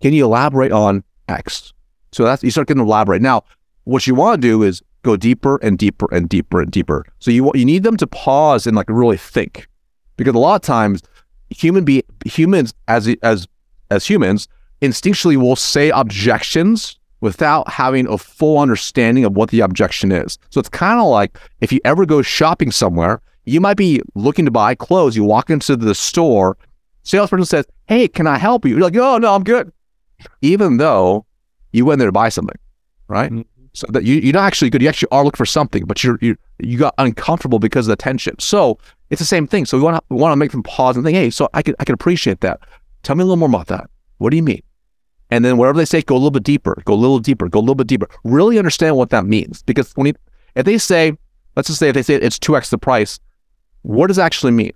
Can 0.00 0.12
you 0.12 0.24
elaborate 0.24 0.72
on 0.72 1.02
X? 1.28 1.72
So 2.12 2.24
that's 2.24 2.42
you 2.42 2.50
start 2.50 2.68
getting 2.68 2.82
elaborate. 2.82 3.22
Now, 3.22 3.44
what 3.84 4.06
you 4.06 4.14
want 4.14 4.40
to 4.40 4.48
do 4.48 4.62
is 4.62 4.82
go 5.02 5.16
deeper 5.16 5.56
and 5.62 5.78
deeper 5.78 6.06
and 6.12 6.28
deeper 6.28 6.60
and 6.60 6.70
deeper. 6.70 7.06
So 7.18 7.30
you 7.30 7.50
you 7.54 7.64
need 7.64 7.82
them 7.82 7.96
to 7.96 8.06
pause 8.06 8.66
and 8.66 8.76
like 8.76 8.88
really 8.88 9.16
think, 9.16 9.68
because 10.16 10.34
a 10.34 10.38
lot 10.38 10.56
of 10.56 10.62
times 10.62 11.02
human 11.48 11.84
be 11.84 12.04
humans 12.26 12.74
as 12.88 13.08
as 13.22 13.48
as 13.90 14.06
humans 14.06 14.48
instinctually 14.82 15.36
will 15.36 15.56
say 15.56 15.90
objections 15.90 16.98
without 17.20 17.68
having 17.68 18.06
a 18.08 18.16
full 18.16 18.58
understanding 18.58 19.24
of 19.24 19.36
what 19.36 19.50
the 19.50 19.60
objection 19.60 20.10
is. 20.12 20.38
So 20.50 20.58
it's 20.58 20.70
kind 20.70 20.98
of 21.00 21.06
like 21.06 21.38
if 21.60 21.72
you 21.72 21.80
ever 21.84 22.06
go 22.06 22.22
shopping 22.22 22.70
somewhere, 22.70 23.20
you 23.50 23.60
might 23.60 23.76
be 23.76 24.00
looking 24.14 24.44
to 24.44 24.50
buy 24.50 24.74
clothes. 24.74 25.16
You 25.16 25.24
walk 25.24 25.50
into 25.50 25.76
the 25.76 25.94
store, 25.94 26.56
salesperson 27.02 27.46
says, 27.46 27.66
"Hey, 27.86 28.08
can 28.08 28.26
I 28.26 28.38
help 28.38 28.64
you?" 28.64 28.72
You're 28.72 28.80
like, 28.80 28.96
"Oh 28.96 29.18
no, 29.18 29.34
I'm 29.34 29.44
good," 29.44 29.72
even 30.42 30.76
though 30.76 31.26
you 31.72 31.84
went 31.84 31.98
there 31.98 32.08
to 32.08 32.12
buy 32.12 32.28
something, 32.28 32.56
right? 33.08 33.30
Mm-hmm. 33.30 33.42
So 33.72 33.86
that 33.90 34.04
you, 34.04 34.16
you're 34.16 34.32
not 34.32 34.46
actually 34.46 34.70
good. 34.70 34.82
You 34.82 34.88
actually 34.88 35.10
are 35.12 35.24
looking 35.24 35.36
for 35.36 35.46
something, 35.46 35.84
but 35.84 36.02
you're 36.02 36.18
you 36.20 36.36
you 36.58 36.78
got 36.78 36.94
uncomfortable 36.98 37.58
because 37.58 37.86
of 37.86 37.92
the 37.92 38.02
tension. 38.02 38.38
So 38.38 38.78
it's 39.10 39.20
the 39.20 39.26
same 39.26 39.46
thing. 39.46 39.66
So 39.66 39.76
we 39.76 39.84
want 39.84 39.96
to 39.96 40.02
we 40.14 40.20
want 40.20 40.32
to 40.32 40.36
make 40.36 40.52
them 40.52 40.62
pause 40.62 40.96
and 40.96 41.04
think, 41.04 41.16
"Hey, 41.16 41.30
so 41.30 41.48
I 41.54 41.62
can 41.62 41.74
I 41.78 41.84
can 41.84 41.94
appreciate 41.94 42.40
that. 42.40 42.60
Tell 43.02 43.16
me 43.16 43.22
a 43.22 43.24
little 43.24 43.36
more 43.36 43.48
about 43.48 43.68
that. 43.68 43.88
What 44.18 44.30
do 44.30 44.36
you 44.36 44.42
mean?" 44.42 44.62
And 45.30 45.44
then 45.44 45.56
whatever 45.56 45.78
they 45.78 45.84
say, 45.84 46.02
go 46.02 46.14
a 46.14 46.18
little 46.18 46.32
bit 46.32 46.42
deeper, 46.42 46.82
go 46.84 46.92
a 46.92 46.96
little 46.96 47.20
deeper, 47.20 47.48
go 47.48 47.60
a 47.60 47.60
little 47.60 47.76
bit 47.76 47.86
deeper. 47.86 48.08
Really 48.24 48.58
understand 48.58 48.96
what 48.96 49.10
that 49.10 49.24
means. 49.24 49.62
Because 49.62 49.92
when 49.92 50.08
you, 50.08 50.14
if 50.56 50.66
they 50.66 50.76
say, 50.76 51.16
let's 51.54 51.68
just 51.68 51.78
say 51.78 51.88
if 51.88 51.94
they 51.94 52.02
say 52.02 52.16
it's 52.16 52.36
2x 52.36 52.70
the 52.70 52.78
price, 52.78 53.20
what 53.82 54.08
does 54.08 54.18
actually 54.18 54.52
mean? 54.52 54.72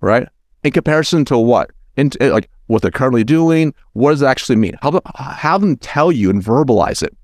Right? 0.00 0.26
In 0.64 0.72
comparison 0.72 1.24
to 1.26 1.38
what? 1.38 1.70
In, 1.96 2.10
eh, 2.20 2.30
like 2.30 2.48
what 2.66 2.82
they're 2.82 2.90
currently 2.90 3.24
doing, 3.24 3.74
what 3.92 4.10
does 4.10 4.22
it 4.22 4.26
actually 4.26 4.56
mean? 4.56 4.74
Have, 4.82 5.00
have 5.14 5.60
them 5.60 5.76
tell 5.76 6.10
you 6.10 6.30
and 6.30 6.42
verbalize 6.42 7.02
it. 7.02 7.16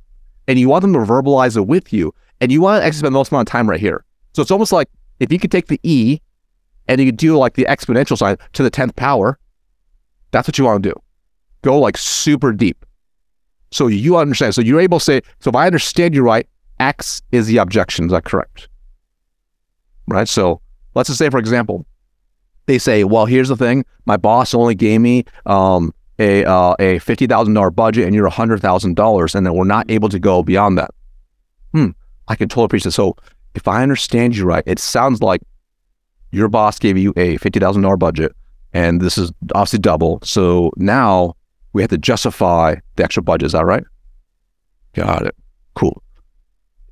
And 0.47 0.59
you 0.59 0.69
want 0.69 0.83
them 0.83 0.93
to 0.95 1.01
verbalize 1.01 1.57
it 1.57 1.67
with 1.67 1.93
you. 1.93 2.15
And 2.41 2.53
you 2.53 2.61
want 2.61 2.81
to 2.81 2.87
actually 2.87 2.99
spend 2.99 3.15
the 3.15 3.19
most 3.19 3.33
amount 3.33 3.49
of 3.49 3.53
time 3.53 3.69
right 3.69 3.81
here. 3.81 4.05
So 4.35 4.43
it's 4.43 4.51
almost 4.51 4.73
like 4.73 4.89
if 5.21 5.33
you 5.33 5.39
could 5.39 5.51
take 5.51 5.67
the 5.67 5.81
E 5.83 6.21
and 6.87 7.01
you 7.01 7.07
could 7.07 7.17
do 7.17 7.37
like 7.37 7.55
the 7.55 7.65
exponential 7.65 8.17
sign 8.17 8.37
to 8.53 8.63
the 8.63 8.71
10th 8.71 8.97
power, 8.97 9.39
that's 10.31 10.47
what 10.47 10.59
you 10.59 10.65
want 10.65 10.83
to 10.83 10.91
do 10.91 11.03
go 11.63 11.79
like 11.79 11.97
super 11.97 12.53
deep. 12.53 12.85
So 13.71 13.87
you 13.87 14.17
understand. 14.17 14.55
So 14.55 14.63
you're 14.63 14.81
able 14.81 14.99
to 14.99 15.05
say, 15.05 15.21
so 15.41 15.51
if 15.51 15.57
I 15.57 15.67
understand 15.67 16.15
you 16.15 16.23
right, 16.23 16.49
X 16.81 17.23
is 17.33 17.47
the 17.47 17.59
objection. 17.59 18.07
Is 18.07 18.13
that 18.13 18.25
correct? 18.25 18.69
Right. 20.07 20.29
So 20.29 20.61
let's 20.99 21.09
just 21.09 21.19
say, 21.19 21.31
for 21.31 21.39
example, 21.39 21.87
they 22.67 22.79
say, 22.79 23.05
well, 23.05 23.25
here's 23.25 23.49
the 23.49 23.57
thing. 23.57 23.85
My 24.05 24.17
boss 24.17 24.53
only 24.53 24.75
gave 24.75 25.01
me 25.01 25.25
um, 25.47 25.95
a 26.19 26.45
uh, 26.45 26.75
a 26.79 26.99
fifty 26.99 27.27
thousand 27.27 27.55
dollar 27.55 27.71
budget, 27.71 28.05
and 28.05 28.15
you're 28.15 28.27
a 28.27 28.31
hundred 28.31 28.61
thousand 28.61 28.97
dollars, 28.97 29.35
and 29.35 29.47
then 29.47 29.55
we're 29.55 29.65
not 29.65 29.91
able 29.91 30.09
to 30.11 30.19
go 30.19 30.43
beyond 30.43 30.77
that. 30.77 30.91
Hmm. 31.73 31.91
I 32.27 32.35
can 32.35 32.49
totally 32.49 32.67
appreciate. 32.67 32.93
So 32.93 33.17
if 33.55 33.67
I 33.69 33.83
understand 33.83 34.37
you 34.37 34.45
right, 34.45 34.65
it 34.67 34.79
sounds 34.79 35.23
like 35.23 35.41
your 36.31 36.49
boss 36.49 36.79
gave 36.79 36.99
you 36.99 37.15
a 37.17 37.37
fifty 37.39 37.59
thousand 37.61 37.83
dollar 37.83 37.97
budget, 37.97 38.33
and 38.73 39.01
this 39.01 39.17
is 39.17 39.33
obviously 39.55 39.79
double. 39.79 40.19
So 40.23 40.73
now 40.77 41.37
we 41.73 41.83
have 41.83 41.91
to 41.91 41.99
justify 41.99 42.75
the 42.97 43.05
extra 43.05 43.23
budget. 43.23 43.47
Is 43.47 43.53
that 43.53 43.65
right? 43.65 43.85
Got 44.95 45.27
it. 45.27 45.37
Cool. 45.75 46.03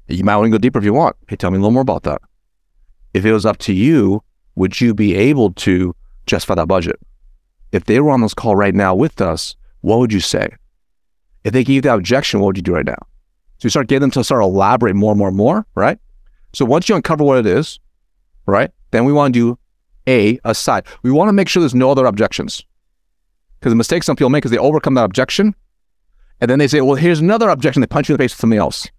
You 0.09 0.23
might 0.23 0.37
want 0.37 0.47
to 0.47 0.51
go 0.51 0.59
deeper 0.59 0.79
if 0.79 0.85
you 0.85 0.95
want. 0.95 1.17
Hey, 1.29 1.37
tell 1.37 1.51
me 1.51 1.57
a 1.57 1.61
little 1.61 1.73
more 1.73 1.83
about 1.83 2.05
that. 2.05 2.23
If 3.17 3.25
it 3.25 3.33
was 3.33 3.47
up 3.47 3.57
to 3.61 3.73
you, 3.73 4.23
would 4.57 4.79
you 4.79 4.93
be 4.93 5.15
able 5.15 5.55
to 5.55 5.97
justify 6.27 6.55
that 6.57 6.69
budget? 6.69 7.01
If 7.73 7.87
they 7.87 7.99
were 7.99 8.11
on 8.11 8.21
this 8.21 8.35
call 8.35 8.55
right 8.55 8.75
now 8.75 8.95
with 8.95 9.23
us, 9.23 9.57
what 9.81 10.01
would 10.01 10.13
you 10.13 10.21
say? 10.21 10.51
If 11.43 11.55
they 11.55 11.65
gave 11.65 11.77
you 11.77 11.81
that 11.81 11.95
objection, 11.95 12.41
what 12.41 12.49
would 12.49 12.59
you 12.59 12.63
do 12.63 12.75
right 12.75 12.85
now? 12.85 12.99
So 13.57 13.65
you 13.65 13.71
start 13.71 13.89
getting 13.89 14.03
them 14.03 14.11
to 14.11 14.23
start 14.23 14.43
elaborate 14.43 14.95
more 14.95 15.13
and 15.13 15.19
more 15.19 15.29
and 15.29 15.37
more, 15.37 15.67
right? 15.75 15.99
So 16.53 16.67
once 16.67 16.91
you 16.91 16.95
uncover 16.95 17.25
what 17.25 17.39
it 17.39 17.47
is, 17.47 17.81
right, 18.45 18.71
then 18.91 19.07
we 19.07 19.15
want 19.15 19.33
to 19.33 19.41
do 19.41 19.59
A, 20.07 20.39
aside. 20.45 20.85
We 21.03 21.11
want 21.11 21.31
to 21.31 21.33
make 21.33 21.49
sure 21.49 21.63
there's 21.63 21.75
no 21.75 21.91
other 21.91 22.05
objections. 22.05 22.67
Because 23.59 23.73
the 23.73 23.77
mistake 23.77 24.03
some 24.03 24.17
people 24.17 24.29
make 24.29 24.45
is 24.45 24.51
they 24.51 24.59
overcome 24.59 24.93
that 24.95 25.05
objection, 25.05 25.55
and 26.43 26.51
then 26.51 26.59
they 26.59 26.69
say, 26.69 26.83
"Well, 26.83 26.97
here's 26.97 27.21
another 27.21 27.49
objection." 27.49 27.81
They 27.81 27.87
punch 27.87 28.11
you 28.11 28.13
in 28.13 28.19
the 28.19 28.25
face 28.25 28.33
with 28.33 28.41
something 28.41 28.59
else, 28.59 28.91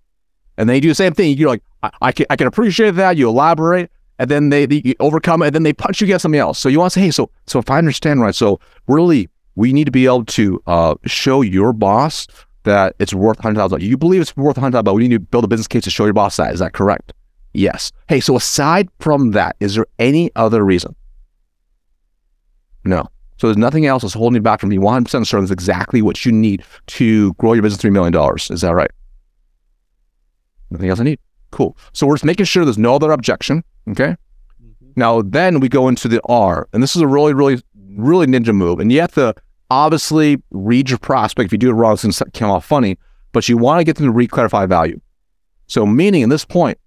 and 0.58 0.67
then 0.67 0.73
you 0.73 0.82
do 0.82 0.88
the 0.88 0.95
same 0.95 1.13
thing. 1.13 1.38
You're 1.38 1.49
like, 1.49 1.63
"I, 1.84 1.91
I 2.01 2.12
can, 2.12 2.25
I 2.32 2.36
can 2.36 2.47
appreciate 2.47 2.95
that." 2.95 3.15
You 3.15 3.30
elaborate, 3.30 3.91
and 4.19 4.30
then 4.30 4.49
they, 4.49 4.65
they 4.65 4.95
overcome 4.99 5.41
and 5.41 5.53
then 5.53 5.63
they 5.63 5.73
punch 5.73 6.01
you 6.01 6.06
against 6.06 6.23
something 6.23 6.39
else. 6.39 6.60
So 6.60 6.69
you 6.69 6.80
want 6.80 6.93
to 6.93 6.99
say, 6.99 7.06
"Hey, 7.06 7.12
so 7.12 7.30
so 7.45 7.60
if 7.60 7.69
I 7.69 7.77
understand 7.77 8.21
right, 8.21 8.36
so 8.36 8.60
really 8.88 9.30
we 9.56 9.73
need 9.73 9.86
to 9.86 9.91
be 9.91 10.06
able 10.06 10.25
to 10.25 10.62
uh, 10.67 10.95
show 11.06 11.41
your 11.41 11.73
boss 11.73 12.27
that 12.63 12.95
it's 12.99 13.13
worth 13.13 13.39
hundred 13.39 13.60
thousand. 13.60 13.82
You 13.82 13.97
believe 13.97 14.21
it's 14.21 14.36
worth 14.36 14.58
hundred 14.58 14.73
thousand, 14.73 14.86
but 14.86 14.93
we 14.95 15.08
need 15.08 15.15
to 15.15 15.19
build 15.19 15.43
a 15.43 15.47
business 15.47 15.67
case 15.67 15.84
to 15.84 15.89
show 15.89 16.06
your 16.06 16.13
boss 16.13 16.38
that. 16.38 16.53
Is 16.53 16.60
that 16.60 16.73
correct? 16.73 17.13
Yes. 17.53 17.91
Hey, 18.08 18.19
so 18.19 18.36
aside 18.36 18.89
from 18.99 19.32
that, 19.32 19.56
is 19.60 19.75
there 19.75 19.88
any 19.99 20.32
other 20.36 20.63
reason? 20.63 20.95
No. 22.84 23.10
So 23.38 23.47
there's 23.47 23.58
nothing 23.58 23.86
else 23.86 24.01
that's 24.01 24.13
holding 24.13 24.36
you 24.36 24.41
back 24.41 24.60
from 24.60 24.69
being 24.69 24.82
100% 24.82 25.08
certain 25.08 25.41
that's 25.41 25.51
exactly 25.51 26.01
what 26.01 26.25
you 26.25 26.32
need 26.32 26.63
to 26.88 27.34
grow 27.36 27.53
your 27.53 27.62
business 27.62 27.82
$3 27.82 27.91
million. 27.91 28.13
Is 28.49 28.62
that 28.62 28.73
right? 28.73 28.89
Nothing 30.71 30.89
else 30.89 30.99
I 30.99 31.03
need. 31.03 31.19
Cool. 31.58 31.76
So 31.91 32.06
we're 32.06 32.13
just 32.13 32.24
making 32.24 32.46
sure 32.46 32.63
there's 32.63 32.78
no 32.78 32.93
other 32.93 33.12
objection. 33.12 33.63
Okay. 33.89 34.15
Mm-hmm. 34.63 34.91
Now, 34.96 35.24
then 35.24 35.60
we 35.60 35.67
go 35.70 35.88
into 35.88 36.08
the 36.08 36.22
R. 36.26 36.70
And 36.72 36.84
this 36.84 36.96
is 36.96 37.02
a 37.02 37.08
really, 37.08 37.34
really, 37.34 37.60
really 37.96 38.28
ninja 38.28 38.54
move. 38.54 38.80
And 38.80 38.91
you 38.91 39.02
have 39.02 39.15
to 39.15 39.34
obviously 39.72 40.38
read 40.52 40.88
your 40.88 41.00
prospect. 41.00 41.48
If 41.48 41.52
you 41.54 41.58
do 41.58 41.72
it 41.72 41.74
wrong, 41.74 41.93
it's 41.93 42.04
going 42.04 42.13
to 42.13 42.39
come 42.39 42.52
off 42.52 42.63
funny, 42.63 42.96
but 43.32 43.50
you 43.50 43.58
want 43.58 43.80
to 43.80 43.84
get 43.84 43.96
them 43.96 44.06
to 44.06 44.12
re-clarify 44.12 44.67
value. 44.67 45.02
So, 45.65 45.84
meaning 45.84 46.22
in 46.22 46.30
this 46.30 46.46
point, 46.46 46.78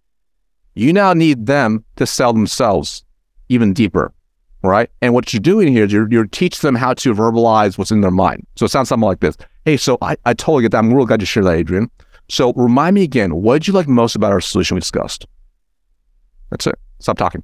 you 0.77 0.93
now 0.93 1.15
need 1.15 1.47
them 1.47 1.85
to 1.97 2.07
sell 2.07 2.33
themselves 2.33 3.05
even 3.49 3.73
deeper 3.73 4.15
right? 4.63 4.91
And 5.01 5.15
what 5.15 5.33
you're 5.33 5.41
doing 5.41 5.69
here 5.69 5.85
is 5.85 5.93
you're, 5.93 6.07
you're 6.11 6.27
teaching 6.27 6.69
them 6.69 6.75
how 6.75 6.95
to 6.95 7.15
verbalize 7.15 7.79
what's 7.79 7.91
in 7.91 8.03
their 8.03 8.11
mind. 8.11 8.47
So 8.57 8.67
it 8.67 8.69
sounds 8.69 8.89
something 8.89 9.07
like 9.07 9.21
this. 9.21 9.37
Hey, 9.65 9.77
so 9.77 9.97
I, 10.03 10.17
I 10.27 10.35
totally 10.35 10.63
get 10.63 10.73
that. 10.73 10.79
I'm 10.79 10.93
real 10.93 11.07
glad 11.07 11.23
you 11.23 11.27
shared 11.27 11.47
that, 11.47 11.57
Adrian. 11.57 11.91
So 12.31 12.53
remind 12.53 12.95
me 12.95 13.03
again, 13.03 13.35
what 13.35 13.55
did 13.55 13.66
you 13.66 13.75
like 13.75 13.88
most 13.88 14.14
about 14.14 14.31
our 14.31 14.40
solution 14.40 14.77
we 14.77 14.81
discussed? 14.81 15.27
That's 16.51 16.66
it. 16.66 16.77
Stop 17.01 17.19
talking. 17.19 17.43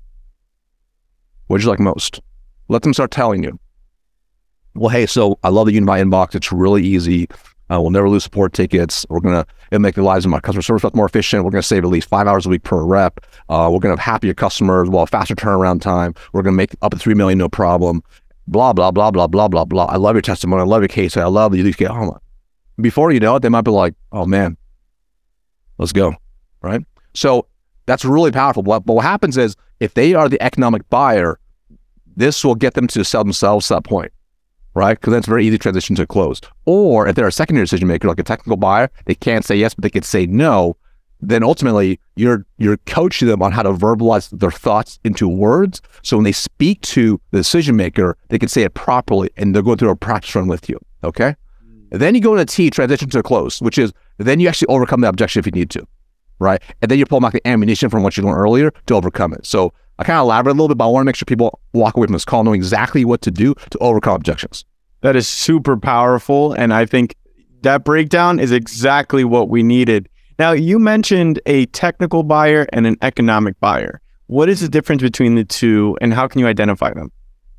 What 1.49 1.59
did 1.59 1.65
you 1.65 1.71
like 1.71 1.81
most? 1.81 2.21
Let 2.69 2.83
them 2.83 2.95
start 2.95 3.11
telling 3.11 3.43
you. 3.43 3.59
Well, 4.75 4.91
hey, 4.91 5.07
so 5.07 5.41
I 5.43 5.49
love 5.49 5.67
the 5.67 5.73
Unify 5.73 6.01
inbox. 6.01 6.37
It's 6.37 6.53
really 6.53 6.85
easy. 6.85 7.27
Uh, 7.69 7.81
we'll 7.81 7.91
never 7.91 8.09
lose 8.09 8.23
support 8.23 8.53
tickets. 8.53 9.05
We're 9.09 9.19
gonna 9.19 9.45
it'll 9.73 9.83
make 9.83 9.97
the 9.97 10.03
lives 10.03 10.25
of 10.25 10.31
my 10.31 10.39
customer 10.39 10.63
service 10.63 10.85
reps 10.85 10.95
more 10.95 11.07
efficient. 11.07 11.45
We're 11.45 11.51
gonna 11.51 11.63
save 11.63 11.83
at 11.83 11.91
least 11.91 12.09
five 12.09 12.29
hours 12.29 12.47
a 12.47 12.49
week 12.49 12.63
per 12.63 12.85
rep. 12.85 13.19
Uh, 13.49 13.69
we're 13.73 13.81
gonna 13.81 13.95
have 13.95 13.99
happier 13.99 14.35
customers, 14.35 14.89
well, 14.89 15.07
faster 15.07 15.35
turnaround 15.35 15.81
time. 15.81 16.15
We're 16.33 16.43
gonna 16.43 16.57
make 16.57 16.77
up 16.83 16.93
to 16.93 16.99
three 16.99 17.15
million 17.15 17.39
no 17.39 17.49
problem. 17.49 18.05
Blah 18.47 18.73
blah 18.73 18.93
blah 18.93 19.11
blah 19.11 19.27
blah 19.27 19.49
blah 19.49 19.65
blah. 19.65 19.87
I 19.87 19.97
love 19.97 20.15
your 20.15 20.23
testimony. 20.23 20.63
I 20.63 20.65
love 20.65 20.83
your 20.83 20.89
case. 20.89 21.17
I 21.17 21.25
love 21.25 21.57
you 21.57 21.73
get 21.73 21.91
home. 21.91 22.17
Before 22.81 23.11
you 23.11 23.19
know 23.19 23.35
it, 23.35 23.41
they 23.41 23.49
might 23.49 23.63
be 23.63 23.73
like, 23.73 23.95
"Oh 24.13 24.27
man, 24.27 24.57
let's 25.79 25.93
go," 25.93 26.15
right? 26.63 26.83
So 27.15 27.47
that's 27.87 28.05
really 28.05 28.33
powerful. 28.33 28.63
But, 28.63 28.87
what 28.87 29.05
happens 29.05 29.37
is 29.37 29.57
if 29.81 29.95
they 29.95 30.15
are 30.15 30.29
the 30.29 30.41
economic 30.43 30.89
buyer, 30.91 31.39
this 32.17 32.45
will 32.45 32.55
get 32.55 32.75
them 32.75 32.87
to 32.89 33.05
sell 33.05 33.25
themselves 33.25 33.69
to 33.69 33.75
that 33.75 33.85
point 33.85 34.13
right? 34.77 35.01
Because 35.01 35.13
that's 35.15 35.27
very 35.27 35.45
easy 35.47 35.57
transition 35.59 35.97
to 35.97 36.07
close. 36.07 36.41
Or 36.67 37.09
if 37.09 37.17
they're 37.17 37.27
a 37.27 37.33
secondary 37.33 37.65
decision 37.65 37.89
maker, 37.89 38.07
like 38.07 38.21
a 38.21 38.23
technical 38.23 38.59
buyer, 38.59 38.91
they 39.07 39.15
can't 39.15 39.45
say 39.45 39.57
yes, 39.57 39.75
but 39.75 39.83
they 39.83 39.91
can 39.91 40.03
say 40.03 40.27
no. 40.27 40.77
Then 41.19 41.43
ultimately, 41.43 41.99
you're 42.15 42.45
you're 42.59 42.77
coaching 42.85 43.27
them 43.27 43.43
on 43.43 43.51
how 43.51 43.63
to 43.63 43.73
verbalize 43.73 44.29
their 44.39 44.51
thoughts 44.51 45.01
into 45.03 45.27
words. 45.27 45.81
So 46.03 46.19
when 46.19 46.25
they 46.25 46.33
speak 46.33 46.83
to 46.83 47.19
the 47.31 47.39
decision 47.39 47.75
maker, 47.75 48.19
they 48.29 48.39
can 48.39 48.51
say 48.51 48.63
it 48.65 48.75
properly, 48.75 49.31
and 49.39 49.55
they're 49.55 49.63
going 49.63 49.79
through 49.79 49.91
a 49.91 49.97
practice 49.97 50.35
run 50.35 50.47
with 50.47 50.69
you. 50.69 50.79
Okay. 51.03 51.35
Then 51.91 52.15
you 52.15 52.21
go 52.21 52.37
into 52.37 52.45
T, 52.45 52.71
transition 52.71 53.09
to 53.11 53.23
close, 53.23 53.61
which 53.61 53.79
is 53.79 53.93
then 54.19 54.41
you 54.41 54.49
actually 54.49 54.69
overcome 54.69 55.01
the 55.01 55.09
objection 55.09 55.41
if 55.41 55.47
you 55.47 55.53
need 55.53 55.71
to, 55.71 55.87
right? 56.39 56.63
And 56.83 56.91
then 56.91 56.99
you 56.99 57.07
pull 57.07 57.21
back 57.21 57.33
the 57.33 57.47
ammunition 57.47 57.91
from 57.91 58.03
what 58.03 58.17
you 58.17 58.23
learned 58.23 58.39
earlier 58.39 58.73
to 58.87 58.95
overcome 58.95 59.33
it. 59.33 59.47
So 59.47 59.73
I 59.99 60.05
kind 60.05 60.19
of 60.19 60.25
elaborate 60.25 60.53
a 60.53 60.55
little 60.55 60.69
bit, 60.69 60.79
but 60.79 60.87
I 60.87 60.91
want 60.91 61.03
to 61.03 61.07
make 61.07 61.17
sure 61.17 61.25
people 61.27 61.61
walk 61.73 61.97
away 61.97 62.07
from 62.07 62.13
this 62.13 62.25
call 62.25 62.45
knowing 62.45 62.61
exactly 62.61 63.05
what 63.05 63.23
to 63.23 63.31
do 63.31 63.55
to 63.71 63.79
overcome 63.79 64.17
objections. 64.17 64.65
That 65.01 65.17
is 65.17 65.29
super 65.29 65.77
powerful. 65.77 66.53
And 66.53 66.73
I 66.75 66.87
think 66.87 67.15
that 67.63 67.85
breakdown 67.85 68.39
is 68.39 68.53
exactly 68.53 69.25
what 69.25 69.49
we 69.49 69.63
needed. 69.63 70.09
Now, 70.39 70.53
you 70.53 70.79
mentioned 70.79 71.41
a 71.47 71.67
technical 71.67 72.23
buyer 72.23 72.67
and 72.73 72.87
an 72.87 72.97
economic 73.01 73.59
buyer. 73.61 74.01
What 74.27 74.49
is 74.49 74.61
the 74.61 74.69
difference 74.69 75.03
between 75.03 75.35
the 75.35 75.45
two 75.45 75.97
and 76.01 76.13
how 76.13 76.29
can 76.29 76.41
you 76.41 76.47
identify 76.47 76.93
them? 76.93 77.11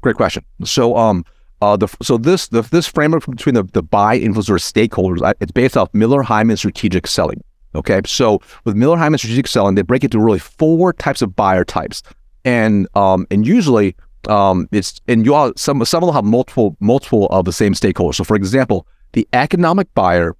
Great 0.01 0.15
question. 0.15 0.43
So, 0.63 0.95
um, 0.95 1.25
uh, 1.61 1.75
the, 1.75 1.87
so 2.01 2.17
this 2.17 2.47
the, 2.49 2.61
this 2.61 2.87
framework 2.87 3.25
between 3.25 3.55
the, 3.55 3.63
the 3.63 3.83
buy 3.83 4.19
influencer 4.19 4.59
stakeholders, 4.59 5.33
it's 5.39 5.51
based 5.51 5.77
off 5.77 5.93
Miller 5.93 6.23
Heiman 6.23 6.57
strategic 6.57 7.07
selling. 7.07 7.43
Okay, 7.75 8.01
so 8.05 8.39
with 8.63 8.75
Miller 8.75 8.97
Heiman 8.97 9.17
strategic 9.17 9.47
selling, 9.47 9.75
they 9.75 9.81
break 9.81 10.03
it 10.03 10.13
into 10.13 10.19
really 10.19 10.39
four 10.39 10.93
types 10.93 11.21
of 11.21 11.35
buyer 11.35 11.63
types 11.63 12.01
and 12.47 12.87
um, 12.95 13.27
and 13.29 13.45
usually 13.45 13.93
um, 14.29 14.69
it's 14.71 15.01
and 15.07 15.25
you 15.25 15.33
all 15.33 15.51
some 15.57 15.83
some 15.83 16.01
will 16.01 16.13
have 16.13 16.23
multiple 16.23 16.77
multiple 16.79 17.27
of 17.27 17.43
the 17.43 17.51
same 17.51 17.73
stakeholders. 17.73 18.15
So, 18.15 18.23
for 18.23 18.37
example, 18.37 18.87
the 19.11 19.27
economic 19.33 19.93
buyer 19.93 20.35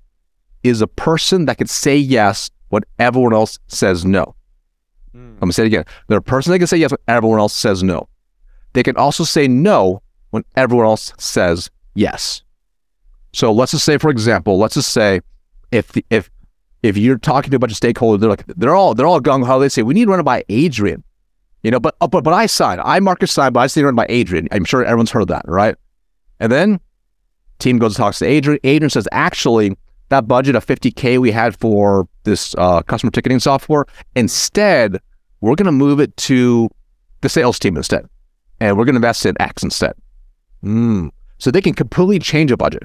is 0.64 0.82
a 0.82 0.88
person 0.88 1.46
that 1.46 1.58
can 1.58 1.68
say 1.68 1.98
yes 1.98 2.50
when 2.70 2.84
everyone 2.98 3.34
else 3.34 3.60
says 3.68 4.06
no. 4.06 4.36
Mm. 5.14 5.34
I'm 5.34 5.40
gonna 5.40 5.54
say 5.54 5.64
it 5.64 5.68
again. 5.68 5.84
They're 6.08 6.20
a 6.20 6.22
person 6.22 6.52
that 6.52 6.60
can 6.60 6.68
say 6.68 6.78
yes 6.78 6.92
when 6.92 7.00
everyone 7.10 7.40
else 7.40 7.54
says 7.54 7.84
no. 7.84 8.08
They 8.72 8.84
can 8.84 8.96
also 8.96 9.26
say 9.26 9.50
no 9.50 10.02
when 10.32 10.44
everyone 10.56 10.86
else 10.86 11.14
says 11.18 11.70
yes. 11.96 12.44
So 13.34 13.52
let's 13.52 13.72
just 13.72 13.86
say, 13.86 13.98
for 13.98 14.10
example, 14.10 14.58
let's 14.58 14.76
just 14.76 14.92
say 14.92 15.22
if 15.72 15.92
the, 15.92 16.06
if 16.10 16.30
if 16.84 16.98
you're 16.98 17.18
talking 17.18 17.52
to 17.52 17.58
a 17.58 17.60
bunch 17.60 17.72
of 17.72 17.80
stakeholders, 17.80 18.20
they're 18.20 18.30
like 18.30 18.46
they're 18.48 18.76
all 18.76 18.94
they're 18.94 19.06
all 19.08 19.22
gung 19.22 19.46
ho. 19.46 19.60
They 19.60 19.70
say 19.70 19.84
we 19.84 19.94
need 19.94 20.06
to 20.06 20.12
run 20.12 20.20
it 20.20 20.24
by 20.24 20.44
Adrian. 20.50 21.04
You 21.64 21.72
know, 21.72 21.80
but 21.80 21.96
uh, 22.02 22.08
but 22.08 22.24
but 22.24 22.34
I 22.34 22.46
signed. 22.46 22.82
I 22.84 23.00
Marcus 23.00 23.32
signed, 23.32 23.54
but 23.54 23.62
I 23.62 23.68
say 23.68 23.82
signed 23.82 23.96
by 23.96 24.06
Adrian. 24.10 24.48
I'm 24.52 24.66
sure 24.66 24.84
everyone's 24.84 25.12
heard 25.12 25.28
that, 25.28 25.44
right? 25.48 25.76
And 26.40 26.52
then 26.52 26.80
team 27.60 27.80
goes 27.80 27.94
and 27.94 27.98
talks 27.98 28.20
to 28.20 28.26
Adrian. 28.26 28.60
Adrian 28.64 28.90
says, 28.90 29.08
actually, 29.12 29.76
that 30.10 30.28
budget 30.28 30.56
of 30.56 30.66
50k 30.66 31.18
we 31.18 31.32
had 31.32 31.60
for 31.60 32.08
this 32.24 32.56
uh, 32.58 32.82
customer 32.84 33.12
ticketing 33.12 33.40
software, 33.40 33.86
instead, 34.16 35.00
we're 35.42 35.56
going 35.56 35.66
to 35.66 35.72
move 35.72 36.00
it 36.00 36.16
to 36.18 36.70
the 37.22 37.30
sales 37.30 37.60
team 37.60 37.76
instead, 37.76 38.08
and 38.60 38.78
we're 38.78 38.86
going 38.86 38.94
to 38.94 38.98
invest 38.98 39.26
in 39.26 39.36
X 39.42 39.64
instead. 39.64 39.94
Mm. 40.64 41.12
So 41.38 41.52
they 41.52 41.62
can 41.62 41.74
completely 41.74 42.20
change 42.20 42.52
a 42.52 42.58
budget, 42.58 42.84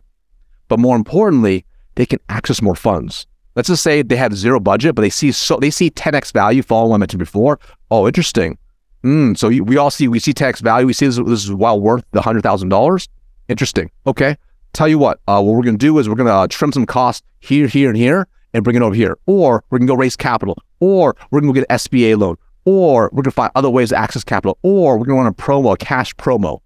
but 0.68 0.78
more 0.78 0.96
importantly, 0.96 1.64
they 1.94 2.06
can 2.06 2.18
access 2.28 2.60
more 2.62 2.74
funds. 2.74 3.26
Let's 3.54 3.68
just 3.68 3.82
say 3.82 4.02
they 4.02 4.16
have 4.16 4.34
zero 4.34 4.60
budget, 4.60 4.94
but 4.94 5.02
they 5.02 5.10
see 5.10 5.32
so 5.32 5.58
they 5.58 5.70
see 5.70 5.90
10x 5.90 6.32
value 6.32 6.62
following 6.62 6.94
I 6.94 6.98
mentioned 6.98 7.18
before. 7.18 7.58
Oh, 7.90 8.06
interesting. 8.06 8.58
Mm, 9.04 9.36
so 9.36 9.48
we 9.48 9.76
all 9.76 9.90
see 9.90 10.08
we 10.08 10.18
see 10.18 10.32
10x 10.32 10.60
value. 10.60 10.86
We 10.86 10.92
see 10.92 11.06
this, 11.06 11.16
this 11.16 11.44
is 11.44 11.52
well 11.52 11.80
worth 11.80 12.04
the 12.12 12.22
hundred 12.22 12.42
thousand 12.42 12.68
dollars. 12.70 13.08
Interesting. 13.48 13.90
Okay. 14.06 14.36
Tell 14.72 14.88
you 14.88 14.98
what, 14.98 15.20
uh, 15.28 15.42
what 15.42 15.54
we're 15.54 15.62
to 15.64 15.72
do 15.72 15.98
is 15.98 16.08
we're 16.08 16.14
to 16.14 16.26
uh, 16.32 16.46
trim 16.48 16.72
some 16.72 16.86
costs 16.86 17.22
here, 17.40 17.66
here, 17.66 17.90
and 17.90 17.96
here, 17.96 18.26
and 18.54 18.64
bring 18.64 18.74
it 18.74 18.80
over 18.80 18.94
here. 18.94 19.18
Or 19.26 19.64
we're 19.68 19.80
to 19.80 19.86
go 19.86 19.94
raise 19.94 20.16
capital. 20.16 20.56
Or 20.80 21.14
we're 21.30 21.40
to 21.40 21.46
go 21.46 21.52
get 21.52 21.66
an 21.68 21.76
SBA 21.76 22.18
loan. 22.18 22.36
Or 22.64 23.10
we're 23.12 23.22
to 23.24 23.30
find 23.30 23.50
other 23.54 23.68
ways 23.68 23.90
to 23.90 23.96
access 23.96 24.24
capital. 24.24 24.56
Or 24.62 24.96
we're 24.96 25.04
to 25.06 25.12
run 25.12 25.26
a 25.26 25.32
promo, 25.32 25.74
a 25.74 25.76
cash 25.76 26.14
promo. 26.16 26.60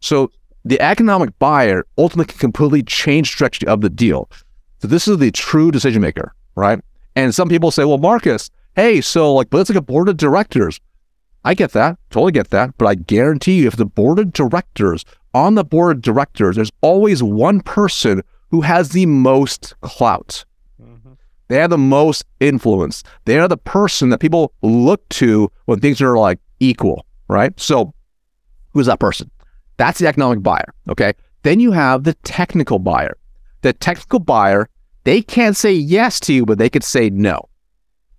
So 0.00 0.30
the 0.64 0.80
economic 0.80 1.38
buyer 1.38 1.84
ultimately 1.96 2.32
can 2.32 2.38
completely 2.38 2.82
change 2.82 3.32
the 3.32 3.38
direction 3.38 3.68
of 3.68 3.80
the 3.80 3.90
deal. 3.90 4.28
So 4.80 4.88
this 4.88 5.08
is 5.08 5.18
the 5.18 5.30
true 5.30 5.70
decision 5.70 6.02
maker, 6.02 6.34
right? 6.54 6.80
And 7.16 7.34
some 7.34 7.48
people 7.48 7.70
say, 7.70 7.84
well, 7.84 7.98
Marcus, 7.98 8.50
hey, 8.76 9.00
so 9.00 9.34
like, 9.34 9.50
but 9.50 9.58
it's 9.58 9.70
like 9.70 9.78
a 9.78 9.82
board 9.82 10.08
of 10.08 10.16
directors. 10.16 10.80
I 11.44 11.54
get 11.54 11.72
that, 11.72 11.98
totally 12.10 12.32
get 12.32 12.50
that. 12.50 12.76
But 12.78 12.86
I 12.86 12.94
guarantee 12.94 13.60
you, 13.60 13.68
if 13.68 13.76
the 13.76 13.86
board 13.86 14.18
of 14.18 14.32
directors, 14.32 15.04
on 15.34 15.54
the 15.54 15.64
board 15.64 15.96
of 15.96 16.02
directors, 16.02 16.56
there's 16.56 16.72
always 16.80 17.22
one 17.22 17.60
person 17.60 18.22
who 18.50 18.60
has 18.62 18.90
the 18.90 19.06
most 19.06 19.74
clout. 19.80 20.44
Mm-hmm. 20.82 21.12
They 21.48 21.56
have 21.56 21.70
the 21.70 21.78
most 21.78 22.24
influence. 22.40 23.02
They 23.24 23.38
are 23.38 23.48
the 23.48 23.56
person 23.56 24.10
that 24.10 24.18
people 24.18 24.52
look 24.62 25.08
to 25.10 25.50
when 25.66 25.80
things 25.80 26.00
are 26.00 26.18
like 26.18 26.38
equal, 26.60 27.06
right? 27.28 27.58
So 27.58 27.94
who's 28.72 28.86
that 28.86 29.00
person? 29.00 29.30
That's 29.78 29.98
the 29.98 30.06
economic 30.06 30.42
buyer. 30.42 30.74
Okay. 30.88 31.14
Then 31.42 31.60
you 31.60 31.72
have 31.72 32.04
the 32.04 32.14
technical 32.14 32.78
buyer 32.78 33.16
the 33.62 33.72
technical 33.72 34.18
buyer, 34.18 34.68
they 35.04 35.22
can't 35.22 35.56
say 35.56 35.72
yes 35.72 36.20
to 36.20 36.32
you, 36.32 36.46
but 36.46 36.58
they 36.58 36.70
could 36.70 36.84
say 36.84 37.10
no. 37.10 37.48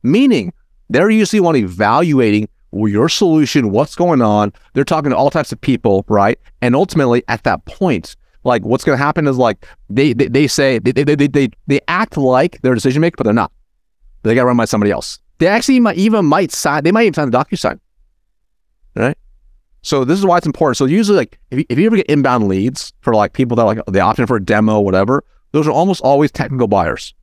Meaning 0.03 0.53
they're 0.89 1.09
usually 1.09 1.39
one 1.39 1.55
evaluating 1.55 2.47
your 2.71 3.09
solution, 3.09 3.71
what's 3.71 3.95
going 3.95 4.21
on. 4.21 4.53
They're 4.73 4.83
talking 4.83 5.11
to 5.11 5.17
all 5.17 5.29
types 5.29 5.51
of 5.51 5.59
people, 5.59 6.05
right? 6.07 6.39
And 6.61 6.75
ultimately 6.75 7.23
at 7.27 7.43
that 7.43 7.65
point, 7.65 8.15
like 8.43 8.63
what's 8.63 8.83
going 8.83 8.97
to 8.97 9.03
happen 9.03 9.27
is 9.27 9.37
like 9.37 9.65
they, 9.89 10.13
they, 10.13 10.27
they 10.27 10.47
say, 10.47 10.79
they, 10.79 10.91
they, 10.91 11.15
they, 11.15 11.27
they, 11.27 11.49
they 11.67 11.81
act 11.87 12.17
like 12.17 12.61
they're 12.61 12.75
decision 12.75 13.01
maker, 13.01 13.15
but 13.17 13.23
they're 13.23 13.33
not. 13.33 13.51
They 14.23 14.35
got 14.35 14.45
run 14.45 14.57
by 14.57 14.65
somebody 14.65 14.91
else. 14.91 15.19
They 15.37 15.47
actually 15.47 15.79
might, 15.79 15.97
even 15.97 16.25
might 16.25 16.51
sign, 16.51 16.83
they 16.83 16.91
might 16.91 17.03
even 17.03 17.13
sign 17.13 17.27
a 17.29 17.31
DocuSign, 17.31 17.79
right? 18.95 19.17
So 19.81 20.03
this 20.03 20.19
is 20.19 20.25
why 20.25 20.37
it's 20.37 20.45
important. 20.45 20.77
So 20.77 20.85
usually, 20.85 21.17
like 21.17 21.39
if 21.51 21.59
you, 21.59 21.65
if 21.69 21.77
you 21.77 21.85
ever 21.85 21.95
get 21.95 22.07
inbound 22.07 22.47
leads 22.47 22.93
for 23.01 23.13
like 23.13 23.33
people 23.33 23.55
that 23.57 23.63
like 23.63 23.79
they 23.87 23.99
opt 23.99 24.19
in 24.19 24.27
for 24.27 24.37
a 24.37 24.43
demo, 24.43 24.79
whatever, 24.79 25.23
those 25.51 25.67
are 25.67 25.71
almost 25.71 26.01
always 26.01 26.31
technical 26.31 26.67
buyers. 26.67 27.13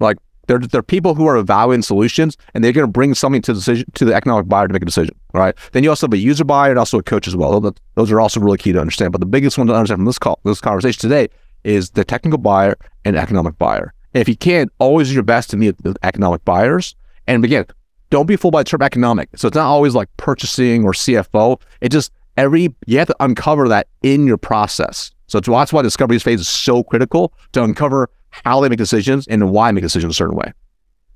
Like 0.00 0.18
they're 0.48 0.58
they're 0.58 0.82
people 0.82 1.14
who 1.14 1.26
are 1.26 1.36
evaluating 1.36 1.82
solutions 1.82 2.36
and 2.52 2.64
they're 2.64 2.72
going 2.72 2.86
to 2.86 2.90
bring 2.90 3.14
something 3.14 3.42
to 3.42 3.52
the 3.52 3.58
decision 3.58 3.86
to 3.94 4.04
the 4.04 4.14
economic 4.14 4.48
buyer 4.48 4.66
to 4.66 4.72
make 4.72 4.82
a 4.82 4.86
decision. 4.86 5.14
Right. 5.32 5.56
Then 5.72 5.84
you 5.84 5.90
also 5.90 6.06
have 6.06 6.12
a 6.12 6.18
user 6.18 6.44
buyer 6.44 6.70
and 6.70 6.78
also 6.78 6.98
a 6.98 7.02
coach 7.02 7.28
as 7.28 7.36
well. 7.36 7.74
Those 7.94 8.10
are 8.10 8.20
also 8.20 8.40
really 8.40 8.58
key 8.58 8.72
to 8.72 8.80
understand. 8.80 9.12
But 9.12 9.20
the 9.20 9.26
biggest 9.26 9.56
one 9.56 9.66
to 9.68 9.74
understand 9.74 9.98
from 9.98 10.06
this 10.06 10.18
call, 10.18 10.40
this 10.44 10.60
conversation 10.60 11.00
today, 11.00 11.28
is 11.64 11.90
the 11.90 12.04
technical 12.04 12.38
buyer 12.38 12.76
and 13.04 13.16
economic 13.16 13.56
buyer. 13.58 13.94
And 14.14 14.20
if 14.20 14.28
you 14.28 14.36
can't, 14.36 14.70
always 14.78 15.08
do 15.08 15.14
your 15.14 15.22
best 15.22 15.50
to 15.50 15.56
meet 15.56 15.82
the 15.82 15.94
economic 16.02 16.44
buyers. 16.44 16.96
And 17.26 17.44
again, 17.44 17.66
don't 18.12 18.26
be 18.26 18.36
fooled 18.36 18.52
by 18.52 18.60
the 18.60 18.68
term 18.68 18.82
economic. 18.82 19.30
So 19.36 19.48
it's 19.48 19.56
not 19.56 19.66
always 19.66 19.94
like 19.94 20.08
purchasing 20.18 20.84
or 20.84 20.92
CFO. 20.92 21.60
It 21.80 21.88
just 21.88 22.12
every 22.36 22.74
you 22.86 22.98
have 22.98 23.08
to 23.08 23.16
uncover 23.20 23.68
that 23.68 23.88
in 24.02 24.26
your 24.26 24.36
process. 24.36 25.10
So 25.26 25.40
that's 25.40 25.72
why 25.72 25.82
discovery 25.82 26.18
phase 26.18 26.40
is 26.40 26.48
so 26.48 26.84
critical 26.84 27.32
to 27.52 27.64
uncover 27.64 28.10
how 28.30 28.60
they 28.60 28.68
make 28.68 28.78
decisions 28.78 29.26
and 29.28 29.50
why 29.50 29.68
they 29.68 29.72
make 29.72 29.82
decisions 29.82 30.12
a 30.12 30.14
certain 30.14 30.36
way. 30.36 30.52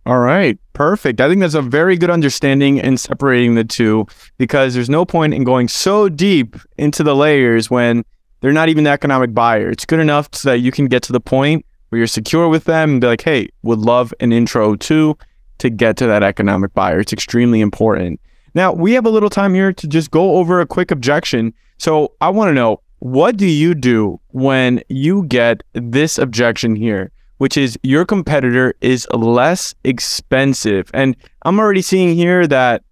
All 0.07 0.21
right, 0.21 0.59
perfect. 0.73 1.21
I 1.21 1.29
think 1.29 1.41
that's 1.41 1.55
a 1.55 1.61
very 1.61 1.99
good 1.99 2.11
understanding 2.11 2.79
in 2.79 2.97
separating 2.97 3.57
the 3.57 3.65
two 3.65 4.07
because 4.39 4.73
there's 4.73 4.89
no 4.89 5.05
point 5.05 5.35
in 5.35 5.45
going 5.45 5.69
so 5.69 6.09
deep 6.09 6.57
into 6.79 7.03
the 7.03 7.15
layers 7.15 7.71
when 7.71 8.05
they're 8.41 8.53
not 8.53 8.71
even 8.71 8.85
the 8.85 8.91
economic 8.91 9.35
buyer. 9.35 9.69
It's 9.69 9.85
good 9.85 10.01
enough 10.01 10.29
so 10.33 10.51
that 10.51 10.59
you 10.59 10.71
can 10.71 10.87
get 10.87 11.03
to 11.05 11.13
the 11.13 11.21
point 11.21 11.67
where 11.89 11.99
you're 11.99 12.07
secure 12.07 12.49
with 12.49 12.65
them 12.65 12.93
and 12.93 13.01
be 13.01 13.07
like, 13.07 13.23
hey, 13.23 13.51
would 13.63 13.81
love 13.81 14.15
an 14.21 14.33
intro 14.33 14.77
too 14.77 15.19
to 15.59 15.71
get 15.71 15.97
to 15.99 16.07
that 16.07 16.23
economic 16.23 16.75
buyer. 16.75 17.01
It's 17.01 17.13
extremely 17.13 17.61
important. 17.61 18.21
Now, 18.55 18.73
we 18.73 18.93
have 18.93 19.05
a 19.05 19.11
little 19.11 19.31
time 19.31 19.55
here 19.55 19.73
to 19.73 19.87
just 19.87 20.11
go 20.11 20.37
over 20.37 20.61
a 20.61 20.67
quick 20.67 20.91
objection. 20.91 21.53
So 21.79 22.13
I 22.21 22.31
want 22.31 22.49
to 22.49 22.55
know 22.55 22.81
what 23.01 23.37
do 23.37 23.47
you 23.47 23.75
do 23.75 24.21
when 24.29 24.83
you 24.89 25.25
get 25.25 25.63
this 25.75 26.17
objection 26.19 26.75
here, 26.75 27.13
which 27.39 27.57
is 27.57 27.79
your 27.83 28.07
competitor 28.07 28.75
is 28.81 29.07
less 29.13 29.75
expensive? 29.85 30.91
And 30.95 31.17
I'm 31.43 31.59
already 31.59 31.83
seeing 31.83 32.17
here 32.17 32.47
that 32.47 32.83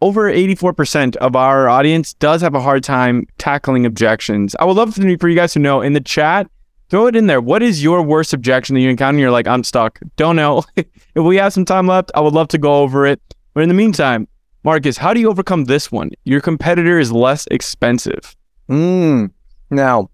over 0.00 0.30
84% 0.30 1.16
of 1.16 1.34
our 1.34 1.68
audience 1.68 2.14
does 2.14 2.42
have 2.42 2.54
a 2.54 2.60
hard 2.60 2.84
time 2.84 3.26
tackling 3.38 3.86
objections. 3.86 4.54
I 4.60 4.64
would 4.64 4.76
love 4.76 4.94
for 4.94 5.28
you 5.28 5.36
guys 5.36 5.54
to 5.54 5.58
know 5.58 5.80
in 5.80 5.94
the 5.94 6.00
chat 6.00 6.48
throw 6.94 7.08
it 7.08 7.16
in 7.16 7.26
there. 7.26 7.40
What 7.40 7.60
is 7.60 7.82
your 7.82 8.02
worst 8.02 8.32
objection 8.32 8.76
that 8.76 8.80
you 8.80 8.88
encounter? 8.88 9.18
You're 9.18 9.32
like, 9.32 9.48
I'm 9.48 9.64
stuck. 9.64 9.98
Don't 10.14 10.36
know. 10.36 10.62
if 10.76 10.86
we 11.16 11.34
have 11.38 11.52
some 11.52 11.64
time 11.64 11.88
left, 11.88 12.12
I 12.14 12.20
would 12.20 12.34
love 12.34 12.46
to 12.48 12.58
go 12.58 12.82
over 12.82 13.04
it. 13.04 13.20
But 13.52 13.64
in 13.64 13.68
the 13.68 13.74
meantime, 13.74 14.28
Marcus, 14.62 14.96
how 14.96 15.12
do 15.12 15.18
you 15.18 15.28
overcome 15.28 15.64
this 15.64 15.90
one? 15.90 16.10
Your 16.22 16.40
competitor 16.40 17.00
is 17.00 17.10
less 17.10 17.48
expensive. 17.50 18.36
Mm. 18.68 19.32
Now, 19.70 20.08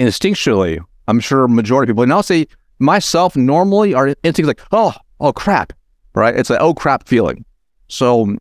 instinctually, 0.00 0.80
I'm 1.06 1.20
sure 1.20 1.46
majority 1.46 1.92
of 1.92 1.94
people, 1.94 2.02
and 2.02 2.12
I'll 2.12 2.24
say 2.24 2.48
myself 2.80 3.36
normally 3.36 3.94
are 3.94 4.08
instincts 4.24 4.48
like, 4.48 4.60
oh, 4.72 4.94
oh 5.20 5.32
crap, 5.32 5.72
right? 6.16 6.34
It's 6.34 6.50
like, 6.50 6.60
oh 6.60 6.74
crap 6.74 7.06
feeling. 7.06 7.44
So 7.86 8.36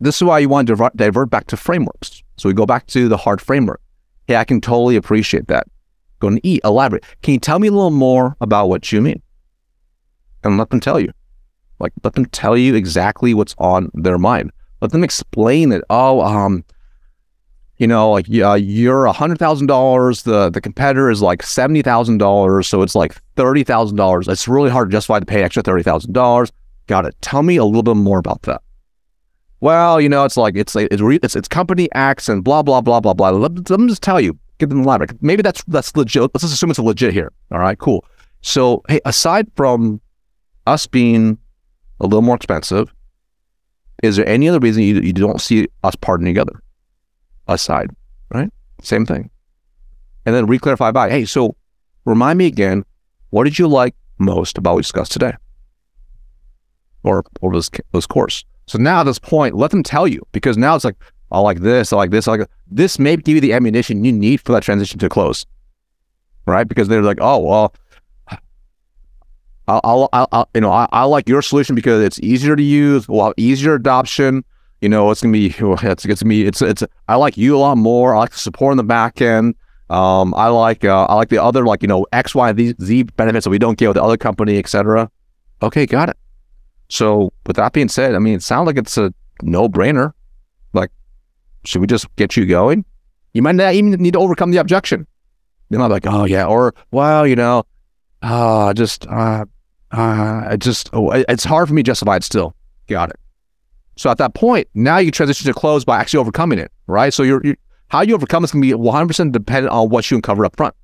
this 0.00 0.16
is 0.16 0.24
why 0.24 0.38
you 0.40 0.50
want 0.50 0.68
to 0.68 0.90
divert 0.96 1.30
back 1.30 1.46
to 1.46 1.56
frameworks. 1.56 2.22
So 2.36 2.50
we 2.50 2.54
go 2.54 2.66
back 2.66 2.88
to 2.88 3.08
the 3.08 3.16
hard 3.16 3.40
framework. 3.40 3.80
Hey, 4.26 4.36
I 4.36 4.44
can 4.44 4.60
totally 4.60 4.96
appreciate 4.96 5.48
that. 5.48 5.66
Go 6.20 6.30
to 6.30 6.46
eat, 6.46 6.60
elaborate. 6.64 7.04
Can 7.22 7.34
you 7.34 7.40
tell 7.40 7.58
me 7.58 7.68
a 7.68 7.72
little 7.72 7.90
more 7.90 8.36
about 8.40 8.68
what 8.68 8.92
you 8.92 9.00
mean? 9.00 9.20
And 10.44 10.58
let 10.58 10.70
them 10.70 10.80
tell 10.80 11.00
you. 11.00 11.12
Like, 11.78 11.92
let 12.04 12.14
them 12.14 12.26
tell 12.26 12.56
you 12.56 12.74
exactly 12.74 13.34
what's 13.34 13.54
on 13.58 13.90
their 13.94 14.18
mind. 14.18 14.52
Let 14.80 14.92
them 14.92 15.02
explain 15.02 15.72
it. 15.72 15.82
Oh, 15.90 16.20
um, 16.20 16.64
you 17.78 17.86
know, 17.86 18.10
like 18.10 18.26
uh, 18.30 18.54
you're 18.54 19.06
a 19.06 19.12
hundred 19.12 19.38
thousand 19.38 19.66
dollars. 19.66 20.22
The 20.22 20.50
the 20.50 20.60
competitor 20.60 21.10
is 21.10 21.22
like 21.22 21.42
seventy 21.42 21.80
thousand 21.80 22.18
dollars, 22.18 22.68
so 22.68 22.82
it's 22.82 22.94
like 22.94 23.14
thirty 23.36 23.64
thousand 23.64 23.96
dollars. 23.96 24.28
It's 24.28 24.46
really 24.46 24.68
hard 24.68 24.90
to 24.90 24.92
justify 24.92 25.18
to 25.18 25.26
pay 25.26 25.42
extra 25.42 25.62
thirty 25.62 25.82
thousand 25.82 26.12
dollars. 26.12 26.52
Got 26.86 27.06
it. 27.06 27.16
Tell 27.22 27.42
me 27.42 27.56
a 27.56 27.64
little 27.64 27.82
bit 27.82 27.96
more 27.96 28.18
about 28.18 28.42
that. 28.42 28.60
Well, 29.60 30.00
you 30.00 30.10
know, 30.10 30.24
it's 30.24 30.36
like 30.36 30.56
it's 30.56 30.76
it's 30.76 31.00
it's, 31.00 31.36
it's 31.36 31.48
company 31.48 31.88
X 31.92 32.28
and 32.28 32.44
blah 32.44 32.62
blah 32.62 32.82
blah 32.82 33.00
blah 33.00 33.14
blah. 33.14 33.30
Let, 33.30 33.70
let 33.70 33.80
me 33.80 33.88
just 33.88 34.02
tell 34.02 34.20
you. 34.20 34.38
Give 34.60 34.68
them 34.68 34.82
elaborate. 34.82 35.20
Maybe 35.20 35.42
that's 35.42 35.64
that's 35.64 35.96
legit. 35.96 36.22
Let's 36.22 36.42
just 36.42 36.54
assume 36.54 36.70
it's 36.70 36.78
legit 36.78 37.12
here. 37.12 37.32
All 37.50 37.58
right, 37.58 37.78
cool. 37.78 38.04
So 38.42 38.82
hey, 38.88 39.00
aside 39.04 39.50
from 39.56 40.00
us 40.66 40.86
being 40.86 41.38
a 41.98 42.04
little 42.04 42.22
more 42.22 42.36
expensive, 42.36 42.94
is 44.02 44.16
there 44.16 44.28
any 44.28 44.48
other 44.48 44.60
reason 44.60 44.84
you, 44.84 45.00
you 45.00 45.12
don't 45.12 45.40
see 45.40 45.66
us 45.82 45.96
partnering 45.96 46.26
together? 46.26 46.62
aside, 47.54 47.90
right? 48.32 48.50
Same 48.82 49.04
thing. 49.04 49.30
And 50.26 50.34
then 50.34 50.46
reclarify 50.46 50.92
by, 50.92 51.10
hey, 51.10 51.24
so 51.24 51.56
remind 52.04 52.38
me 52.38 52.46
again, 52.46 52.84
what 53.30 53.44
did 53.44 53.58
you 53.58 53.68
like 53.68 53.94
most 54.18 54.58
about 54.58 54.72
what 54.72 54.76
we 54.76 54.82
discussed 54.82 55.12
today? 55.12 55.32
Or 57.02 57.24
over 57.42 57.56
this, 57.56 57.70
this 57.92 58.06
course. 58.06 58.44
So 58.66 58.78
now 58.78 59.00
at 59.00 59.04
this 59.04 59.18
point, 59.18 59.56
let 59.56 59.70
them 59.70 59.82
tell 59.82 60.06
you 60.06 60.22
because 60.32 60.56
now 60.56 60.74
it's 60.74 60.84
like, 60.84 60.96
I 61.32 61.40
like 61.40 61.60
this, 61.60 61.92
I 61.92 61.96
like 61.96 62.10
this, 62.10 62.26
I 62.26 62.36
like 62.36 62.48
this 62.70 62.98
may 62.98 63.16
give 63.16 63.36
you 63.36 63.40
the 63.40 63.52
ammunition 63.52 64.04
you 64.04 64.12
need 64.12 64.40
for 64.40 64.52
that 64.52 64.62
transition 64.62 64.98
to 64.98 65.08
close. 65.08 65.46
Right? 66.46 66.66
Because 66.66 66.88
they're 66.88 67.02
like, 67.02 67.18
oh, 67.20 67.38
well, 67.38 67.74
I'll, 69.68 70.08
I'll, 70.12 70.28
I'll 70.32 70.48
you 70.54 70.60
know, 70.60 70.72
I, 70.72 70.88
I, 70.90 71.04
like 71.04 71.28
your 71.28 71.42
solution 71.42 71.76
because 71.76 72.02
it's 72.02 72.18
easier 72.20 72.56
to 72.56 72.62
use, 72.62 73.08
well, 73.08 73.32
easier 73.36 73.74
adoption, 73.74 74.44
you 74.80 74.88
know, 74.88 75.10
it's 75.10 75.22
gonna 75.22 75.32
be 75.32 75.54
it's 75.60 76.04
it's 76.04 76.24
me. 76.24 76.42
It's 76.42 76.62
it's 76.62 76.82
I 77.08 77.16
like 77.16 77.36
you 77.36 77.56
a 77.56 77.58
lot 77.58 77.76
more. 77.78 78.14
I 78.14 78.20
like 78.20 78.30
the 78.30 78.38
support 78.38 78.72
in 78.72 78.76
the 78.78 78.84
back 78.84 79.20
end. 79.20 79.54
Um, 79.90 80.34
I 80.36 80.48
like 80.48 80.84
uh, 80.84 81.04
I 81.06 81.14
like 81.14 81.28
the 81.28 81.42
other 81.42 81.64
like 81.64 81.82
you 81.82 81.88
know 81.88 82.06
X 82.12 82.34
Y 82.34 82.54
Z, 82.54 82.74
Z 82.80 83.02
benefits 83.16 83.44
that 83.44 83.50
we 83.50 83.58
don't 83.58 83.78
get 83.78 83.88
with 83.88 83.96
the 83.96 84.02
other 84.02 84.16
company, 84.16 84.58
etc. 84.58 85.10
Okay, 85.62 85.84
got 85.86 86.08
it. 86.08 86.16
So 86.88 87.32
with 87.46 87.56
that 87.56 87.72
being 87.72 87.88
said, 87.88 88.14
I 88.14 88.18
mean, 88.18 88.34
it 88.34 88.42
sounds 88.42 88.66
like 88.66 88.78
it's 88.78 88.96
a 88.96 89.12
no 89.42 89.68
brainer. 89.68 90.12
Should 91.64 91.80
we 91.80 91.86
just 91.86 92.14
get 92.16 92.36
you 92.36 92.46
going? 92.46 92.84
You 93.32 93.42
might 93.42 93.54
not 93.54 93.74
even 93.74 93.92
need 93.92 94.14
to 94.14 94.18
overcome 94.18 94.50
the 94.50 94.58
objection. 94.58 95.06
They 95.68 95.78
might 95.78 95.88
be 95.88 95.94
like, 95.94 96.06
oh 96.06 96.24
yeah, 96.24 96.46
or 96.46 96.74
well, 96.90 97.26
you 97.26 97.36
know, 97.36 97.64
uh, 98.22 98.74
just 98.74 99.06
uh, 99.06 99.44
uh, 99.92 100.48
it 100.50 100.60
just 100.60 100.90
oh, 100.92 101.10
it's 101.10 101.44
hard 101.44 101.68
for 101.68 101.74
me 101.74 101.82
to 101.82 101.86
justify 101.86 102.16
it 102.16 102.24
still. 102.24 102.54
Got 102.88 103.10
it. 103.10 103.16
So 103.96 104.10
at 104.10 104.18
that 104.18 104.34
point, 104.34 104.66
now 104.74 104.98
you 104.98 105.10
transition 105.10 105.46
to 105.46 105.54
close 105.54 105.84
by 105.84 105.98
actually 105.98 106.20
overcoming 106.20 106.58
it, 106.58 106.72
right? 106.86 107.12
So 107.12 107.22
you're, 107.22 107.40
you're 107.44 107.56
how 107.88 108.02
you 108.02 108.14
overcome 108.14 108.44
is 108.44 108.52
going 108.52 108.62
to 108.62 108.76
be 108.76 108.82
100% 108.82 109.32
dependent 109.32 109.72
on 109.72 109.88
what 109.88 110.10
you 110.10 110.16
uncover 110.16 110.44
up 110.44 110.56
front. 110.56 110.74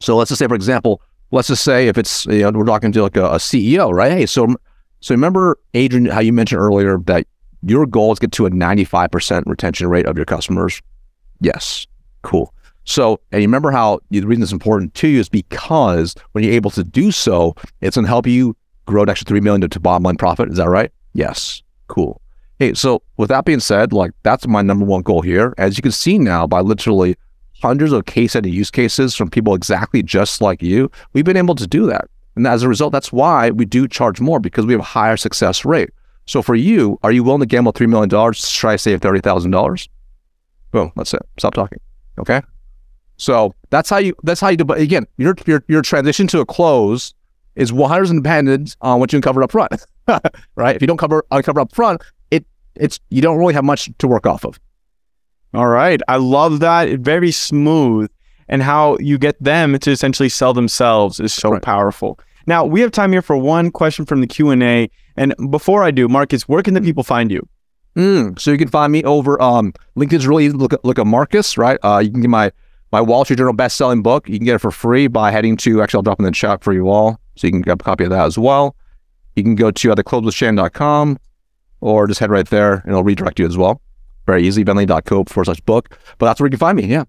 So 0.00 0.16
let's 0.16 0.28
just 0.28 0.40
say, 0.40 0.46
for 0.46 0.54
example, 0.54 1.00
let's 1.30 1.48
just 1.48 1.64
say 1.64 1.88
if 1.88 1.96
it's 1.96 2.26
you 2.26 2.42
know 2.42 2.50
we're 2.50 2.64
talking 2.64 2.92
to 2.92 3.02
like 3.02 3.16
a, 3.16 3.26
a 3.26 3.36
CEO, 3.36 3.92
right? 3.92 4.12
Hey, 4.12 4.26
so 4.26 4.54
so 5.00 5.14
remember 5.14 5.58
Adrian, 5.74 6.06
how 6.06 6.20
you 6.20 6.32
mentioned 6.32 6.60
earlier 6.60 6.98
that 6.98 7.26
your 7.62 7.86
goal 7.86 8.12
is 8.12 8.18
get 8.18 8.32
to 8.32 8.46
a 8.46 8.50
95% 8.50 9.42
retention 9.46 9.88
rate 9.88 10.06
of 10.06 10.16
your 10.16 10.26
customers. 10.26 10.80
Yes, 11.40 11.86
cool. 12.22 12.52
So, 12.84 13.20
and 13.32 13.42
you 13.42 13.48
remember 13.48 13.70
how 13.70 14.00
the 14.10 14.20
reason 14.22 14.42
it's 14.42 14.52
important 14.52 14.94
to 14.94 15.08
you 15.08 15.20
is 15.20 15.28
because 15.28 16.14
when 16.32 16.42
you're 16.42 16.54
able 16.54 16.70
to 16.70 16.82
do 16.82 17.10
so, 17.10 17.54
it's 17.80 17.96
going 17.96 18.04
to 18.06 18.08
help 18.08 18.26
you 18.26 18.56
grow 18.86 19.02
an 19.02 19.10
extra 19.10 19.26
three 19.26 19.40
million 19.40 19.60
to, 19.60 19.68
to 19.68 19.80
bottom 19.80 20.04
line 20.04 20.16
profit. 20.16 20.48
Is 20.48 20.56
that 20.56 20.68
right? 20.68 20.90
Yes. 21.12 21.62
Cool. 21.88 22.20
Hey, 22.58 22.74
so 22.74 23.02
with 23.18 23.28
that 23.28 23.44
being 23.44 23.60
said, 23.60 23.92
like 23.92 24.12
that's 24.22 24.46
my 24.48 24.62
number 24.62 24.84
one 24.84 25.02
goal 25.02 25.20
here. 25.20 25.54
As 25.58 25.76
you 25.76 25.82
can 25.82 25.92
see 25.92 26.18
now, 26.18 26.46
by 26.46 26.60
literally 26.60 27.16
hundreds 27.60 27.92
of 27.92 28.06
case 28.06 28.32
study 28.32 28.50
use 28.50 28.70
cases 28.70 29.14
from 29.14 29.28
people 29.28 29.54
exactly 29.54 30.02
just 30.02 30.40
like 30.40 30.62
you, 30.62 30.90
we've 31.12 31.24
been 31.24 31.36
able 31.36 31.54
to 31.56 31.66
do 31.66 31.86
that. 31.86 32.08
And 32.36 32.46
as 32.46 32.62
a 32.62 32.68
result, 32.68 32.92
that's 32.92 33.12
why 33.12 33.50
we 33.50 33.64
do 33.64 33.86
charge 33.86 34.20
more 34.20 34.40
because 34.40 34.64
we 34.64 34.72
have 34.72 34.80
a 34.80 34.84
higher 34.84 35.16
success 35.16 35.64
rate. 35.64 35.90
So 36.28 36.42
for 36.42 36.54
you, 36.54 36.98
are 37.02 37.10
you 37.10 37.24
willing 37.24 37.40
to 37.40 37.46
gamble 37.46 37.72
$3 37.72 37.88
million 37.88 38.08
to 38.08 38.52
try 38.52 38.72
to 38.72 38.78
save 38.78 39.00
$30,000? 39.00 39.88
Boom, 40.70 40.92
that's 40.94 41.14
it. 41.14 41.22
Stop 41.38 41.54
talking. 41.54 41.80
Okay. 42.18 42.42
So 43.16 43.54
that's 43.70 43.90
how 43.90 43.96
you, 43.96 44.14
that's 44.22 44.40
how 44.40 44.48
you 44.48 44.58
do, 44.58 44.64
but 44.64 44.78
again, 44.78 45.06
your, 45.16 45.34
your, 45.46 45.64
your 45.68 45.82
transition 45.82 46.26
to 46.28 46.40
a 46.40 46.46
close 46.46 47.14
is 47.56 47.72
100% 47.72 48.14
dependent 48.22 48.76
on 48.82 49.00
what 49.00 49.12
you 49.12 49.16
uncovered 49.16 49.42
up 49.42 49.50
front. 49.50 49.72
right? 50.54 50.76
If 50.76 50.82
you 50.82 50.86
don't 50.86 50.96
cover 50.96 51.24
uncover 51.30 51.60
up 51.60 51.74
front, 51.74 52.02
it 52.30 52.46
it's 52.76 53.00
you 53.10 53.20
don't 53.20 53.36
really 53.36 53.54
have 53.54 53.64
much 53.64 53.90
to 53.98 54.08
work 54.08 54.26
off 54.26 54.44
of. 54.44 54.60
All 55.54 55.66
right. 55.66 56.00
I 56.08 56.16
love 56.16 56.60
that. 56.60 57.00
Very 57.00 57.32
smooth. 57.32 58.10
And 58.48 58.62
how 58.62 58.96
you 58.98 59.18
get 59.18 59.42
them 59.42 59.78
to 59.78 59.90
essentially 59.90 60.28
sell 60.28 60.54
themselves 60.54 61.20
is 61.20 61.32
so 61.32 61.50
right. 61.50 61.62
powerful. 61.62 62.18
Now, 62.46 62.64
we 62.64 62.80
have 62.80 62.92
time 62.92 63.12
here 63.12 63.20
for 63.20 63.36
one 63.36 63.70
question 63.70 64.06
from 64.06 64.22
the 64.22 64.26
Q&A. 64.26 64.54
And 64.54 64.90
before 65.50 65.82
I 65.82 65.90
do, 65.90 66.08
Marcus, 66.08 66.48
where 66.48 66.62
can 66.62 66.74
the 66.74 66.80
people 66.80 67.02
find 67.02 67.30
you? 67.30 67.46
Mm, 67.96 68.38
so 68.38 68.50
you 68.50 68.58
can 68.58 68.68
find 68.68 68.92
me 68.92 69.02
over 69.04 69.40
um, 69.42 69.72
LinkedIn's 69.96 70.26
really 70.26 70.46
easy. 70.46 70.56
Look, 70.56 70.72
look 70.84 70.98
at 70.98 71.06
Marcus, 71.06 71.58
right? 71.58 71.78
Uh, 71.82 71.98
you 71.98 72.10
can 72.10 72.20
get 72.20 72.30
my 72.30 72.52
my 72.90 73.00
Wall 73.02 73.24
Street 73.24 73.36
Journal 73.36 73.52
best-selling 73.52 74.02
book. 74.02 74.28
You 74.28 74.38
can 74.38 74.46
get 74.46 74.54
it 74.54 74.60
for 74.60 74.70
free 74.70 75.08
by 75.08 75.30
heading 75.30 75.58
to, 75.58 75.82
actually, 75.82 75.98
I'll 75.98 76.02
drop 76.02 76.18
in 76.20 76.24
the 76.24 76.30
chat 76.30 76.64
for 76.64 76.72
you 76.72 76.88
all. 76.88 77.20
So 77.36 77.46
you 77.46 77.52
can 77.52 77.60
get 77.60 77.72
a 77.72 77.76
copy 77.76 78.04
of 78.04 78.10
that 78.10 78.24
as 78.24 78.38
well 78.38 78.74
you 79.38 79.44
can 79.44 79.54
go 79.54 79.70
to 79.70 79.92
either 79.92 80.02
closewithchan.com 80.02 81.18
or 81.80 82.06
just 82.06 82.20
head 82.20 82.30
right 82.30 82.48
there 82.48 82.74
and 82.74 82.88
it'll 82.88 83.04
redirect 83.04 83.38
you 83.38 83.46
as 83.46 83.56
well. 83.56 83.80
Very 84.26 84.46
easy, 84.46 84.64
venli.co 84.64 85.24
forward 85.24 85.44
slash 85.46 85.60
book. 85.60 85.96
But 86.18 86.26
that's 86.26 86.40
where 86.40 86.48
you 86.48 86.50
can 86.50 86.58
find 86.58 86.76
me. 86.76 86.86
Yeah. 86.86 87.04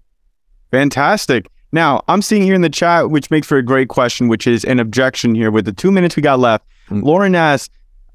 Fantastic. 0.70 1.50
Now, 1.72 2.02
I'm 2.08 2.22
seeing 2.22 2.42
here 2.42 2.54
in 2.54 2.62
the 2.62 2.70
chat, 2.70 3.10
which 3.10 3.30
makes 3.30 3.46
for 3.46 3.58
a 3.58 3.62
great 3.62 3.88
question, 3.88 4.28
which 4.28 4.46
is 4.46 4.64
an 4.64 4.80
objection 4.80 5.34
here 5.34 5.50
with 5.50 5.66
the 5.66 5.72
two 5.72 5.90
minutes 5.90 6.16
we 6.16 6.22
got 6.22 6.38
left. 6.38 6.64
Mm-hmm. 6.86 7.02
Lauren 7.02 7.34
asks, 7.34 7.68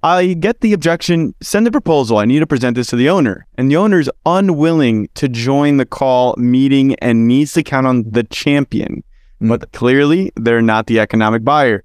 I 0.05 0.33
get 0.35 0.61
the 0.61 0.71
objection, 0.73 1.33
send 1.41 1.65
the 1.65 1.71
proposal. 1.71 2.19
I 2.19 2.25
need 2.25 2.37
to 2.37 2.45
present 2.45 2.75
this 2.75 2.89
to 2.89 2.95
the 2.95 3.09
owner. 3.09 3.47
And 3.55 3.71
the 3.71 3.77
owner 3.77 3.99
is 3.99 4.09
unwilling 4.23 5.09
to 5.15 5.27
join 5.27 5.77
the 5.77 5.85
call 5.85 6.35
meeting 6.37 6.93
and 6.99 7.27
needs 7.27 7.53
to 7.53 7.63
count 7.63 7.87
on 7.87 8.03
the 8.11 8.23
champion. 8.25 8.97
Mm-hmm. 8.97 9.47
But 9.47 9.71
clearly, 9.71 10.31
they're 10.35 10.61
not 10.61 10.85
the 10.85 10.99
economic 10.99 11.43
buyer. 11.43 11.83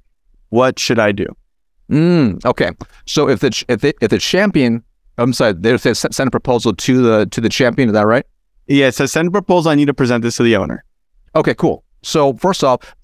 What 0.50 0.78
should 0.78 0.98
I 0.98 1.12
do? 1.12 1.34
Mm, 1.88 2.44
okay. 2.44 2.72
So 3.06 3.26
if 3.26 3.40
the 3.40 3.64
if 3.68 3.80
the, 3.80 3.94
if 4.02 4.10
the 4.10 4.18
champion, 4.18 4.84
I'm 5.16 5.32
sorry, 5.32 5.54
they 5.54 5.78
say 5.78 5.94
send 5.94 6.28
a 6.28 6.30
proposal 6.30 6.74
to 6.74 7.02
the 7.02 7.24
to 7.24 7.40
the 7.40 7.48
champion. 7.48 7.88
Is 7.88 7.94
that 7.94 8.06
right? 8.06 8.26
Yeah. 8.66 8.88
It 8.88 8.96
says 8.96 9.12
send 9.12 9.28
a 9.28 9.30
proposal. 9.30 9.70
I 9.70 9.76
need 9.76 9.86
to 9.86 9.94
present 9.94 10.22
this 10.22 10.36
to 10.36 10.42
the 10.42 10.56
owner. 10.56 10.84
Okay. 11.34 11.54
Cool. 11.54 11.84
So 12.02 12.34
first 12.34 12.62
off, 12.62 12.94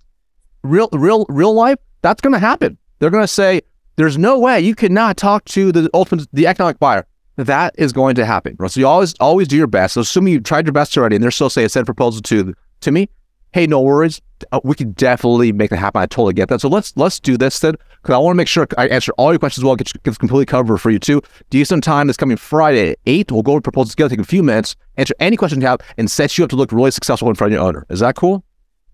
real 0.63 0.91
real 0.93 1.25
real 1.31 1.55
life, 1.55 1.79
that's 2.03 2.21
going 2.21 2.35
to 2.35 2.39
happen. 2.39 2.77
They're 2.99 3.11
going 3.11 3.25
to 3.25 3.29
say, 3.29 3.63
"There's 3.97 4.17
no 4.17 4.39
way 4.39 4.61
you 4.61 4.75
cannot 4.75 5.17
talk 5.17 5.45
to 5.47 5.73
the 5.73 5.91
ultimate 5.93 6.29
the 6.33 6.47
economic 6.47 6.79
buyer." 6.79 7.07
That 7.37 7.75
is 7.77 7.93
going 7.93 8.15
to 8.15 8.25
happen. 8.25 8.57
So 8.69 8.81
you 8.81 8.87
always 8.87 9.15
always 9.21 9.47
do 9.49 9.57
your 9.57 9.67
best. 9.67 9.95
So 9.95 10.01
assuming 10.01 10.33
you 10.33 10.41
tried 10.41 10.67
your 10.67 10.73
best 10.73 10.97
already, 10.97 11.17
and 11.17 11.23
they're 11.23 11.31
still 11.31 11.51
saying 11.51 11.69
send 11.69 11.83
a 11.83 11.87
proposal 11.87 12.23
to 12.23 12.55
to 12.81 12.91
me, 12.91 13.09
hey, 13.53 13.67
no 13.67 13.81
worries. 13.81 14.21
Uh, 14.53 14.61
we 14.65 14.75
can 14.75 14.93
definitely 14.93 15.51
make 15.51 15.71
that 15.71 15.79
happen. 15.79 16.03
I 16.03 16.05
totally 16.05 16.35
get 16.35 16.51
that. 16.51 16.61
So 16.61 16.69
let's 16.69 16.95
let's 16.97 17.19
do 17.19 17.39
this 17.39 17.59
then, 17.61 17.75
because 18.03 18.15
I 18.15 18.19
want 18.19 18.35
to 18.35 18.37
make 18.37 18.49
sure 18.49 18.67
I 18.77 18.87
answer 18.89 19.13
all 19.17 19.33
your 19.33 19.39
questions 19.39 19.65
well, 19.65 19.77
get, 19.77 19.91
get 20.03 20.19
completely 20.19 20.45
covered 20.45 20.77
for 20.77 20.91
you 20.91 20.99
too. 20.99 21.23
Decent 21.49 21.83
time 21.83 22.07
this 22.07 22.19
coming 22.19 22.37
Friday 22.37 22.91
at 22.91 22.99
eight. 23.07 23.33
We'll 23.33 23.43
go 23.43 23.53
over 23.53 23.63
proposals 23.63 23.93
together, 23.93 24.11
take 24.11 24.21
a 24.21 24.29
few 24.29 24.43
minutes, 24.43 24.77
answer 24.99 25.15
any 25.21 25.39
questions 25.39 25.63
you 25.63 25.69
have, 25.69 25.81
and 25.97 26.11
set 26.11 26.37
you 26.37 26.45
up 26.45 26.51
to 26.51 26.57
look 26.57 26.71
really 26.71 26.91
successful 26.91 27.31
in 27.31 27.35
front 27.35 27.55
of 27.55 27.57
your 27.57 27.67
owner. 27.67 27.87
Is 27.89 28.01
that 28.01 28.15
cool? 28.15 28.45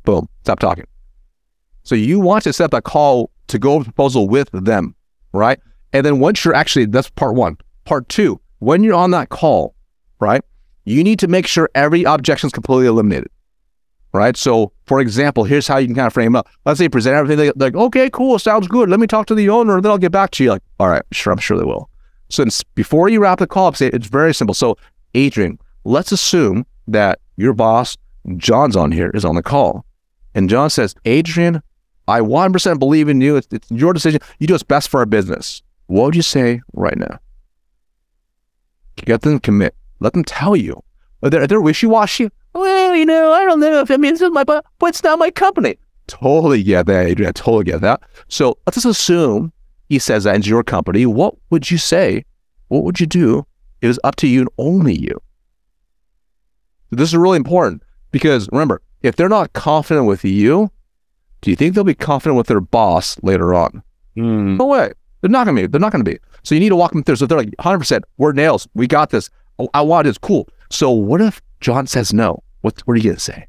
Boom. 0.05 0.29
Stop 0.43 0.61
talking. 0.61 0.87
So 1.83 1.97
you 1.97 2.21
want 2.21 2.45
to 2.45 2.53
set 2.53 2.71
that 2.71 2.85
call 2.85 3.32
to 3.53 3.59
go 3.59 3.75
over 3.75 3.85
the 3.85 3.91
proposal 3.91 4.29
with 4.29 4.51
them, 4.53 4.95
right? 5.33 5.59
And 5.93 6.05
then 6.05 6.19
once 6.19 6.45
you're 6.45 6.55
actually 6.55 6.87
that's 6.87 7.11
part 7.11 7.35
one. 7.35 7.57
Part 7.85 8.09
two, 8.09 8.41
when 8.59 8.83
you're 8.83 8.95
on 8.95 9.11
that 9.13 9.29
call, 9.29 9.75
right? 10.21 10.43
You 10.85 11.05
need 11.05 11.19
to 11.21 11.29
make 11.29 11.47
sure 11.47 11.71
every 11.75 12.03
objection 12.05 12.49
is 12.49 12.53
completely 12.53 12.87
eliminated 12.87 13.31
right? 14.13 14.37
So, 14.37 14.73
for 14.85 15.01
example, 15.01 15.45
here's 15.45 15.67
how 15.67 15.79
you 15.79 15.87
can 15.87 15.95
kind 15.95 16.07
of 16.07 16.13
frame 16.13 16.37
up. 16.37 16.49
Let's 16.65 16.79
say 16.79 16.89
present 16.89 17.17
everything 17.17 17.47
like, 17.47 17.55
like, 17.57 17.75
okay, 17.75 18.11
cool, 18.11 18.39
sounds 18.39 18.69
good. 18.69 18.89
Let 18.89 19.01
me 19.01 19.07
talk 19.07 19.27
to 19.27 19.35
the 19.35 19.49
owner, 19.49 19.81
then 19.81 19.91
I'll 19.91 19.99
get 19.99 20.13
back 20.13 20.31
to 20.33 20.45
you. 20.45 20.51
Like, 20.51 20.63
all 20.79 20.89
right, 20.89 21.03
sure, 21.13 21.33
I'm 21.33 21.39
sure 21.39 21.59
they 21.59 21.65
will. 21.65 21.89
So, 22.29 22.45
before 22.75 23.09
you 23.09 23.21
wrap 23.21 23.39
the 23.39 23.47
call 23.47 23.69
up, 23.69 23.77
say 23.77 23.89
it's 23.89 24.07
very 24.07 24.35
simple. 24.35 24.55
So, 24.55 24.77
Adrian, 25.15 25.59
let's 25.85 26.13
assume 26.13 26.67
that 26.89 27.21
your 27.37 27.53
boss, 27.53 27.97
John's 28.37 28.77
on 28.77 28.93
here, 28.93 29.11
is 29.15 29.25
on 29.25 29.35
the 29.35 29.43
call. 29.43 29.85
And 30.35 30.49
John 30.49 30.71
says, 30.71 30.95
Adrian, 31.05 31.63
I 32.09 32.21
100% 32.21 32.79
believe 32.79 33.09
in 33.09 33.21
you. 33.21 33.37
It's, 33.37 33.49
it's 33.53 33.71
your 33.71 33.93
decision. 33.93 34.21
You 34.39 34.47
do 34.47 34.55
what's 34.55 34.63
best 34.63 34.89
for 34.89 35.01
our 35.01 35.07
business. 35.07 35.63
What 35.87 36.07
would 36.07 36.17
you 36.17 36.23
say 36.23 36.61
right 36.73 36.97
now? 36.97 37.19
Get 38.97 39.23
them 39.23 39.39
to 39.39 39.41
commit. 39.41 39.75
Let 40.01 40.13
them 40.13 40.25
tell 40.25 40.57
you. 40.57 40.83
They're, 41.23 41.47
they're 41.47 41.61
wishy-washy. 41.61 42.31
Well, 42.55 42.95
you 42.97 43.07
know, 43.07 43.33
I 43.33 43.45
don't 43.45 43.61
know 43.61 43.81
if 43.81 43.91
I 43.91 43.97
mean, 43.97 44.15
is 44.15 44.23
my, 44.23 44.45
but 44.45 44.65
it's 44.83 45.03
not 45.03 45.19
my 45.19 45.31
company. 45.31 45.79
Totally 46.09 46.63
get 46.63 46.87
that, 46.87 47.07
Adrian. 47.07 47.29
I 47.29 47.33
totally 47.33 47.65
get 47.65 47.81
that. 47.81 48.03
So 48.29 48.59
let's 48.67 48.77
just 48.77 48.87
assume 48.87 49.53
he 49.89 49.99
says 49.99 50.25
that 50.25 50.37
it's 50.37 50.47
your 50.47 50.63
company. 50.63 51.07
What 51.07 51.37
would 51.51 51.71
you 51.71 51.79
say? 51.79 52.25
What 52.69 52.85
would 52.85 53.01
you 53.01 53.07
do? 53.07 53.47
It 53.81 53.87
was 53.87 53.99
up 54.05 54.17
to 54.17 54.27
you 54.27 54.41
and 54.41 54.51
only 54.59 54.95
you. 54.95 55.21
This 56.91 57.09
is 57.09 57.17
really 57.17 57.37
important 57.37 57.83
because 58.11 58.49
remember, 58.53 58.83
if 59.03 59.17
they're 59.17 59.29
not 59.29 59.53
confident 59.55 60.07
with 60.07 60.25
you, 60.25 60.71
do 61.43 61.51
you 61.51 61.57
think 61.57 61.75
they'll 61.75 61.85
be 61.85 61.95
confident 61.95 62.37
with 62.37 62.47
their 62.47 62.61
boss 62.61 63.23
later 63.23 63.53
on? 63.53 63.83
Mm. 64.17 64.59
No 64.59 64.67
way. 64.67 64.93
They're 65.21 65.31
not 65.31 65.45
gonna 65.45 65.61
be. 65.61 65.67
They're 65.67 65.81
not 65.81 65.93
gonna 65.93 66.05
be. 66.05 66.19
So 66.45 66.55
you 66.55 66.61
need 66.61 66.71
to 66.71 66.77
walk 66.77 66.93
them 66.93 67.03
through. 67.03 67.17
So 67.17 67.27
they're 67.27 67.39
like, 67.39 67.53
100. 67.59 67.79
percent 67.79 68.05
We're 68.17 68.33
nails. 68.33 68.67
We 68.75 68.87
got 68.87 69.11
this. 69.11 69.29
Oh, 69.59 69.69
I 69.75 69.83
want 69.83 70.07
this. 70.07 70.19
Cool. 70.19 70.49
So 70.71 70.91
what 70.91 71.21
if 71.21 71.43
John 71.61 71.87
says 71.87 72.13
no? 72.13 72.43
What 72.63 72.81
What 72.87 72.95
are 72.95 72.97
you 72.99 73.11
gonna 73.11 73.19
say? 73.21 73.47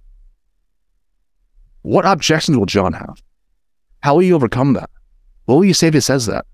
What 1.83 2.05
objections 2.05 2.57
will 2.57 2.65
John 2.65 2.93
have? 2.93 3.21
How 4.01 4.15
will 4.15 4.23
you 4.23 4.35
overcome 4.35 4.73
that? 4.73 4.89
What 5.45 5.55
will 5.55 5.65
you 5.65 5.73
say 5.73 5.87
if 5.87 5.93
he 5.93 5.99
says 5.99 6.25
that? 6.25 6.45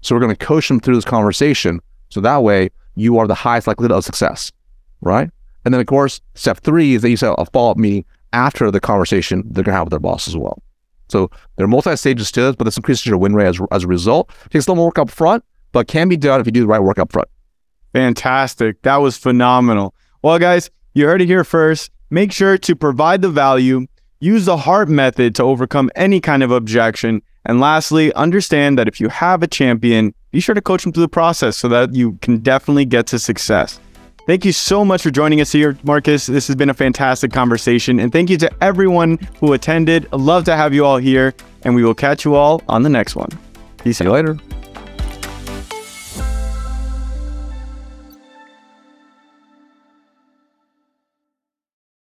So 0.00 0.14
we're 0.14 0.20
gonna 0.20 0.36
coach 0.36 0.68
them 0.68 0.80
through 0.80 0.94
this 0.94 1.04
conversation. 1.04 1.80
So 2.10 2.20
that 2.20 2.42
way 2.42 2.70
you 2.94 3.18
are 3.18 3.26
the 3.26 3.34
highest 3.34 3.66
likelihood 3.66 3.92
of 3.92 4.04
success, 4.04 4.52
right? 5.00 5.30
And 5.64 5.74
then 5.74 5.80
of 5.80 5.86
course, 5.86 6.20
step 6.34 6.58
three 6.58 6.94
is 6.94 7.02
that 7.02 7.10
you 7.10 7.16
set 7.16 7.34
a 7.36 7.44
follow 7.46 7.72
up 7.72 7.76
meeting 7.76 8.04
after 8.32 8.70
the 8.70 8.80
conversation 8.80 9.42
they're 9.46 9.64
gonna 9.64 9.76
have 9.76 9.86
with 9.86 9.90
their 9.90 10.00
boss 10.00 10.28
as 10.28 10.36
well. 10.36 10.62
So 11.08 11.30
there 11.56 11.64
are 11.64 11.68
multi 11.68 11.96
stages 11.96 12.30
to 12.32 12.42
this, 12.42 12.56
but 12.56 12.64
this 12.64 12.76
increases 12.76 13.06
your 13.06 13.18
win 13.18 13.34
rate 13.34 13.46
as, 13.46 13.60
as 13.70 13.84
a 13.84 13.86
result. 13.86 14.30
It 14.46 14.50
takes 14.50 14.66
a 14.66 14.70
little 14.70 14.76
more 14.76 14.86
work 14.86 14.98
up 14.98 15.10
front, 15.10 15.44
but 15.72 15.88
can 15.88 16.08
be 16.08 16.16
done 16.16 16.40
if 16.40 16.46
you 16.46 16.52
do 16.52 16.60
the 16.60 16.66
right 16.66 16.82
work 16.82 16.98
up 16.98 17.12
front. 17.12 17.28
Fantastic. 17.92 18.82
That 18.82 18.96
was 18.96 19.16
phenomenal. 19.16 19.94
Well, 20.22 20.38
guys, 20.38 20.70
you 20.94 21.06
heard 21.06 21.22
it 21.22 21.26
here 21.26 21.44
first. 21.44 21.90
Make 22.10 22.32
sure 22.32 22.58
to 22.58 22.76
provide 22.76 23.22
the 23.22 23.28
value, 23.28 23.86
use 24.20 24.46
the 24.46 24.56
heart 24.56 24.88
method 24.88 25.34
to 25.36 25.42
overcome 25.42 25.90
any 25.94 26.20
kind 26.20 26.42
of 26.42 26.50
objection. 26.50 27.22
And 27.44 27.60
lastly, 27.60 28.12
understand 28.14 28.78
that 28.78 28.88
if 28.88 29.00
you 29.00 29.08
have 29.08 29.42
a 29.42 29.46
champion, 29.46 30.14
be 30.30 30.40
sure 30.40 30.54
to 30.54 30.60
coach 30.60 30.82
them 30.82 30.92
through 30.92 31.02
the 31.02 31.08
process 31.08 31.56
so 31.56 31.68
that 31.68 31.94
you 31.94 32.18
can 32.20 32.38
definitely 32.38 32.84
get 32.84 33.06
to 33.08 33.18
success. 33.18 33.80
Thank 34.28 34.44
you 34.44 34.52
so 34.52 34.84
much 34.84 35.02
for 35.02 35.10
joining 35.10 35.40
us 35.40 35.50
here, 35.50 35.78
Marcus. 35.84 36.26
This 36.26 36.48
has 36.48 36.54
been 36.54 36.68
a 36.68 36.74
fantastic 36.74 37.32
conversation. 37.32 37.98
And 37.98 38.12
thank 38.12 38.28
you 38.28 38.36
to 38.36 38.50
everyone 38.62 39.18
who 39.40 39.54
attended. 39.54 40.12
Love 40.12 40.44
to 40.44 40.54
have 40.54 40.74
you 40.74 40.84
all 40.84 40.98
here, 40.98 41.32
and 41.62 41.74
we 41.74 41.82
will 41.82 41.94
catch 41.94 42.26
you 42.26 42.34
all 42.34 42.62
on 42.68 42.82
the 42.82 42.90
next 42.90 43.16
one. 43.16 43.30
Peace 43.82 43.96
See 43.96 44.04
you 44.04 44.10
later. 44.10 44.38